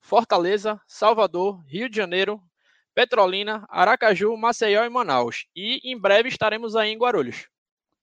Fortaleza, 0.00 0.80
Salvador, 0.86 1.64
Rio 1.66 1.88
de 1.88 1.96
Janeiro, 1.96 2.40
Petrolina, 2.94 3.66
Aracaju, 3.68 4.36
Maceió 4.36 4.84
e 4.84 4.88
Manaus. 4.88 5.46
E 5.54 5.80
em 5.84 5.98
breve 5.98 6.28
estaremos 6.28 6.76
aí 6.76 6.90
em 6.92 6.98
Guarulhos. 6.98 7.48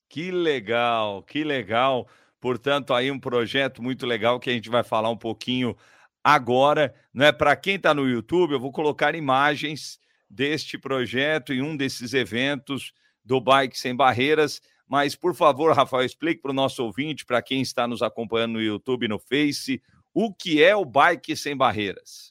Que 0.09 0.29
legal, 0.29 1.23
que 1.23 1.43
legal. 1.43 2.07
Portanto, 2.39 2.93
aí 2.93 3.09
um 3.09 3.19
projeto 3.19 3.81
muito 3.81 4.05
legal 4.05 4.39
que 4.39 4.49
a 4.49 4.53
gente 4.53 4.69
vai 4.69 4.83
falar 4.83 5.09
um 5.09 5.17
pouquinho 5.17 5.77
agora. 6.23 6.93
Não 7.13 7.25
é 7.25 7.31
para 7.31 7.55
quem 7.55 7.75
está 7.75 7.93
no 7.93 8.07
YouTube, 8.07 8.51
eu 8.51 8.59
vou 8.59 8.71
colocar 8.71 9.15
imagens 9.15 9.99
deste 10.29 10.77
projeto 10.77 11.53
e 11.53 11.61
um 11.61 11.77
desses 11.77 12.13
eventos 12.13 12.93
do 13.23 13.39
Bike 13.39 13.77
Sem 13.77 13.95
Barreiras. 13.95 14.61
Mas, 14.87 15.15
por 15.15 15.33
favor, 15.33 15.73
Rafael, 15.73 16.05
explique 16.05 16.41
para 16.41 16.51
o 16.51 16.53
nosso 16.53 16.83
ouvinte, 16.83 17.25
para 17.25 17.41
quem 17.41 17.61
está 17.61 17.87
nos 17.87 18.01
acompanhando 18.01 18.53
no 18.53 18.61
YouTube 18.61 19.05
e 19.05 19.07
no 19.07 19.19
Face, 19.19 19.81
o 20.13 20.33
que 20.33 20.61
é 20.61 20.75
o 20.75 20.83
Bike 20.83 21.35
Sem 21.35 21.55
Barreiras. 21.55 22.30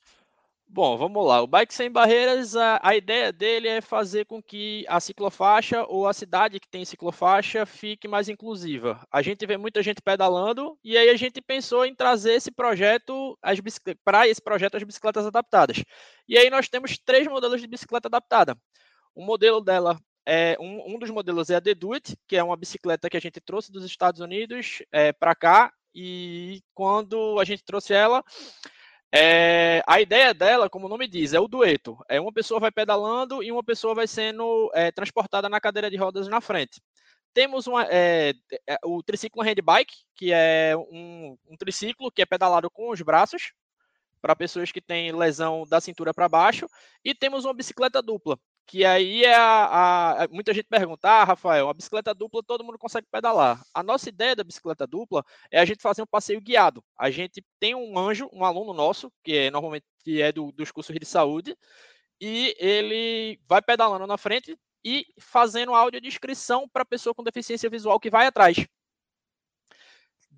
Bom, 0.72 0.96
vamos 0.96 1.26
lá. 1.26 1.42
O 1.42 1.48
Bike 1.48 1.74
Sem 1.74 1.90
Barreiras, 1.90 2.54
a, 2.54 2.78
a, 2.80 2.94
ideia 2.94 3.32
dele 3.32 3.66
é 3.66 3.80
fazer 3.80 4.24
com 4.24 4.40
que 4.40 4.84
a 4.86 5.00
ciclofaixa 5.00 5.84
ou 5.88 6.06
a 6.06 6.12
cidade 6.12 6.60
que 6.60 6.68
tem 6.68 6.84
ciclofaixa 6.84 7.66
fique 7.66 8.06
mais 8.06 8.28
inclusiva. 8.28 9.04
A 9.10 9.20
gente 9.20 9.44
vê 9.44 9.56
muita 9.56 9.82
gente 9.82 10.00
pedalando 10.00 10.78
e 10.84 10.96
aí 10.96 11.10
a 11.10 11.16
gente 11.16 11.42
pensou 11.42 11.84
em 11.84 11.92
trazer 11.92 12.34
esse 12.34 12.52
projeto 12.52 13.36
para 14.04 14.28
esse 14.28 14.40
projeto 14.40 14.76
as 14.76 14.84
bicicletas 14.84 15.26
adaptadas. 15.26 15.82
E 16.28 16.38
aí 16.38 16.48
nós 16.48 16.68
temos 16.68 16.96
três 17.04 17.26
modelos 17.26 17.60
de 17.60 17.66
bicicleta 17.66 18.06
adaptada. 18.06 18.56
O 19.12 19.24
modelo 19.24 19.60
dela 19.60 19.98
é 20.24 20.56
um, 20.60 20.94
um 20.94 20.98
dos 21.00 21.10
modelos 21.10 21.50
é 21.50 21.56
a 21.56 21.60
The 21.60 21.74
Do 21.74 21.94
It, 21.94 22.16
que 22.28 22.36
é 22.36 22.44
uma 22.44 22.56
bicicleta 22.56 23.10
que 23.10 23.16
a 23.16 23.20
gente 23.20 23.40
trouxe 23.40 23.72
dos 23.72 23.84
Estados 23.84 24.20
Unidos 24.20 24.84
é, 24.92 25.12
para 25.12 25.34
cá 25.34 25.72
e 25.92 26.62
quando 26.72 27.40
a 27.40 27.44
gente 27.44 27.64
trouxe 27.64 27.92
ela 27.92 28.22
é, 29.12 29.82
a 29.86 30.00
ideia 30.00 30.32
dela, 30.32 30.70
como 30.70 30.86
o 30.86 30.88
nome 30.88 31.08
diz, 31.08 31.32
é 31.32 31.40
o 31.40 31.48
dueto. 31.48 31.98
É 32.08 32.20
uma 32.20 32.32
pessoa 32.32 32.60
vai 32.60 32.70
pedalando 32.70 33.42
e 33.42 33.50
uma 33.50 33.62
pessoa 33.62 33.94
vai 33.94 34.06
sendo 34.06 34.70
é, 34.74 34.92
transportada 34.92 35.48
na 35.48 35.60
cadeira 35.60 35.90
de 35.90 35.96
rodas 35.96 36.28
na 36.28 36.40
frente. 36.40 36.80
Temos 37.34 37.66
uma, 37.66 37.84
é, 37.90 38.32
é 38.68 38.78
o 38.84 39.02
triciclo 39.02 39.42
handbike, 39.42 39.94
que 40.14 40.32
é 40.32 40.74
um, 40.76 41.36
um 41.48 41.56
triciclo 41.56 42.10
que 42.10 42.22
é 42.22 42.26
pedalado 42.26 42.70
com 42.70 42.90
os 42.90 43.00
braços 43.02 43.52
para 44.20 44.36
pessoas 44.36 44.70
que 44.70 44.80
têm 44.80 45.12
lesão 45.12 45.64
da 45.68 45.80
cintura 45.80 46.12
para 46.14 46.28
baixo. 46.28 46.66
E 47.04 47.14
temos 47.14 47.44
uma 47.44 47.54
bicicleta 47.54 48.02
dupla, 48.02 48.38
que 48.66 48.84
aí 48.84 49.24
é 49.24 49.34
a, 49.34 50.24
a, 50.24 50.28
muita 50.28 50.54
gente 50.54 50.66
pergunta, 50.68 51.08
ah, 51.08 51.24
Rafael, 51.24 51.68
a 51.68 51.74
bicicleta 51.74 52.14
dupla 52.14 52.42
todo 52.42 52.64
mundo 52.64 52.78
consegue 52.78 53.06
pedalar. 53.10 53.60
A 53.74 53.82
nossa 53.82 54.08
ideia 54.08 54.36
da 54.36 54.44
bicicleta 54.44 54.86
dupla 54.86 55.24
é 55.50 55.60
a 55.60 55.64
gente 55.64 55.82
fazer 55.82 56.02
um 56.02 56.06
passeio 56.06 56.40
guiado. 56.40 56.82
A 56.96 57.10
gente 57.10 57.44
tem 57.58 57.74
um 57.74 57.98
anjo, 57.98 58.28
um 58.32 58.44
aluno 58.44 58.72
nosso, 58.72 59.12
que 59.24 59.36
é 59.36 59.50
normalmente 59.50 59.84
é 60.06 60.30
do, 60.32 60.52
dos 60.52 60.70
cursos 60.70 60.96
de 60.96 61.06
saúde, 61.06 61.56
e 62.20 62.54
ele 62.58 63.40
vai 63.48 63.60
pedalando 63.60 64.06
na 64.06 64.16
frente 64.16 64.56
e 64.84 65.06
fazendo 65.18 65.74
audiodescrição 65.74 66.68
para 66.68 66.82
a 66.82 66.86
pessoa 66.86 67.14
com 67.14 67.22
deficiência 67.22 67.68
visual 67.68 67.98
que 68.00 68.10
vai 68.10 68.26
atrás 68.26 68.56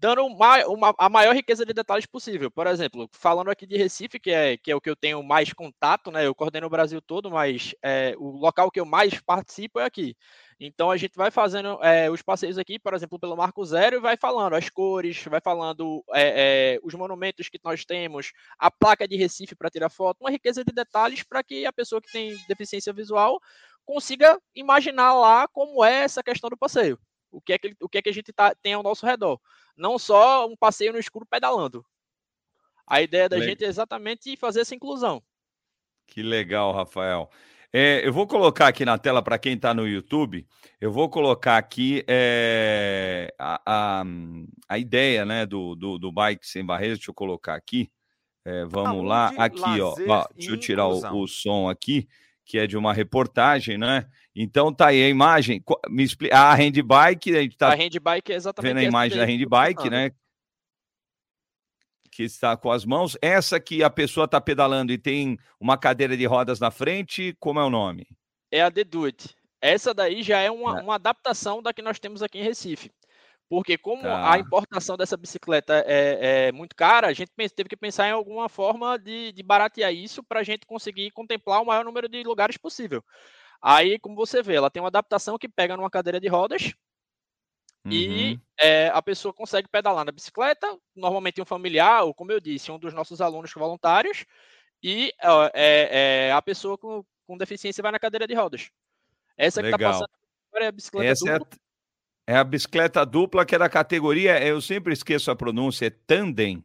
dando 0.03 0.27
uma, 0.27 0.67
uma, 0.67 0.95
a 0.99 1.09
maior 1.09 1.33
riqueza 1.33 1.65
de 1.65 1.73
detalhes 1.73 2.07
possível. 2.07 2.51
Por 2.51 2.67
exemplo, 2.67 3.09
falando 3.13 3.53
aqui 3.53 3.65
de 3.65 3.77
Recife, 3.77 4.19
que 4.19 4.33
é, 4.33 4.57
que 4.57 4.73
é 4.73 4.75
o 4.75 4.81
que 4.81 4.91
eu 4.91 4.97
tenho 4.97 5.23
mais 5.23 5.53
contato, 5.53 6.11
né? 6.11 6.27
Eu 6.27 6.35
coordeno 6.35 6.67
o 6.67 6.71
Brasil 6.71 7.01
todo, 7.01 7.31
mas 7.31 7.73
é, 7.81 8.13
o 8.19 8.31
local 8.37 8.69
que 8.69 8.81
eu 8.81 8.85
mais 8.85 9.21
participo 9.21 9.79
é 9.79 9.85
aqui. 9.85 10.17
Então 10.59 10.91
a 10.91 10.97
gente 10.97 11.15
vai 11.15 11.31
fazendo 11.31 11.79
é, 11.85 12.11
os 12.11 12.21
passeios 12.21 12.59
aqui, 12.59 12.81
por 12.81 12.95
exemplo, 12.95 13.17
pelo 13.17 13.37
Marco 13.37 13.65
Zero, 13.65 13.95
e 13.95 14.01
vai 14.01 14.17
falando 14.17 14.55
as 14.55 14.69
cores, 14.69 15.23
vai 15.25 15.41
falando 15.41 16.05
é, 16.13 16.75
é, 16.75 16.81
os 16.83 16.95
monumentos 16.95 17.49
que 17.49 17.61
nós 17.63 17.85
temos, 17.85 18.33
a 18.59 18.73
placa 18.73 19.07
de 19.07 19.17
Recife 19.17 19.55
para 19.55 19.71
tirar 19.71 19.89
foto, 19.89 20.19
uma 20.21 20.33
riqueza 20.33 20.65
de 20.65 20.73
detalhes 20.75 21.23
para 21.23 21.45
que 21.45 21.65
a 21.65 21.73
pessoa 21.73 22.03
que 22.03 22.11
tem 22.11 22.37
deficiência 22.49 22.93
visual 22.93 23.39
consiga 23.85 24.37
imaginar 24.53 25.15
lá 25.15 25.47
como 25.47 25.85
é 25.85 26.03
essa 26.03 26.25
questão 26.25 26.51
do 26.51 26.57
passeio 26.57 26.99
o 27.33 27.41
que 27.41 27.55
é 27.55 27.59
que, 27.59 27.75
o 27.81 27.89
que, 27.89 27.99
é 27.99 28.03
que 28.03 28.11
a 28.11 28.13
gente 28.13 28.33
tá, 28.33 28.55
tem 28.55 28.75
ao 28.75 28.83
nosso 28.83 29.07
redor. 29.07 29.41
Não 29.77 29.99
só 29.99 30.47
um 30.47 30.57
passeio 30.57 30.93
no 30.93 30.99
escuro 30.99 31.27
pedalando. 31.27 31.85
A 32.87 33.01
ideia 33.01 33.29
da 33.29 33.41
gente 33.41 33.65
é 33.65 33.69
exatamente 33.69 34.37
fazer 34.37 34.61
essa 34.61 34.75
inclusão. 34.75 35.23
Que 36.07 36.23
legal, 36.23 36.73
Rafael. 36.73 37.31
É, 37.73 38.07
eu 38.07 38.13
vou 38.13 38.27
colocar 38.27 38.69
aqui 38.69 38.85
na 38.85 38.99
tela 38.99 39.23
para 39.23 39.39
quem 39.39 39.55
está 39.55 39.73
no 39.73 39.89
YouTube, 39.89 40.47
eu 40.79 40.93
vou 40.93 41.09
colocar 41.09 41.57
aqui 41.57 42.05
é, 42.07 43.33
a, 43.39 43.63
a, 43.65 44.05
a, 44.69 44.79
ideia 44.79 45.25
né, 45.25 45.47
do, 45.47 45.75
do, 45.75 45.99
do, 45.99 46.13
Bike 46.13 46.47
Sem 46.47 46.67
Barreiras. 46.67 46.99
Deixa 46.99 47.11
eu 47.11 47.15
colocar 47.15 47.55
aqui. 47.55 47.91
É, 48.45 48.67
vamos 48.67 49.07
lá. 49.07 49.33
Aqui, 49.39 49.81
ó, 49.81 49.95
ó. 50.07 50.29
Deixa 50.35 50.51
eu 50.51 50.59
tirar 50.59 50.87
o, 50.87 51.23
o 51.23 51.27
som 51.27 51.67
aqui 51.67 52.07
que 52.53 52.59
é 52.59 52.67
de 52.67 52.77
uma 52.77 52.93
reportagem, 52.93 53.79
né? 53.79 54.07
Então 54.37 54.71
tá 54.71 54.89
aí 54.89 55.03
a 55.03 55.09
imagem. 55.09 55.65
Me 55.89 56.03
explica. 56.03 56.37
A 56.37 56.55
handbike, 56.55 57.35
a 57.35 57.41
gente 57.41 57.57
tá. 57.57 57.73
A 57.73 57.75
handbike 57.75 58.31
é 58.31 58.35
exatamente. 58.35 58.75
Vendo 58.75 58.85
a 58.85 58.87
imagem 58.87 59.17
da 59.17 59.25
handbike, 59.25 59.89
né? 59.89 60.11
que 62.11 62.25
está 62.25 62.55
com 62.55 62.71
as 62.71 62.85
mãos. 62.85 63.17
Essa 63.23 63.59
que 63.59 63.83
a 63.83 63.89
pessoa 63.89 64.27
está 64.27 64.39
pedalando 64.39 64.93
e 64.93 64.99
tem 64.99 65.39
uma 65.59 65.79
cadeira 65.79 66.15
de 66.15 66.27
rodas 66.27 66.61
na 66.61 66.71
frente, 66.71 67.35
como 67.41 67.59
é 67.59 67.65
o 67.65 67.71
nome? 67.71 68.07
É 68.51 68.61
a 68.61 68.67
It. 68.67 69.35
Essa 69.59 69.95
daí 69.95 70.23
já 70.23 70.39
é 70.39 70.51
uma, 70.51 70.79
é. 70.79 70.83
uma 70.83 70.97
adaptação 70.97 71.63
da 71.63 71.73
que 71.73 71.81
nós 71.81 71.99
temos 71.99 72.23
aqui 72.23 72.39
em 72.39 72.43
Recife. 72.43 72.91
Porque 73.53 73.77
como 73.77 74.05
tá. 74.05 74.33
a 74.33 74.39
importação 74.39 74.97
dessa 74.97 75.15
bicicleta 75.15 75.85
é, 75.87 76.47
é, 76.47 76.53
muito 76.53 76.75
cara, 76.75 77.09
a 77.09 77.13
gente 77.13 77.31
teve 77.55 77.69
que 77.69 77.77
pensar 77.77 78.09
em 78.09 78.13
alguma 78.13 78.49
forma 78.49 78.99
de, 78.99 79.31
de 79.31 79.43
baratear 79.43 79.93
isso 79.93 80.23
para 80.23 80.41
a 80.41 80.43
gente 80.43 80.65
conseguir 80.65 81.11
contemplar 81.11 81.61
o 81.61 81.67
maior 81.67 81.85
número 81.85 82.09
de 82.09 82.23
lugares 82.23 82.57
possível. 82.57 83.05
Aí, 83.61 83.99
como 83.99 84.17
você 84.17 84.43
vê, 84.43 84.55
ela 84.55 84.71
tem 84.71 84.81
uma 84.81 84.89
adaptação 84.89 85.37
que 85.37 85.51
pega 85.51 85.77
numa 85.77 85.91
cadeira 85.91 86.19
de 86.19 86.29
rodas 86.29 86.73
uhum. 87.85 87.93
e 87.93 88.41
é, 88.59 88.89
a 88.89 89.03
pessoa 89.03 89.35
consegue 89.35 89.69
pedalar 89.69 90.07
na 90.07 90.13
bicicleta, 90.13 90.75
normalmente 90.97 91.43
um 91.43 91.45
familiar, 91.45 92.05
ou 92.05 92.15
como 92.15 92.33
eu 92.33 92.41
disse, 92.41 92.73
um 92.73 92.79
dos 92.79 92.95
nossos 92.95 93.21
alunos 93.21 93.53
voluntários, 93.53 94.25
e 94.83 95.13
é, 95.53 96.29
é, 96.31 96.33
a 96.33 96.41
pessoa 96.41 96.79
com, 96.79 97.05
com 97.27 97.37
deficiência 97.37 97.83
vai 97.83 97.93
na 97.93 97.99
cadeira 97.99 98.27
de 98.27 98.33
rodas. 98.33 98.71
Essa 99.37 99.61
Legal. 99.61 99.79
que 99.79 99.85
está 99.85 99.93
passando 99.93 100.23
é 100.55 100.67
a 100.69 100.73
bicicleta 100.73 101.11
Essa 101.11 101.39
dupla. 101.39 101.62
É, 102.27 102.37
a 102.37 102.45
bicicleta 102.45 103.05
dupla 103.05 103.45
que 103.45 103.55
é 103.55 103.59
da 103.59 103.69
categoria, 103.69 104.43
eu 104.45 104.61
sempre 104.61 104.93
esqueço 104.93 105.31
a 105.31 105.37
pronúncia, 105.37 105.87
é 105.87 105.91
tandem. 105.91 106.65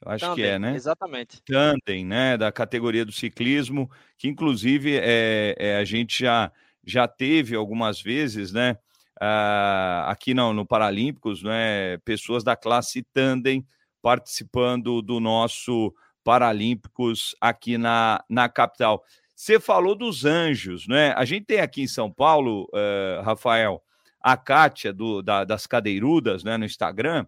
Eu 0.00 0.12
acho 0.12 0.24
Tandem, 0.24 0.44
que 0.44 0.50
é, 0.50 0.58
né? 0.58 0.74
Exatamente. 0.76 1.42
Tandem, 1.42 2.04
né? 2.04 2.36
Da 2.36 2.52
categoria 2.52 3.04
do 3.04 3.12
ciclismo, 3.12 3.90
que 4.16 4.28
inclusive 4.28 4.96
é, 4.96 5.54
é 5.58 5.76
a 5.76 5.84
gente 5.84 6.20
já, 6.20 6.52
já 6.84 7.08
teve 7.08 7.56
algumas 7.56 8.00
vezes, 8.00 8.52
né? 8.52 8.76
Uh, 9.20 10.06
aqui 10.06 10.32
no, 10.32 10.52
no 10.52 10.64
Paralímpicos, 10.64 11.42
né? 11.42 11.98
Pessoas 12.04 12.44
da 12.44 12.54
classe 12.54 13.02
Tandem 13.12 13.66
participando 14.00 15.02
do 15.02 15.18
nosso 15.18 15.92
Paralímpicos 16.22 17.34
aqui 17.40 17.76
na, 17.76 18.22
na 18.28 18.48
capital. 18.48 19.02
Você 19.34 19.58
falou 19.58 19.96
dos 19.96 20.24
anjos, 20.24 20.86
né? 20.86 21.12
A 21.16 21.24
gente 21.24 21.46
tem 21.46 21.60
aqui 21.60 21.82
em 21.82 21.88
São 21.88 22.12
Paulo, 22.12 22.68
uh, 22.72 23.22
Rafael, 23.22 23.82
a 24.20 24.36
Kátia 24.36 24.92
do, 24.92 25.22
da, 25.22 25.44
das 25.44 25.66
Cadeirudas, 25.66 26.44
né, 26.44 26.56
no 26.56 26.64
Instagram, 26.64 27.26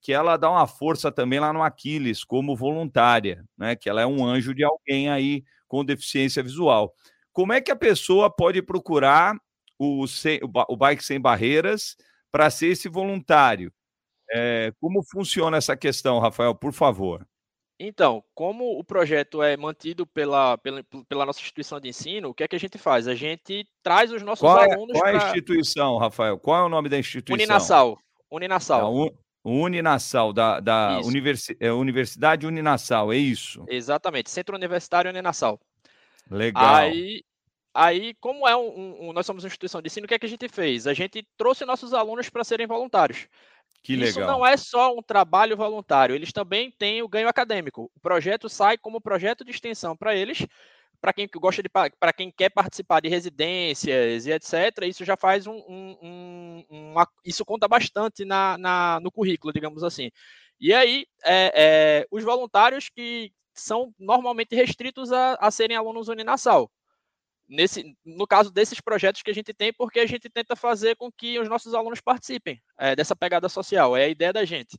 que 0.00 0.12
ela 0.12 0.36
dá 0.36 0.50
uma 0.50 0.66
força 0.66 1.12
também 1.12 1.38
lá 1.40 1.52
no 1.52 1.62
Aquiles, 1.62 2.24
como 2.24 2.56
voluntária, 2.56 3.44
né? 3.56 3.76
Que 3.76 3.88
ela 3.88 4.00
é 4.00 4.06
um 4.06 4.24
anjo 4.24 4.54
de 4.54 4.64
alguém 4.64 5.10
aí 5.10 5.44
com 5.68 5.84
deficiência 5.84 6.42
visual. 6.42 6.94
Como 7.32 7.52
é 7.52 7.60
que 7.60 7.70
a 7.70 7.76
pessoa 7.76 8.30
pode 8.30 8.62
procurar 8.62 9.36
o, 9.78 10.04
o 10.68 10.76
Bike 10.76 11.04
Sem 11.04 11.20
Barreiras 11.20 11.96
para 12.32 12.50
ser 12.50 12.68
esse 12.68 12.88
voluntário? 12.88 13.72
É, 14.32 14.72
como 14.80 15.02
funciona 15.02 15.56
essa 15.56 15.76
questão, 15.76 16.18
Rafael, 16.18 16.54
por 16.54 16.72
favor? 16.72 17.26
Então, 17.82 18.22
como 18.34 18.78
o 18.78 18.84
projeto 18.84 19.42
é 19.42 19.56
mantido 19.56 20.06
pela, 20.06 20.58
pela, 20.58 20.84
pela, 21.08 21.24
nossa 21.24 21.40
instituição 21.40 21.80
de 21.80 21.88
ensino, 21.88 22.28
o 22.28 22.34
que 22.34 22.44
é 22.44 22.48
que 22.48 22.54
a 22.54 22.60
gente 22.60 22.76
faz? 22.76 23.08
A 23.08 23.14
gente 23.14 23.66
traz 23.82 24.12
os 24.12 24.20
nossos 24.20 24.42
qual 24.42 24.62
é, 24.62 24.70
alunos. 24.70 24.92
Qual 24.92 25.08
é 25.08 25.14
a 25.14 25.26
instituição, 25.28 25.96
Rafael? 25.96 26.38
Qual 26.38 26.60
é 26.60 26.66
o 26.66 26.68
nome 26.68 26.90
da 26.90 26.98
instituição? 26.98 27.34
Uninassal. 27.34 27.98
Uninassal. 28.30 29.06
É, 29.06 29.10
Uninassal, 29.42 30.30
da, 30.34 30.60
da 30.60 31.00
universi 31.00 31.56
é, 31.58 31.72
Universidade 31.72 32.46
Uninassal, 32.46 33.10
é 33.14 33.16
isso? 33.16 33.64
Exatamente, 33.66 34.30
Centro 34.30 34.54
Universitário 34.54 35.10
Uninassal. 35.10 35.58
Legal. 36.30 36.74
Aí, 36.74 37.24
aí 37.72 38.12
como 38.20 38.46
é 38.46 38.54
um, 38.54 39.08
um, 39.08 39.12
nós 39.14 39.24
somos 39.24 39.42
uma 39.42 39.48
instituição 39.48 39.80
de 39.80 39.86
ensino, 39.86 40.04
o 40.04 40.08
que 40.08 40.12
é 40.12 40.18
que 40.18 40.26
a 40.26 40.28
gente 40.28 40.46
fez? 40.50 40.86
A 40.86 40.92
gente 40.92 41.26
trouxe 41.38 41.64
nossos 41.64 41.94
alunos 41.94 42.28
para 42.28 42.44
serem 42.44 42.66
voluntários. 42.66 43.26
Que 43.82 43.96
legal. 43.96 44.10
Isso 44.10 44.20
não 44.20 44.46
é 44.46 44.56
só 44.56 44.94
um 44.94 45.02
trabalho 45.02 45.56
voluntário, 45.56 46.14
eles 46.14 46.32
também 46.32 46.70
têm 46.70 47.02
o 47.02 47.08
ganho 47.08 47.28
acadêmico. 47.28 47.90
O 47.94 48.00
projeto 48.00 48.48
sai 48.48 48.76
como 48.76 49.00
projeto 49.00 49.44
de 49.44 49.50
extensão 49.50 49.96
para 49.96 50.14
eles, 50.14 50.46
para 51.00 51.12
quem 51.12 51.26
gosta 51.34 51.62
de 51.62 51.68
para 51.68 52.12
quem 52.12 52.30
quer 52.30 52.50
participar 52.50 53.00
de 53.00 53.08
residências 53.08 54.26
e 54.26 54.32
etc. 54.32 54.84
Isso 54.84 55.04
já 55.04 55.16
faz 55.16 55.46
um, 55.46 55.56
um, 55.56 55.96
um 56.02 56.64
uma, 56.68 57.08
isso 57.24 57.44
conta 57.44 57.66
bastante 57.66 58.24
na, 58.24 58.58
na, 58.58 59.00
no 59.00 59.10
currículo, 59.10 59.52
digamos 59.52 59.82
assim. 59.82 60.10
E 60.60 60.74
aí 60.74 61.06
é, 61.24 61.52
é, 61.54 62.06
os 62.10 62.22
voluntários 62.22 62.90
que 62.90 63.32
são 63.54 63.94
normalmente 63.98 64.54
restritos 64.54 65.10
a, 65.10 65.34
a 65.40 65.50
serem 65.50 65.76
alunos 65.76 66.08
Uninasal 66.08 66.70
nesse, 67.50 67.96
no 68.04 68.26
caso 68.26 68.50
desses 68.50 68.80
projetos 68.80 69.22
que 69.22 69.30
a 69.30 69.34
gente 69.34 69.52
tem, 69.52 69.72
porque 69.72 69.98
a 69.98 70.06
gente 70.06 70.30
tenta 70.30 70.54
fazer 70.54 70.94
com 70.96 71.10
que 71.10 71.38
os 71.38 71.48
nossos 71.48 71.74
alunos 71.74 72.00
participem 72.00 72.62
é, 72.78 72.94
dessa 72.94 73.16
pegada 73.16 73.48
social, 73.48 73.96
é 73.96 74.04
a 74.04 74.08
ideia 74.08 74.32
da 74.32 74.44
gente. 74.44 74.78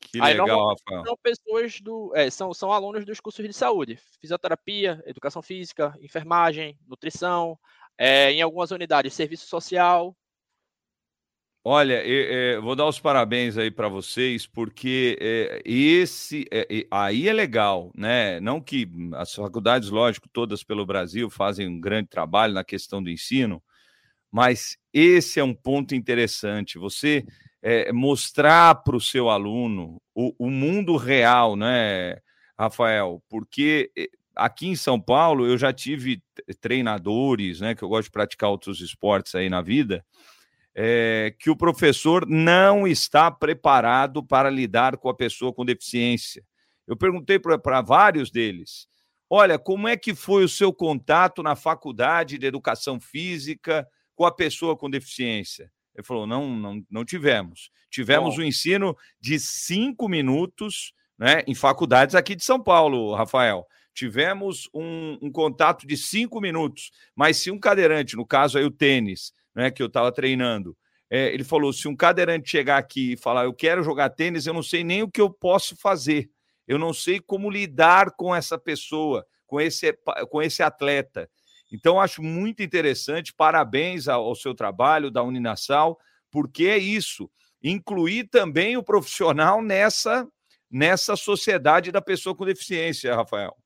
Que 0.00 0.20
Aí, 0.22 0.34
legal, 0.34 0.68
Rafael. 0.68 1.04
São 1.04 1.16
pessoas 1.22 1.80
do, 1.80 2.12
é, 2.14 2.30
são, 2.30 2.54
são 2.54 2.72
alunos 2.72 3.04
dos 3.04 3.20
cursos 3.20 3.44
de 3.44 3.52
saúde, 3.52 3.98
fisioterapia, 4.20 5.02
educação 5.06 5.42
física, 5.42 5.96
enfermagem, 6.00 6.78
nutrição, 6.86 7.58
é, 7.98 8.30
em 8.30 8.40
algumas 8.40 8.70
unidades, 8.70 9.14
serviço 9.14 9.46
social, 9.46 10.16
Olha, 11.66 12.04
eu, 12.06 12.56
eu, 12.56 12.62
vou 12.62 12.76
dar 12.76 12.86
os 12.86 13.00
parabéns 13.00 13.56
aí 13.56 13.70
para 13.70 13.88
vocês, 13.88 14.46
porque 14.46 15.16
é, 15.18 15.62
esse 15.64 16.46
é, 16.50 16.86
aí 16.90 17.26
é 17.26 17.32
legal, 17.32 17.90
né? 17.96 18.38
Não 18.38 18.60
que 18.60 18.86
as 19.14 19.34
faculdades, 19.34 19.88
lógico, 19.88 20.28
todas 20.30 20.62
pelo 20.62 20.84
Brasil 20.84 21.30
fazem 21.30 21.66
um 21.66 21.80
grande 21.80 22.08
trabalho 22.10 22.52
na 22.52 22.62
questão 22.62 23.02
do 23.02 23.08
ensino, 23.08 23.62
mas 24.30 24.76
esse 24.92 25.40
é 25.40 25.44
um 25.44 25.54
ponto 25.54 25.94
interessante. 25.94 26.78
Você 26.78 27.24
é, 27.62 27.90
mostrar 27.92 28.74
para 28.84 28.96
o 28.96 29.00
seu 29.00 29.30
aluno 29.30 30.02
o, 30.14 30.34
o 30.38 30.50
mundo 30.50 30.96
real, 30.98 31.56
né, 31.56 32.18
Rafael? 32.58 33.22
Porque 33.26 33.90
aqui 34.36 34.68
em 34.68 34.76
São 34.76 35.00
Paulo 35.00 35.46
eu 35.46 35.56
já 35.56 35.72
tive 35.72 36.22
treinadores, 36.60 37.60
né? 37.60 37.74
Que 37.74 37.82
eu 37.82 37.88
gosto 37.88 38.08
de 38.08 38.12
praticar 38.12 38.50
outros 38.50 38.82
esportes 38.82 39.34
aí 39.34 39.48
na 39.48 39.62
vida 39.62 40.04
é, 40.74 41.34
que 41.38 41.50
o 41.50 41.56
professor 41.56 42.26
não 42.26 42.86
está 42.86 43.30
preparado 43.30 44.24
para 44.24 44.50
lidar 44.50 44.96
com 44.96 45.08
a 45.08 45.14
pessoa 45.14 45.52
com 45.52 45.64
deficiência. 45.64 46.44
Eu 46.86 46.96
perguntei 46.96 47.38
para 47.38 47.80
vários 47.80 48.30
deles: 48.30 48.88
olha, 49.30 49.58
como 49.58 49.86
é 49.86 49.96
que 49.96 50.14
foi 50.14 50.44
o 50.44 50.48
seu 50.48 50.72
contato 50.72 51.42
na 51.42 51.54
faculdade 51.54 52.38
de 52.38 52.46
educação 52.46 53.00
física 53.00 53.86
com 54.14 54.24
a 54.24 54.32
pessoa 54.32 54.76
com 54.76 54.90
deficiência? 54.90 55.70
Ele 55.94 56.04
falou: 56.04 56.26
não, 56.26 56.50
não, 56.50 56.82
não 56.90 57.04
tivemos. 57.04 57.70
Tivemos 57.90 58.36
o 58.36 58.40
um 58.40 58.44
ensino 58.44 58.96
de 59.20 59.38
cinco 59.38 60.08
minutos 60.08 60.92
né, 61.16 61.44
em 61.46 61.54
faculdades 61.54 62.16
aqui 62.16 62.34
de 62.34 62.44
São 62.44 62.60
Paulo, 62.60 63.14
Rafael. 63.14 63.64
Tivemos 63.94 64.68
um, 64.74 65.16
um 65.22 65.30
contato 65.30 65.86
de 65.86 65.96
cinco 65.96 66.40
minutos, 66.40 66.90
mas 67.14 67.36
se 67.36 67.52
um 67.52 67.58
cadeirante, 67.60 68.16
no 68.16 68.26
caso 68.26 68.58
aí 68.58 68.64
o 68.64 68.70
tênis, 68.70 69.32
né, 69.54 69.70
que 69.70 69.82
eu 69.82 69.86
estava 69.86 70.10
treinando. 70.12 70.76
É, 71.10 71.32
ele 71.32 71.44
falou: 71.44 71.72
se 71.72 71.86
um 71.86 71.96
cadeirante 71.96 72.50
chegar 72.50 72.78
aqui 72.78 73.12
e 73.12 73.16
falar, 73.16 73.44
eu 73.44 73.54
quero 73.54 73.82
jogar 73.82 74.10
tênis, 74.10 74.46
eu 74.46 74.54
não 74.54 74.62
sei 74.62 74.82
nem 74.82 75.02
o 75.02 75.10
que 75.10 75.20
eu 75.20 75.30
posso 75.30 75.76
fazer. 75.76 76.30
Eu 76.66 76.78
não 76.78 76.92
sei 76.92 77.20
como 77.20 77.50
lidar 77.50 78.12
com 78.16 78.34
essa 78.34 78.58
pessoa, 78.58 79.26
com 79.46 79.60
esse, 79.60 79.92
com 80.30 80.42
esse 80.42 80.62
atleta. 80.62 81.28
Então, 81.70 82.00
acho 82.00 82.22
muito 82.22 82.62
interessante. 82.62 83.34
Parabéns 83.34 84.08
ao, 84.08 84.24
ao 84.24 84.34
seu 84.34 84.54
trabalho 84.54 85.10
da 85.10 85.22
Uninasal, 85.22 85.98
porque 86.30 86.64
é 86.66 86.78
isso. 86.78 87.30
Incluir 87.62 88.28
também 88.28 88.76
o 88.76 88.82
profissional 88.82 89.62
nessa, 89.62 90.26
nessa 90.70 91.16
sociedade 91.16 91.92
da 91.92 92.00
pessoa 92.00 92.34
com 92.34 92.44
deficiência, 92.44 93.14
Rafael. 93.14 93.56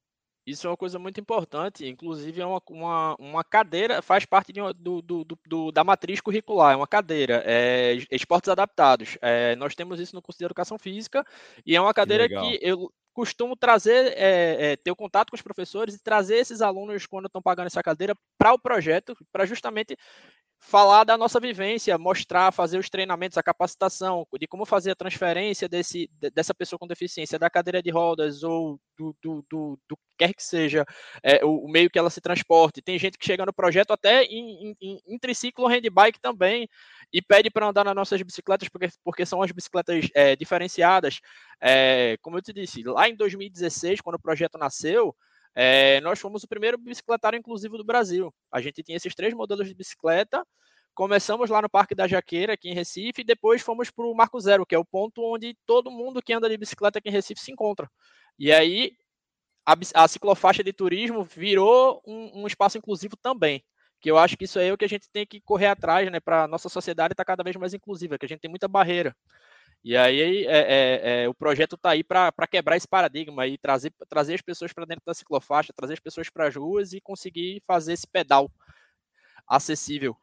Isso 0.49 0.67
é 0.67 0.71
uma 0.71 0.77
coisa 0.77 0.99
muito 0.99 1.21
importante, 1.21 1.87
inclusive 1.87 2.41
é 2.41 2.47
uma, 2.47 2.63
uma, 2.71 3.17
uma 3.19 3.45
cadeira, 3.45 4.01
faz 4.01 4.25
parte 4.25 4.51
de 4.51 4.61
do, 4.75 5.03
do, 5.03 5.27
do, 5.47 5.71
da 5.71 5.85
matriz 5.85 6.23
curricular, 6.23 6.73
é 6.73 6.77
uma 6.77 6.87
cadeira, 6.87 7.43
é, 7.45 7.99
esportes 8.11 8.49
adaptados. 8.49 9.19
É, 9.21 9.55
nós 9.57 9.75
temos 9.75 10.01
isso 10.01 10.15
no 10.15 10.23
curso 10.23 10.39
de 10.39 10.47
educação 10.47 10.79
física 10.79 11.23
e 11.67 11.77
é 11.77 11.81
uma 11.81 11.93
cadeira 11.93 12.27
que, 12.27 12.59
que 12.59 12.59
eu 12.63 12.91
costumo 13.13 13.57
trazer, 13.57 14.15
é, 14.17 14.73
é, 14.73 14.77
ter 14.77 14.91
o 14.91 14.97
contato 14.97 15.31
com 15.31 15.37
os 15.37 15.43
professores 15.43 15.95
e 15.95 16.03
trazer 16.03 16.37
esses 16.37 16.63
alunos, 16.63 17.05
quando 17.05 17.27
estão 17.27 17.43
pagando 17.43 17.67
essa 17.67 17.83
cadeira, 17.83 18.17
para 18.39 18.55
o 18.55 18.59
projeto, 18.59 19.15
para 19.33 19.45
justamente 19.45 19.99
falar 20.61 21.05
da 21.05 21.17
nossa 21.17 21.39
vivência, 21.39 21.97
mostrar, 21.97 22.53
fazer 22.53 22.79
os 22.79 22.91
treinamentos, 22.91 23.39
a 23.39 23.43
capacitação, 23.43 24.27
de 24.39 24.47
como 24.47 24.67
fazer 24.67 24.91
a 24.91 24.97
transferência 24.97 25.69
desse, 25.69 26.11
dessa 26.35 26.53
pessoa 26.53 26.79
com 26.79 26.87
deficiência 26.87 27.39
da 27.39 27.49
cadeira 27.49 27.83
de 27.83 27.91
rodas 27.91 28.43
ou 28.43 28.79
do, 28.97 29.17
do, 29.23 29.45
do, 29.49 29.79
do 29.89 29.99
quer 30.19 30.35
que 30.35 30.43
seja 30.43 30.85
é, 31.23 31.45
o, 31.45 31.65
o, 31.65 31.71
meio 31.71 31.89
que 31.89 31.99
ela 31.99 32.11
se 32.11 32.21
transporte. 32.21 32.83
Tem 32.83 32.99
gente 32.99 33.17
que 33.17 33.25
chega 33.25 33.47
no 33.47 33.53
projeto 33.53 33.93
até 33.93 34.25
em, 34.25 34.75
em, 34.81 35.01
em 35.07 35.19
triciclo 35.19 35.69
handbike 35.69 36.21
também 36.21 36.69
e 37.13 37.23
pede 37.23 37.51
para 37.51 37.69
andar 37.69 37.85
nas 37.85 37.95
nossas 37.95 38.21
bicicletas 38.21 38.69
porque, 38.69 38.89
porque 39.05 39.25
são 39.25 39.41
as 39.41 39.53
bicicletas 39.53 40.09
é, 40.13 40.35
diferenciadas. 40.35 41.21
É, 41.61 42.17
como 42.21 42.37
eu 42.37 42.43
te 42.43 42.53
disse, 42.53 42.83
lá 42.83 43.09
em 43.09 43.15
2016, 43.15 44.01
quando 44.01 44.17
o 44.17 44.21
projeto 44.21 44.59
nasceu, 44.59 45.15
é, 45.61 46.01
nós 46.03 46.21
fomos 46.21 46.45
o 46.45 46.49
primeiro 46.49 46.79
bicicletário 46.79 47.39
inclusivo 47.39 47.77
do 47.77 47.85
Brasil. 47.85 48.33
A 48.53 48.61
gente 48.61 48.83
tinha 48.83 48.97
esses 48.97 49.15
três 49.15 49.35
modelos 49.35 49.67
de 49.67 49.75
bicicleta 49.75 50.45
começamos 50.99 51.49
lá 51.49 51.63
no 51.63 51.71
Parque 51.71 51.95
da 51.95 52.09
Jaqueira, 52.09 52.55
aqui 52.55 52.69
em 52.69 52.75
Recife, 52.75 53.21
e 53.21 53.25
depois 53.25 53.63
fomos 53.63 53.89
para 53.89 54.05
o 54.05 54.13
Marco 54.17 54.41
Zero, 54.41 54.67
que 54.67 54.75
é 54.75 54.79
o 54.79 54.85
ponto 54.85 55.23
onde 55.23 55.57
todo 55.65 55.93
mundo 55.93 56.21
que 56.21 56.33
anda 56.33 56.49
de 56.49 56.57
bicicleta 56.57 56.99
aqui 56.99 57.09
em 57.09 57.13
Recife 57.13 57.41
se 57.41 57.53
encontra. 57.53 57.89
E 58.37 58.51
aí 58.51 58.91
a, 59.65 59.77
a 59.95 60.09
ciclofaixa 60.09 60.65
de 60.65 60.73
turismo 60.73 61.23
virou 61.23 62.03
um, 62.05 62.43
um, 62.43 62.47
espaço 62.49 62.77
inclusivo 62.77 63.17
também. 63.17 63.63
Que 64.01 64.11
eu 64.11 64.19
acho 64.19 64.37
que 64.37 64.45
isso 64.45 64.59
é 64.59 64.73
o 64.73 64.77
que 64.77 64.85
a 64.85 64.89
gente 64.89 65.09
tem 65.13 65.25
que 65.25 65.41
correr 65.41 65.67
atrás, 65.67 66.11
né? 66.11 66.19
Para 66.19 66.49
nossa 66.49 66.69
sociedade 66.69 67.13
estar 67.13 67.25
tá 67.25 67.33
cada 67.33 67.45
vez 67.45 67.55
mais 67.55 67.73
inclusiva, 67.73 68.19
que 68.19 68.27
a 68.27 68.29
gente 68.29 68.41
tem 68.41 68.51
muita 68.51 68.67
barreira. 68.67 69.15
E 69.85 69.97
aí 69.97 70.45
é, 70.47 70.59
é, 70.59 71.23
é, 71.23 71.29
o 71.29 71.35
projeto 71.35 71.77
está 71.77 71.91
aí 71.91 72.03
para 72.03 72.33
quebrar 72.51 72.77
esse 72.77 72.87
paradigma 72.87 73.47
e 73.47 73.57
trazer, 73.57 73.93
trazer 74.09 74.35
as 74.35 74.43
pessoas 74.43 74.73
para 74.73 74.85
dentro 74.85 75.05
da 75.07 75.15
ciclofaixa, 75.15 75.73
trazer 75.75 75.95
as 75.95 76.01
pessoas 76.01 76.29
para 76.29 76.49
as 76.49 76.57
ruas 76.57 76.93
e 76.93 77.01
conseguir 77.01 77.63
fazer 77.67 77.93
esse 77.93 78.07
pedal 78.07 78.51
acessível. 79.47 80.17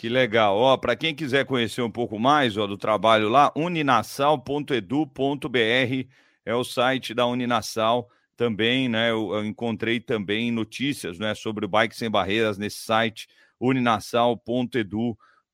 Que 0.00 0.08
legal. 0.08 0.56
Ó, 0.56 0.76
para 0.76 0.96
quem 0.96 1.14
quiser 1.14 1.46
conhecer 1.46 1.82
um 1.82 1.90
pouco 1.90 2.18
mais 2.18 2.56
ó, 2.56 2.66
do 2.66 2.76
trabalho 2.76 3.28
lá, 3.28 3.52
uninasal.edu.br 3.54 6.08
é 6.44 6.54
o 6.54 6.64
site 6.64 7.14
da 7.14 7.26
Uninasal. 7.26 8.10
Também, 8.36 8.88
né? 8.88 9.10
Eu, 9.10 9.32
eu, 9.32 9.44
encontrei 9.44 10.00
também 10.00 10.50
notícias 10.50 11.20
né, 11.20 11.36
sobre 11.36 11.64
o 11.64 11.68
Bike 11.68 11.94
Sem 11.94 12.10
Barreiras 12.10 12.58
nesse 12.58 12.78
site, 12.78 13.28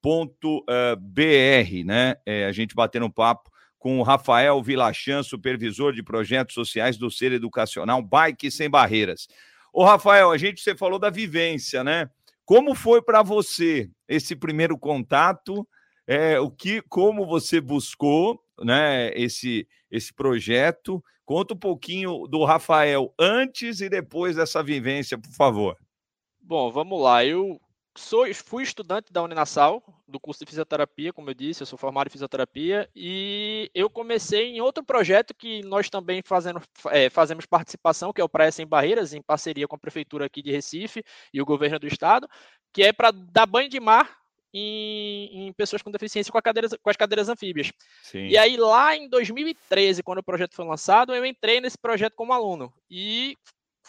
uninasal.edu.br, 0.04 1.84
né? 1.84 2.16
É, 2.24 2.46
a 2.46 2.52
gente 2.52 2.74
batendo 2.74 3.06
um 3.06 3.10
papo 3.10 3.50
com 3.78 3.98
o 3.98 4.02
Rafael 4.02 4.62
Vilachan, 4.62 5.22
supervisor 5.22 5.92
de 5.92 6.02
projetos 6.02 6.54
sociais 6.54 6.96
do 6.98 7.10
Ser 7.10 7.32
Educacional 7.32 8.02
Bike 8.02 8.50
Sem 8.50 8.68
Barreiras. 8.68 9.28
Ô, 9.72 9.84
Rafael, 9.84 10.30
a 10.30 10.36
gente 10.36 10.60
você 10.60 10.76
falou 10.76 10.98
da 10.98 11.10
vivência, 11.10 11.82
né? 11.84 12.10
Como 12.44 12.74
foi 12.74 13.00
para 13.00 13.22
você 13.22 13.88
esse 14.08 14.34
primeiro 14.34 14.76
contato? 14.76 15.66
É, 16.06 16.40
o 16.40 16.50
que, 16.50 16.82
como 16.82 17.24
você 17.24 17.60
buscou, 17.60 18.42
né? 18.58 19.10
Esse 19.14 19.66
esse 19.90 20.12
projeto. 20.12 21.02
Conta 21.24 21.54
um 21.54 21.58
pouquinho 21.58 22.26
do 22.26 22.44
Rafael 22.44 23.14
antes 23.18 23.80
e 23.80 23.88
depois 23.88 24.36
dessa 24.36 24.62
vivência, 24.62 25.16
por 25.16 25.32
favor. 25.32 25.76
Bom, 26.40 26.72
vamos 26.72 27.00
lá. 27.00 27.24
Eu 27.24 27.60
sou, 27.96 28.32
fui 28.34 28.62
estudante 28.62 29.12
da 29.12 29.22
Uninasal, 29.22 29.82
do 30.06 30.20
curso 30.20 30.40
de 30.40 30.48
fisioterapia, 30.48 31.12
como 31.12 31.30
eu 31.30 31.34
disse, 31.34 31.62
eu 31.62 31.66
sou 31.66 31.78
formado 31.78 32.08
em 32.08 32.10
fisioterapia, 32.10 32.88
e 32.94 33.70
eu 33.74 33.90
comecei 33.90 34.50
em 34.50 34.60
outro 34.60 34.84
projeto 34.84 35.34
que 35.34 35.62
nós 35.62 35.88
também 35.90 36.22
fazendo, 36.24 36.60
é, 36.86 37.10
fazemos 37.10 37.46
participação, 37.46 38.12
que 38.12 38.20
é 38.20 38.24
o 38.24 38.28
Praia 38.28 38.52
Sem 38.52 38.66
Barreiras, 38.66 39.12
em 39.12 39.22
parceria 39.22 39.66
com 39.66 39.76
a 39.76 39.78
Prefeitura 39.78 40.26
aqui 40.26 40.42
de 40.42 40.50
Recife 40.50 41.02
e 41.32 41.40
o 41.40 41.46
governo 41.46 41.78
do 41.78 41.86
estado, 41.86 42.28
que 42.72 42.82
é 42.82 42.92
para 42.92 43.10
dar 43.10 43.46
banho 43.46 43.68
de 43.68 43.80
mar 43.80 44.20
em, 44.52 45.46
em, 45.46 45.52
pessoas 45.52 45.82
com 45.82 45.90
deficiência 45.90 46.32
com, 46.32 46.40
cadeiras, 46.40 46.72
com 46.82 46.90
as 46.90 46.96
cadeiras 46.96 47.28
anfíbias. 47.28 47.72
Sim. 48.02 48.26
E 48.26 48.36
aí, 48.36 48.56
lá 48.56 48.96
em 48.96 49.08
2013, 49.08 50.02
quando 50.02 50.18
o 50.18 50.24
projeto 50.24 50.54
foi 50.54 50.66
lançado, 50.66 51.14
eu 51.14 51.24
entrei 51.24 51.60
nesse 51.60 51.78
projeto 51.78 52.14
como 52.14 52.32
aluno. 52.32 52.72
E 52.90 53.36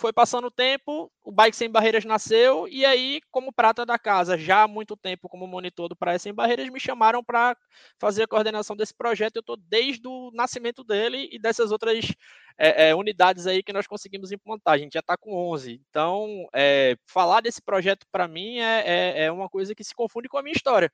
foi 0.02 0.12
passando 0.12 0.48
o 0.48 0.52
tempo, 0.52 1.12
o 1.24 1.32
Bike 1.32 1.56
Sem 1.56 1.70
Barreiras 1.70 2.04
nasceu, 2.04 2.68
e 2.68 2.84
aí, 2.84 3.22
como 3.30 3.54
prata 3.54 3.86
da 3.86 4.00
casa, 4.00 4.36
já 4.36 4.64
há 4.64 4.68
muito 4.68 4.98
tempo 4.98 5.30
como 5.30 5.46
monitor 5.46 5.88
do 5.88 5.96
Praia 5.96 6.18
Sem 6.18 6.34
Barreiras, 6.34 6.68
me 6.70 6.80
chamaram 6.80 7.24
para 7.24 7.56
fazer 8.00 8.24
a 8.24 8.28
coordenação 8.28 8.76
desse 8.76 8.96
projeto. 8.96 9.36
Eu 9.36 9.42
estou 9.42 9.56
desde 9.56 10.08
o 10.08 10.32
nascimento 10.34 10.84
dele 10.84 11.30
e 11.32 11.38
dessas 11.38 11.72
outras 11.72 12.12
é, 12.58 12.90
é, 12.90 12.96
unidades 12.96 13.46
aí 13.46 13.62
que 13.62 13.72
nós 13.72 13.86
conseguimos 13.86 14.32
implantar. 14.32 14.74
A 14.74 14.78
gente 14.80 14.94
já 14.94 15.02
está 15.02 15.16
com 15.16 15.36
11. 15.52 15.80
Então, 15.90 16.48
é, 16.52 16.96
falar 17.06 17.42
desse 17.42 17.62
projeto 17.62 18.08
para 18.12 18.28
mim 18.28 18.58
é, 18.58 18.84
é, 18.86 19.24
é 19.26 19.32
uma 19.32 19.48
coisa 19.48 19.76
que 19.76 19.84
se 19.84 19.94
confunde 19.94 20.28
com 20.28 20.38
a 20.40 20.42
minha 20.42 20.56
história. 20.56 20.92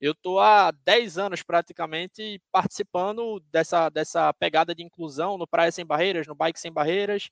Eu 0.00 0.12
estou 0.12 0.40
há 0.40 0.72
10 0.84 1.16
anos 1.18 1.42
praticamente 1.44 2.40
participando 2.50 3.40
dessa, 3.52 3.88
dessa 3.88 4.32
pegada 4.34 4.74
de 4.74 4.82
inclusão 4.82 5.38
no 5.38 5.46
Praia 5.46 5.70
Sem 5.70 5.86
Barreiras, 5.86 6.26
no 6.26 6.34
Bike 6.34 6.58
Sem 6.58 6.72
Barreiras, 6.72 7.30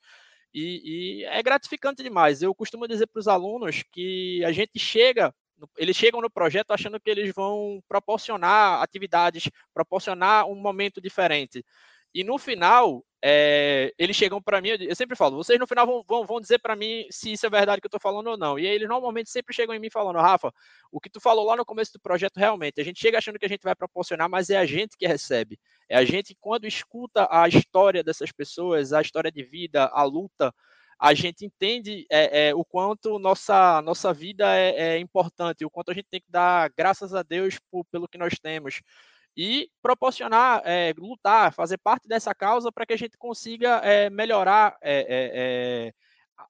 e, 0.53 1.21
e 1.21 1.25
é 1.25 1.41
gratificante 1.43 2.03
demais. 2.03 2.41
Eu 2.41 2.53
costumo 2.55 2.87
dizer 2.87 3.07
para 3.07 3.19
os 3.19 3.27
alunos 3.27 3.83
que 3.91 4.43
a 4.45 4.51
gente 4.51 4.79
chega 4.79 5.33
eles 5.77 5.95
chegam 5.95 6.21
no 6.21 6.29
projeto 6.29 6.71
achando 6.71 6.99
que 6.99 7.09
eles 7.09 7.33
vão 7.33 7.81
proporcionar 7.87 8.81
atividades, 8.81 9.49
proporcionar 9.73 10.45
um 10.45 10.55
momento 10.55 11.01
diferente. 11.01 11.65
E 12.13 12.23
no 12.23 12.37
final, 12.37 13.03
é, 13.23 13.91
eles 13.97 14.15
chegam 14.15 14.41
para 14.41 14.61
mim, 14.61 14.69
eu 14.79 14.95
sempre 14.95 15.15
falo, 15.15 15.37
vocês 15.37 15.59
no 15.59 15.65
final 15.65 15.85
vão, 15.85 16.03
vão, 16.07 16.25
vão 16.25 16.39
dizer 16.39 16.59
para 16.59 16.75
mim 16.75 17.07
se 17.09 17.31
isso 17.33 17.45
é 17.45 17.49
verdade 17.49 17.81
que 17.81 17.87
eu 17.87 17.89
estou 17.89 17.99
falando 17.99 18.27
ou 18.27 18.37
não. 18.37 18.59
E 18.59 18.67
aí 18.67 18.73
eles 18.73 18.87
normalmente 18.87 19.29
sempre 19.29 19.55
chegam 19.55 19.73
em 19.75 19.79
mim 19.79 19.89
falando, 19.89 20.19
Rafa, 20.19 20.53
o 20.91 20.99
que 20.99 21.09
tu 21.09 21.19
falou 21.19 21.45
lá 21.45 21.55
no 21.55 21.65
começo 21.65 21.93
do 21.93 21.99
projeto 21.99 22.37
realmente, 22.37 22.79
a 22.79 22.83
gente 22.83 22.99
chega 22.99 23.17
achando 23.17 23.39
que 23.39 23.45
a 23.45 23.49
gente 23.49 23.63
vai 23.63 23.75
proporcionar, 23.75 24.29
mas 24.29 24.49
é 24.49 24.57
a 24.57 24.65
gente 24.65 24.95
que 24.97 25.07
recebe. 25.07 25.59
É 25.89 25.97
a 25.97 26.05
gente, 26.05 26.35
quando 26.39 26.67
escuta 26.67 27.27
a 27.31 27.47
história 27.47 28.03
dessas 28.03 28.31
pessoas, 28.31 28.93
a 28.93 29.01
história 29.01 29.31
de 29.31 29.43
vida, 29.43 29.85
a 29.85 30.03
luta, 30.03 30.53
a 30.99 31.13
gente 31.13 31.45
entende 31.45 32.05
é, 32.11 32.49
é, 32.49 32.55
o 32.55 32.65
quanto 32.65 33.19
nossa, 33.19 33.81
nossa 33.81 34.13
vida 34.13 34.55
é, 34.55 34.95
é 34.95 34.99
importante, 34.99 35.63
o 35.63 35.69
quanto 35.69 35.91
a 35.91 35.93
gente 35.93 36.07
tem 36.09 36.19
que 36.19 36.31
dar 36.31 36.71
graças 36.75 37.13
a 37.13 37.21
Deus 37.23 37.59
por, 37.71 37.85
pelo 37.85 38.07
que 38.07 38.17
nós 38.17 38.33
temos 38.39 38.81
e 39.37 39.69
proporcionar, 39.83 40.63
é, 40.65 40.95
lutar, 40.97 41.53
fazer 41.53 41.77
parte 41.77 42.07
dessa 42.07 42.33
causa 42.33 42.71
para 42.71 42.87
que 42.87 42.93
a 42.93 42.97
gente 42.97 43.15
consiga 43.19 43.79
é, 43.83 44.09
melhorar 44.09 44.75
é, 44.81 45.93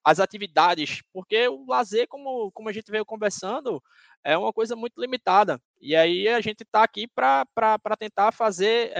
as 0.05 0.21
atividades, 0.21 1.01
porque 1.11 1.49
o 1.49 1.65
lazer, 1.67 2.07
como, 2.07 2.49
como 2.53 2.69
a 2.69 2.71
gente 2.71 2.89
veio 2.89 3.05
conversando, 3.05 3.83
é 4.23 4.37
uma 4.37 4.53
coisa 4.53 4.73
muito 4.73 5.01
limitada. 5.01 5.61
E 5.81 5.95
aí 5.95 6.29
a 6.29 6.39
gente 6.39 6.61
está 6.61 6.81
aqui 6.81 7.07
para 7.07 7.45
tentar 7.99 8.31
fazer 8.31 8.93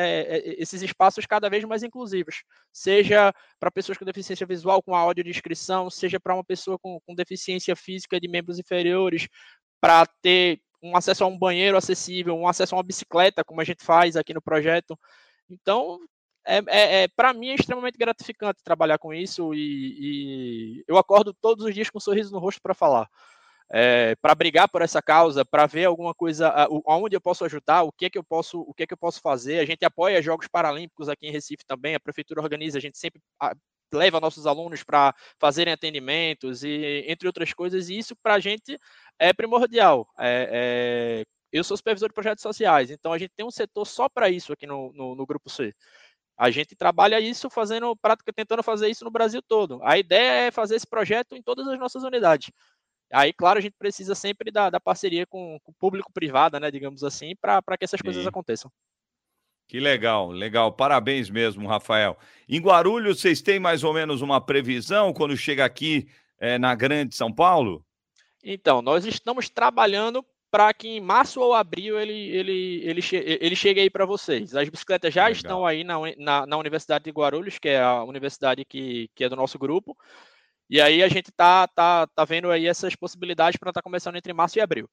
esses 0.57 0.81
espaços 0.81 1.25
cada 1.25 1.49
vez 1.49 1.63
mais 1.63 1.83
inclusivos, 1.83 2.43
seja 2.71 3.33
para 3.59 3.71
pessoas 3.71 3.97
com 3.97 4.05
deficiência 4.05 4.45
visual 4.45 4.81
com 4.83 4.95
audiodescrição, 4.95 5.89
seja 5.89 6.19
para 6.19 6.33
uma 6.35 6.43
pessoa 6.43 6.77
com, 6.77 6.99
com 7.05 7.15
deficiência 7.15 7.75
física 7.75 8.19
de 8.19 8.27
membros 8.27 8.59
inferiores, 8.59 9.27
para 9.79 10.05
ter 10.21 10.61
um 10.81 10.95
acesso 10.95 11.23
a 11.23 11.27
um 11.27 11.37
banheiro 11.37 11.77
acessível, 11.77 12.35
um 12.35 12.47
acesso 12.47 12.75
a 12.75 12.77
uma 12.77 12.83
bicicleta, 12.83 13.43
como 13.43 13.61
a 13.61 13.63
gente 13.63 13.83
faz 13.83 14.15
aqui 14.15 14.33
no 14.33 14.41
projeto. 14.41 14.97
Então, 15.49 15.99
é, 16.45 16.57
é, 16.67 17.03
é 17.03 17.07
para 17.09 17.33
mim 17.33 17.49
é 17.49 17.55
extremamente 17.55 17.97
gratificante 17.97 18.63
trabalhar 18.63 18.97
com 18.97 19.13
isso 19.13 19.53
e, 19.53 20.79
e, 20.79 20.83
eu 20.87 20.97
acordo 20.97 21.33
todos 21.33 21.65
os 21.65 21.73
dias 21.73 21.89
com 21.89 21.97
um 21.97 22.01
sorriso 22.01 22.31
no 22.31 22.39
rosto 22.39 22.61
para 22.61 22.73
falar. 22.73 23.09
É, 23.69 24.15
para 24.21 24.33
brigar 24.33 24.69
por 24.69 24.81
essa 24.81 25.01
causa, 25.01 25.43
para 25.43 25.65
ver 25.65 25.85
alguma 25.85 26.13
coisa, 26.13 26.49
aonde 26.85 27.17
eu 27.17 27.21
posso 27.21 27.43
ajudar, 27.43 27.83
o 27.83 27.91
que 27.91 28.05
é 28.05 28.09
que 28.09 28.17
eu 28.17 28.23
posso, 28.23 28.61
o 28.61 28.73
que 28.73 28.83
é 28.83 28.87
que 28.87 28.93
eu 28.93 28.97
posso 28.97 29.19
fazer. 29.19 29.59
A 29.59 29.65
gente 29.65 29.83
apoia 29.83 30.21
Jogos 30.21 30.47
Paralímpicos 30.47 31.09
aqui 31.09 31.27
em 31.27 31.31
Recife 31.31 31.65
também, 31.65 31.93
a 31.93 31.99
prefeitura 31.99 32.41
organiza, 32.41 32.77
a 32.77 32.81
gente 32.81 32.97
sempre 32.97 33.21
leva 33.93 34.19
nossos 34.19 34.45
alunos 34.45 34.83
para 34.83 35.13
fazerem 35.39 35.73
atendimentos 35.73 36.63
e 36.63 37.05
entre 37.07 37.27
outras 37.27 37.53
coisas, 37.53 37.89
e 37.89 37.97
isso 37.97 38.15
para 38.15 38.35
a 38.35 38.39
gente 38.39 38.79
é 39.19 39.33
primordial. 39.33 40.07
É, 40.17 41.23
é, 41.23 41.25
eu 41.51 41.63
sou 41.63 41.77
supervisor 41.77 42.09
de 42.09 42.13
projetos 42.13 42.41
sociais, 42.41 42.91
então 42.91 43.13
a 43.13 43.17
gente 43.17 43.31
tem 43.35 43.45
um 43.45 43.51
setor 43.51 43.85
só 43.85 44.09
para 44.09 44.29
isso 44.29 44.53
aqui 44.53 44.65
no, 44.65 44.91
no, 44.93 45.15
no, 45.15 45.25
Grupo 45.25 45.49
C. 45.49 45.73
A 46.37 46.51
gente 46.51 46.75
trabalha 46.75 47.19
isso 47.19 47.49
fazendo 47.49 47.95
prática, 47.95 48.31
tentando 48.33 48.61
fazer 48.61 48.89
isso 48.89 49.03
no 49.03 49.11
Brasil 49.11 49.41
todo. 49.41 49.79
A 49.83 49.97
ideia 49.97 50.47
é 50.47 50.51
fazer 50.51 50.75
esse 50.75 50.85
projeto 50.85 51.35
em 51.35 51.41
todas 51.41 51.67
as 51.67 51.79
nossas 51.79 52.03
unidades. 52.03 52.51
Aí, 53.11 53.31
claro, 53.33 53.57
a 53.57 53.61
gente 53.61 53.75
precisa 53.79 54.13
sempre 54.13 54.51
da, 54.51 54.69
da 54.69 54.79
parceria 54.79 55.25
com, 55.25 55.57
com 55.63 55.71
o 55.71 55.75
público-privada, 55.75 56.59
né, 56.59 56.69
digamos 56.69 57.03
assim, 57.03 57.35
para 57.37 57.77
que 57.77 57.85
essas 57.85 58.01
coisas 58.01 58.21
Sim. 58.21 58.29
aconteçam. 58.29 58.71
Que 59.67 59.79
legal, 59.79 60.31
legal. 60.31 60.71
Parabéns 60.71 61.29
mesmo, 61.29 61.67
Rafael. 61.67 62.17
Em 62.47 62.59
Guarulhos, 62.59 63.19
vocês 63.19 63.41
têm 63.41 63.59
mais 63.59 63.83
ou 63.83 63.93
menos 63.93 64.21
uma 64.21 64.39
previsão 64.39 65.11
quando 65.11 65.35
chega 65.35 65.65
aqui 65.65 66.07
é, 66.39 66.57
na 66.57 66.73
Grande 66.73 67.15
São 67.15 67.33
Paulo? 67.33 67.83
Então, 68.41 68.81
nós 68.81 69.05
estamos 69.05 69.49
trabalhando 69.49 70.25
para 70.49 70.73
que 70.73 70.87
em 70.87 71.01
março 71.01 71.41
ou 71.41 71.53
abril 71.53 71.99
ele, 71.99 72.13
ele, 72.13 72.81
ele, 72.85 73.01
ele 73.11 73.55
chegue 73.55 73.81
aí 73.81 73.89
para 73.89 74.05
vocês. 74.05 74.55
As 74.55 74.69
bicicletas 74.69 75.13
já 75.13 75.23
legal. 75.23 75.35
estão 75.35 75.65
aí 75.65 75.83
na, 75.83 75.95
na, 76.17 76.45
na, 76.45 76.57
Universidade 76.57 77.03
de 77.03 77.11
Guarulhos, 77.11 77.59
que 77.59 77.67
é 77.67 77.81
a 77.81 78.03
universidade 78.03 78.63
que, 78.63 79.09
que 79.13 79.25
é 79.25 79.29
do 79.29 79.35
nosso 79.35 79.59
grupo. 79.59 79.97
E 80.69 80.79
aí 80.79 81.03
a 81.03 81.09
gente 81.09 81.31
tá, 81.31 81.67
tá, 81.67 82.07
tá 82.07 82.23
vendo 82.23 82.49
aí 82.49 82.67
essas 82.67 82.95
possibilidades 82.95 83.59
para 83.59 83.69
estar 83.69 83.81
tá 83.81 83.83
começando 83.83 84.15
entre 84.15 84.31
março 84.31 84.57
e 84.57 84.61
abril. 84.61 84.89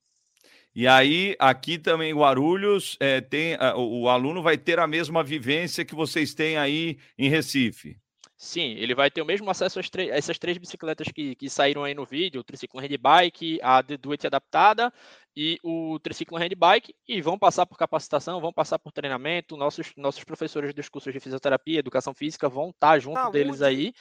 E 0.75 0.89
aí, 0.89 1.37
aqui 1.39 1.79
também 1.79 2.11
em 2.11 2.15
Guarulhos, 2.15 2.97
é, 2.99 3.21
tem, 3.21 3.57
o, 3.77 4.03
o 4.03 4.09
aluno 4.09 4.43
vai 4.43 4.59
ter 4.59 4.81
a 4.81 4.87
mesma 4.87 5.23
vivência 5.23 5.85
que 5.85 5.95
vocês 5.95 6.35
têm 6.35 6.57
aí 6.57 6.99
em 7.17 7.29
Recife. 7.29 7.97
Sim, 8.37 8.73
ele 8.73 8.95
vai 8.95 9.11
ter 9.11 9.23
o 9.23 9.25
mesmo 9.25 9.49
acesso 9.49 9.79
a 9.79 9.83
essas 10.11 10.39
três 10.39 10.59
bicicletas 10.59 11.07
que, 11.09 11.37
que 11.37 11.49
saíram 11.49 11.85
aí 11.85 11.95
no 11.95 12.05
vídeo, 12.05 12.41
o 12.41 12.45
triciclo 12.45 12.81
handbike, 12.81 13.61
a 13.63 13.81
Duet 13.81 14.27
adaptada 14.27 14.93
e 15.37 15.59
o 15.63 15.99
triciclo 16.01 16.37
handbike, 16.37 16.95
e 17.09 17.23
vão 17.23 17.39
passar 17.39 17.65
por 17.65 17.79
capacitação, 17.79 18.41
vão 18.41 18.53
passar 18.53 18.79
por 18.79 18.93
treinamento, 18.93 19.57
nossos, 19.57 19.93
nossos 19.97 20.25
professores 20.25 20.75
dos 20.75 20.89
cursos 20.89 21.13
de 21.13 21.21
fisioterapia, 21.21 21.79
educação 21.79 22.13
física 22.13 22.49
vão 22.49 22.71
estar 22.71 22.99
junto 22.99 23.19
ah, 23.19 23.31
deles 23.31 23.63
aí, 23.63 23.93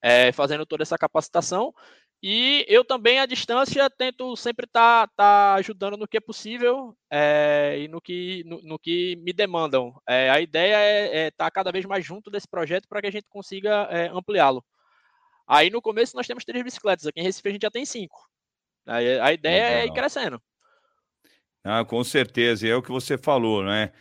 é, 0.00 0.32
fazendo 0.32 0.64
toda 0.64 0.82
essa 0.82 0.96
capacitação, 0.96 1.74
E 2.22 2.66
eu 2.68 2.84
também, 2.84 3.18
à 3.18 3.24
distância, 3.24 3.88
tento 3.88 4.36
sempre 4.36 4.66
estar 4.66 5.06
tá, 5.08 5.12
tá 5.16 5.54
ajudando 5.54 5.96
no 5.96 6.06
que 6.06 6.18
é 6.18 6.20
possível 6.20 6.94
é, 7.10 7.78
e 7.78 7.88
no 7.88 7.98
que, 7.98 8.44
no, 8.44 8.60
no 8.62 8.78
que 8.78 9.16
me 9.16 9.32
demandam. 9.32 9.98
É, 10.06 10.28
a 10.28 10.38
ideia 10.38 10.76
é 10.76 11.28
estar 11.28 11.46
é 11.46 11.48
tá 11.48 11.50
cada 11.50 11.72
vez 11.72 11.86
mais 11.86 12.04
junto 12.04 12.30
desse 12.30 12.46
projeto 12.46 12.86
para 12.86 13.00
que 13.00 13.06
a 13.06 13.12
gente 13.12 13.26
consiga 13.30 13.88
é, 13.90 14.08
ampliá-lo. 14.08 14.62
Aí 15.46 15.70
no 15.70 15.80
começo 15.80 16.14
nós 16.14 16.26
temos 16.26 16.44
três 16.44 16.62
bicicletas, 16.62 17.06
aqui 17.06 17.20
em 17.20 17.22
Recife 17.22 17.48
a 17.48 17.52
gente 17.52 17.62
já 17.62 17.70
tem 17.70 17.86
cinco. 17.86 18.28
Aí, 18.86 19.18
a 19.18 19.32
ideia 19.32 19.64
Legal. 19.64 19.80
é 19.80 19.86
ir 19.86 19.92
crescendo. 19.92 20.42
Ah, 21.64 21.84
com 21.84 22.02
certeza, 22.04 22.66
é 22.66 22.74
o 22.74 22.82
que 22.82 22.90
você 22.90 23.18
falou, 23.18 23.62
né? 23.62 23.92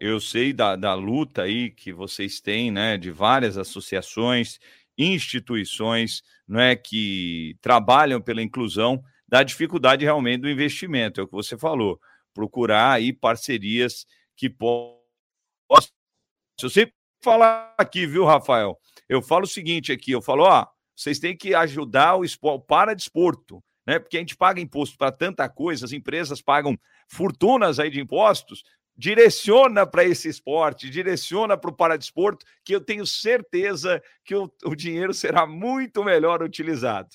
Eu 0.00 0.20
sei 0.20 0.52
da, 0.52 0.76
da 0.76 0.94
luta 0.94 1.42
aí 1.42 1.70
que 1.70 1.92
vocês 1.92 2.40
têm, 2.40 2.70
né, 2.70 2.96
de 2.96 3.10
várias 3.10 3.58
associações, 3.58 4.58
instituições, 4.96 6.22
não 6.46 6.60
é, 6.60 6.76
que 6.76 7.56
trabalham 7.60 8.20
pela 8.20 8.42
inclusão, 8.42 9.02
da 9.26 9.42
dificuldade 9.42 10.04
realmente 10.04 10.42
do 10.42 10.50
investimento, 10.50 11.20
é 11.20 11.24
o 11.24 11.26
que 11.26 11.32
você 11.32 11.58
falou, 11.58 12.00
procurar 12.32 12.92
aí 12.92 13.12
parcerias 13.12 14.06
que 14.36 14.48
possam. 14.48 15.00
Eu 16.62 16.70
sempre 16.70 16.94
falar 17.22 17.74
aqui, 17.78 18.06
viu, 18.06 18.24
Rafael? 18.24 18.78
Eu 19.08 19.22
falo 19.22 19.44
o 19.44 19.48
seguinte 19.48 19.90
aqui, 19.90 20.12
eu 20.12 20.22
falo, 20.22 20.44
ó, 20.44 20.66
vocês 20.94 21.18
têm 21.18 21.36
que 21.36 21.54
ajudar 21.54 22.16
o, 22.16 22.24
esporte, 22.24 22.62
o 22.62 22.66
paradesporto, 22.66 23.64
né? 23.86 23.98
Porque 23.98 24.16
a 24.16 24.20
gente 24.20 24.36
paga 24.36 24.60
imposto 24.60 24.96
para 24.96 25.10
tanta 25.10 25.48
coisa, 25.48 25.84
as 25.84 25.92
empresas 25.92 26.40
pagam 26.40 26.78
fortunas 27.08 27.78
aí 27.78 27.90
de 27.90 28.00
impostos, 28.00 28.62
direciona 28.96 29.86
para 29.86 30.04
esse 30.04 30.28
esporte, 30.28 30.88
direciona 30.88 31.56
para 31.56 31.70
o 31.70 31.74
paradesporto, 31.74 32.46
que 32.64 32.74
eu 32.74 32.80
tenho 32.80 33.06
certeza 33.06 34.02
que 34.24 34.34
o, 34.34 34.50
o, 34.64 34.74
dinheiro 34.74 35.12
será 35.12 35.46
muito 35.46 36.04
melhor 36.04 36.42
utilizado. 36.42 37.08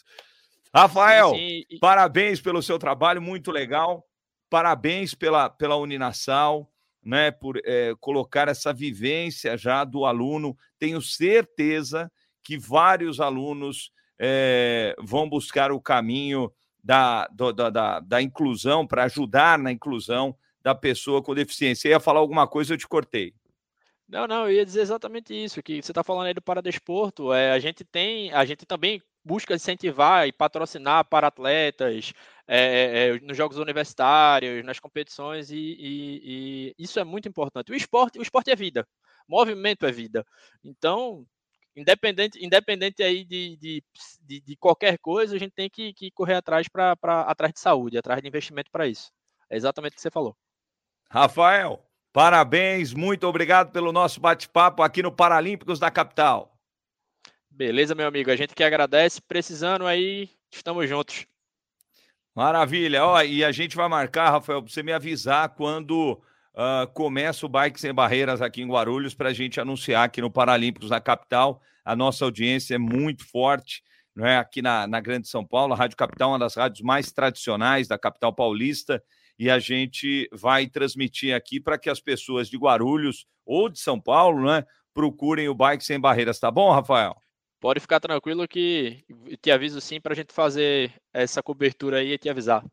Rafael, 0.73 1.31
sim, 1.31 1.63
sim. 1.69 1.79
parabéns 1.79 2.41
pelo 2.41 2.61
seu 2.61 2.77
trabalho, 2.77 3.21
muito 3.21 3.51
legal. 3.51 4.05
Parabéns 4.49 5.13
pela, 5.13 5.49
pela 5.49 5.77
Uninasal, 5.77 6.69
né, 7.03 7.31
por 7.31 7.59
é, 7.63 7.93
colocar 7.99 8.47
essa 8.47 8.73
vivência 8.73 9.57
já 9.57 9.83
do 9.83 10.05
aluno. 10.05 10.57
Tenho 10.77 11.01
certeza 11.01 12.11
que 12.43 12.57
vários 12.57 13.19
alunos 13.19 13.91
é, 14.17 14.95
vão 14.99 15.29
buscar 15.29 15.71
o 15.71 15.79
caminho 15.79 16.51
da, 16.83 17.27
do, 17.27 17.53
da, 17.53 17.69
da, 17.69 17.99
da 17.99 18.21
inclusão, 18.21 18.85
para 18.85 19.03
ajudar 19.03 19.57
na 19.57 19.71
inclusão 19.71 20.35
da 20.69 20.75
pessoa 20.75 21.21
com 21.21 21.33
deficiência. 21.33 21.81
Você 21.81 21.89
ia 21.89 21.99
falar 21.99 22.19
alguma 22.19 22.47
coisa, 22.47 22.73
eu 22.73 22.77
te 22.77 22.87
cortei. 22.87 23.33
Não, 24.07 24.27
não, 24.27 24.45
eu 24.45 24.53
ia 24.53 24.65
dizer 24.65 24.81
exatamente 24.81 25.33
isso, 25.33 25.61
que 25.61 25.81
você 25.81 25.91
está 25.91 26.03
falando 26.03 26.27
aí 26.27 26.33
do 26.33 26.41
paradesporto, 26.41 27.31
é, 27.31 27.51
a 27.51 27.59
gente 27.59 27.83
tem, 27.83 28.33
a 28.33 28.43
gente 28.43 28.65
também 28.65 29.01
busca 29.23 29.53
incentivar 29.53 30.27
e 30.27 30.31
patrocinar 30.31 31.05
para 31.05 31.27
atletas 31.27 32.11
é, 32.47 32.57
é, 32.57 33.07
é, 33.09 33.19
nos 33.19 33.37
jogos 33.37 33.57
universitários, 33.57 34.65
nas 34.65 34.79
competições, 34.79 35.51
e, 35.51 35.55
e, 35.55 36.73
e, 36.79 36.83
isso 36.83 36.99
é 36.99 37.03
muito 37.03 37.29
importante. 37.29 37.71
O 37.71 37.75
esporte, 37.75 38.17
o 38.17 38.23
esporte 38.23 38.49
é 38.49 38.55
vida, 38.55 38.87
movimento 39.27 39.85
é 39.85 39.91
vida. 39.91 40.25
Então, 40.63 41.23
independente, 41.75 42.43
independente 42.43 43.03
aí 43.03 43.23
de, 43.23 43.57
de, 43.57 43.83
de, 44.21 44.41
de 44.41 44.55
qualquer 44.57 44.97
coisa, 44.97 45.35
a 45.35 45.39
gente 45.39 45.53
tem 45.53 45.69
que, 45.69 45.93
que 45.93 46.09
correr 46.11 46.35
atrás 46.35 46.67
para 46.67 46.93
atrás 47.27 47.53
de 47.53 47.59
saúde, 47.59 47.97
atrás 47.97 48.21
de 48.21 48.27
investimento 48.27 48.71
para 48.71 48.87
isso. 48.87 49.11
É 49.49 49.55
exatamente 49.55 49.93
o 49.93 49.95
que 49.95 50.01
você 50.01 50.11
falou. 50.11 50.35
Rafael, 51.11 51.83
parabéns, 52.13 52.93
muito 52.93 53.25
obrigado 53.25 53.71
pelo 53.71 53.91
nosso 53.91 54.21
bate-papo 54.21 54.83
aqui 54.83 55.01
no 55.01 55.11
Paralímpicos 55.11 55.79
da 55.79 55.89
Capital. 55.89 56.55
Beleza, 57.49 57.95
meu 57.95 58.07
amigo, 58.07 58.29
a 58.29 58.35
gente 58.35 58.53
que 58.53 58.63
agradece, 58.63 59.19
precisando 59.19 59.87
aí, 59.87 60.29
estamos 60.51 60.87
juntos. 60.87 61.25
Maravilha, 62.35 63.03
ó, 63.03 63.23
e 63.23 63.43
a 63.43 63.51
gente 63.51 63.75
vai 63.75 63.89
marcar, 63.89 64.29
Rafael, 64.29 64.61
para 64.61 64.71
você 64.71 64.83
me 64.83 64.93
avisar 64.93 65.49
quando 65.49 66.13
uh, 66.53 66.87
começa 66.93 67.43
o 67.43 67.49
Bike 67.49 67.81
Sem 67.81 67.91
Barreiras 67.91 68.39
aqui 68.39 68.61
em 68.61 68.69
Guarulhos, 68.69 69.15
para 69.15 69.29
a 69.29 69.33
gente 69.33 69.59
anunciar 69.59 70.05
aqui 70.05 70.21
no 70.21 70.29
Paralímpicos 70.29 70.89
da 70.89 71.01
Capital. 71.01 71.59
A 71.83 71.95
nossa 71.95 72.23
audiência 72.23 72.75
é 72.75 72.77
muito 72.77 73.27
forte, 73.27 73.81
não 74.15 74.27
é? 74.27 74.37
Aqui 74.37 74.61
na, 74.61 74.85
na 74.85 75.01
Grande 75.01 75.27
São 75.27 75.43
Paulo, 75.43 75.73
a 75.73 75.75
Rádio 75.75 75.97
Capital, 75.97 76.29
uma 76.29 76.39
das 76.39 76.53
rádios 76.53 76.81
mais 76.81 77.11
tradicionais 77.11 77.87
da 77.87 77.97
capital 77.97 78.31
paulista 78.31 79.01
e 79.39 79.49
a 79.49 79.57
gente 79.57 80.29
vai 80.33 80.67
transmitir 80.67 81.33
aqui 81.33 81.61
para 81.61 81.77
que 81.77 81.89
as 81.89 82.01
pessoas 82.01 82.49
de 82.49 82.57
Guarulhos 82.57 83.25
ou 83.45 83.69
de 83.69 83.79
São 83.79 83.99
Paulo, 83.99 84.45
né, 84.45 84.65
procurem 84.93 85.47
o 85.47 85.55
Bike 85.55 85.83
Sem 85.83 85.97
Barreiras, 85.97 86.39
tá 86.39 86.51
bom, 86.51 86.69
Rafael? 86.69 87.15
Pode 87.61 87.79
ficar 87.79 88.01
tranquilo 88.01 88.47
que 88.47 89.03
te 89.41 89.49
aviso 89.49 89.79
sim 89.79 89.99
para 90.01 90.11
a 90.11 90.15
gente 90.15 90.33
fazer 90.33 90.93
essa 91.13 91.41
cobertura 91.41 91.97
aí 91.97 92.11
e 92.11 92.17
te 92.17 92.29
avisar. 92.29 92.63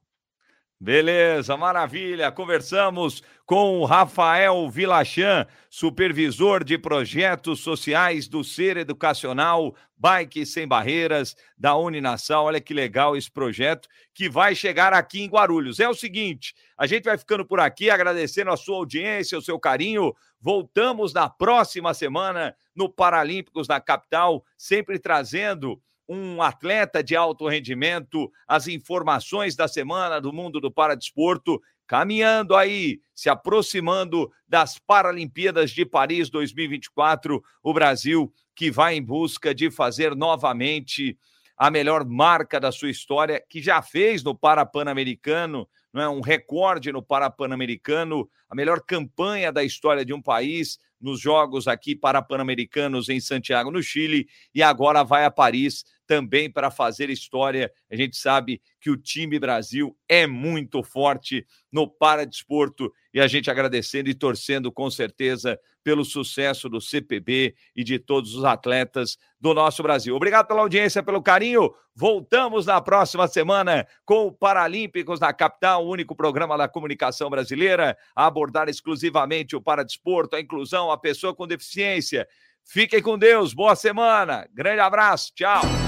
Beleza, 0.78 1.56
maravilha. 1.56 2.30
Conversamos 2.30 3.22
com 3.46 3.78
o 3.78 3.86
Rafael 3.86 4.68
Vilachan, 4.68 5.46
supervisor 5.70 6.62
de 6.62 6.76
projetos 6.76 7.60
sociais 7.60 8.28
do 8.28 8.44
Ser 8.44 8.76
Educacional 8.76 9.74
Bike 9.96 10.44
Sem 10.44 10.68
Barreiras 10.68 11.34
da 11.56 11.74
Uninação. 11.74 12.44
Olha 12.44 12.60
que 12.60 12.74
legal 12.74 13.16
esse 13.16 13.30
projeto 13.30 13.88
que 14.12 14.28
vai 14.28 14.54
chegar 14.54 14.92
aqui 14.92 15.22
em 15.22 15.30
Guarulhos. 15.30 15.80
É 15.80 15.88
o 15.88 15.94
seguinte, 15.94 16.54
a 16.76 16.86
gente 16.86 17.04
vai 17.04 17.16
ficando 17.16 17.46
por 17.46 17.58
aqui, 17.58 17.88
agradecendo 17.88 18.50
a 18.50 18.56
sua 18.56 18.76
audiência, 18.76 19.38
o 19.38 19.42
seu 19.42 19.58
carinho. 19.58 20.14
Voltamos 20.38 21.14
na 21.14 21.26
próxima 21.26 21.94
semana 21.94 22.54
no 22.74 22.86
Paralímpicos 22.92 23.66
da 23.66 23.80
capital, 23.80 24.44
sempre 24.58 24.98
trazendo 24.98 25.80
um 26.08 26.40
atleta 26.40 27.02
de 27.02 27.16
alto 27.16 27.48
rendimento, 27.48 28.30
as 28.46 28.68
informações 28.68 29.56
da 29.56 29.66
semana 29.66 30.20
do 30.20 30.32
mundo 30.32 30.60
do 30.60 30.70
paradesporto, 30.70 31.60
caminhando 31.86 32.54
aí, 32.54 33.00
se 33.14 33.28
aproximando 33.28 34.30
das 34.48 34.78
Paralimpíadas 34.78 35.70
de 35.70 35.84
Paris 35.84 36.28
2024, 36.30 37.42
o 37.62 37.72
Brasil 37.72 38.32
que 38.54 38.70
vai 38.70 38.96
em 38.96 39.02
busca 39.02 39.54
de 39.54 39.70
fazer 39.70 40.16
novamente 40.16 41.16
a 41.56 41.70
melhor 41.70 42.04
marca 42.04 42.60
da 42.60 42.70
sua 42.70 42.90
história, 42.90 43.42
que 43.48 43.62
já 43.62 43.80
fez 43.80 44.22
no 44.22 44.34
Parapan-Americano, 44.34 45.68
não 45.92 46.02
é? 46.02 46.08
Um 46.08 46.20
recorde 46.20 46.92
no 46.92 47.02
Parapan-Americano, 47.02 48.28
a 48.48 48.54
melhor 48.54 48.80
campanha 48.82 49.50
da 49.50 49.64
história 49.64 50.04
de 50.04 50.12
um 50.12 50.20
país 50.20 50.78
nos 51.00 51.20
jogos 51.20 51.66
aqui 51.66 51.94
Parapan-Americanos 51.94 53.08
em 53.08 53.20
Santiago, 53.20 53.70
no 53.70 53.82
Chile, 53.82 54.28
e 54.54 54.62
agora 54.62 55.02
vai 55.02 55.24
a 55.24 55.30
Paris 55.30 55.84
também 56.06 56.50
para 56.50 56.70
fazer 56.70 57.10
história. 57.10 57.70
A 57.90 57.96
gente 57.96 58.16
sabe 58.16 58.60
que 58.80 58.90
o 58.90 58.96
time 58.96 59.38
Brasil 59.38 59.96
é 60.08 60.26
muito 60.26 60.82
forte 60.82 61.46
no 61.70 61.88
paradesporto 61.88 62.92
e 63.12 63.20
a 63.20 63.26
gente 63.26 63.50
agradecendo 63.50 64.08
e 64.08 64.14
torcendo 64.14 64.70
com 64.70 64.90
certeza 64.90 65.58
pelo 65.82 66.04
sucesso 66.04 66.68
do 66.68 66.80
CPB 66.80 67.54
e 67.74 67.84
de 67.84 67.98
todos 67.98 68.34
os 68.34 68.44
atletas 68.44 69.16
do 69.40 69.54
nosso 69.54 69.82
Brasil. 69.82 70.16
Obrigado 70.16 70.46
pela 70.46 70.60
audiência, 70.60 71.02
pelo 71.02 71.22
carinho. 71.22 71.72
Voltamos 71.94 72.66
na 72.66 72.80
próxima 72.80 73.28
semana 73.28 73.86
com 74.04 74.26
o 74.26 74.32
Paralímpicos 74.32 75.20
na 75.20 75.32
capital, 75.32 75.86
o 75.86 75.90
único 75.90 76.14
programa 76.16 76.58
da 76.58 76.68
comunicação 76.68 77.30
brasileira 77.30 77.96
a 78.14 78.26
abordar 78.26 78.68
exclusivamente 78.68 79.54
o 79.54 79.62
paradesporto, 79.62 80.36
a 80.36 80.40
inclusão, 80.40 80.90
a 80.90 80.98
pessoa 80.98 81.34
com 81.34 81.46
deficiência. 81.46 82.26
Fiquem 82.64 83.00
com 83.00 83.16
Deus, 83.16 83.54
boa 83.54 83.76
semana, 83.76 84.46
grande 84.52 84.80
abraço, 84.80 85.32
tchau. 85.34 85.85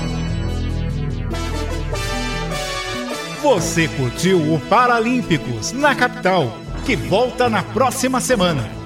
Você 3.49 3.89
curtiu 3.89 4.53
o 4.53 4.61
Paralímpicos 4.61 5.73
na 5.73 5.95
capital, 5.95 6.53
que 6.85 6.95
volta 6.95 7.49
na 7.49 7.63
próxima 7.63 8.21
semana. 8.21 8.78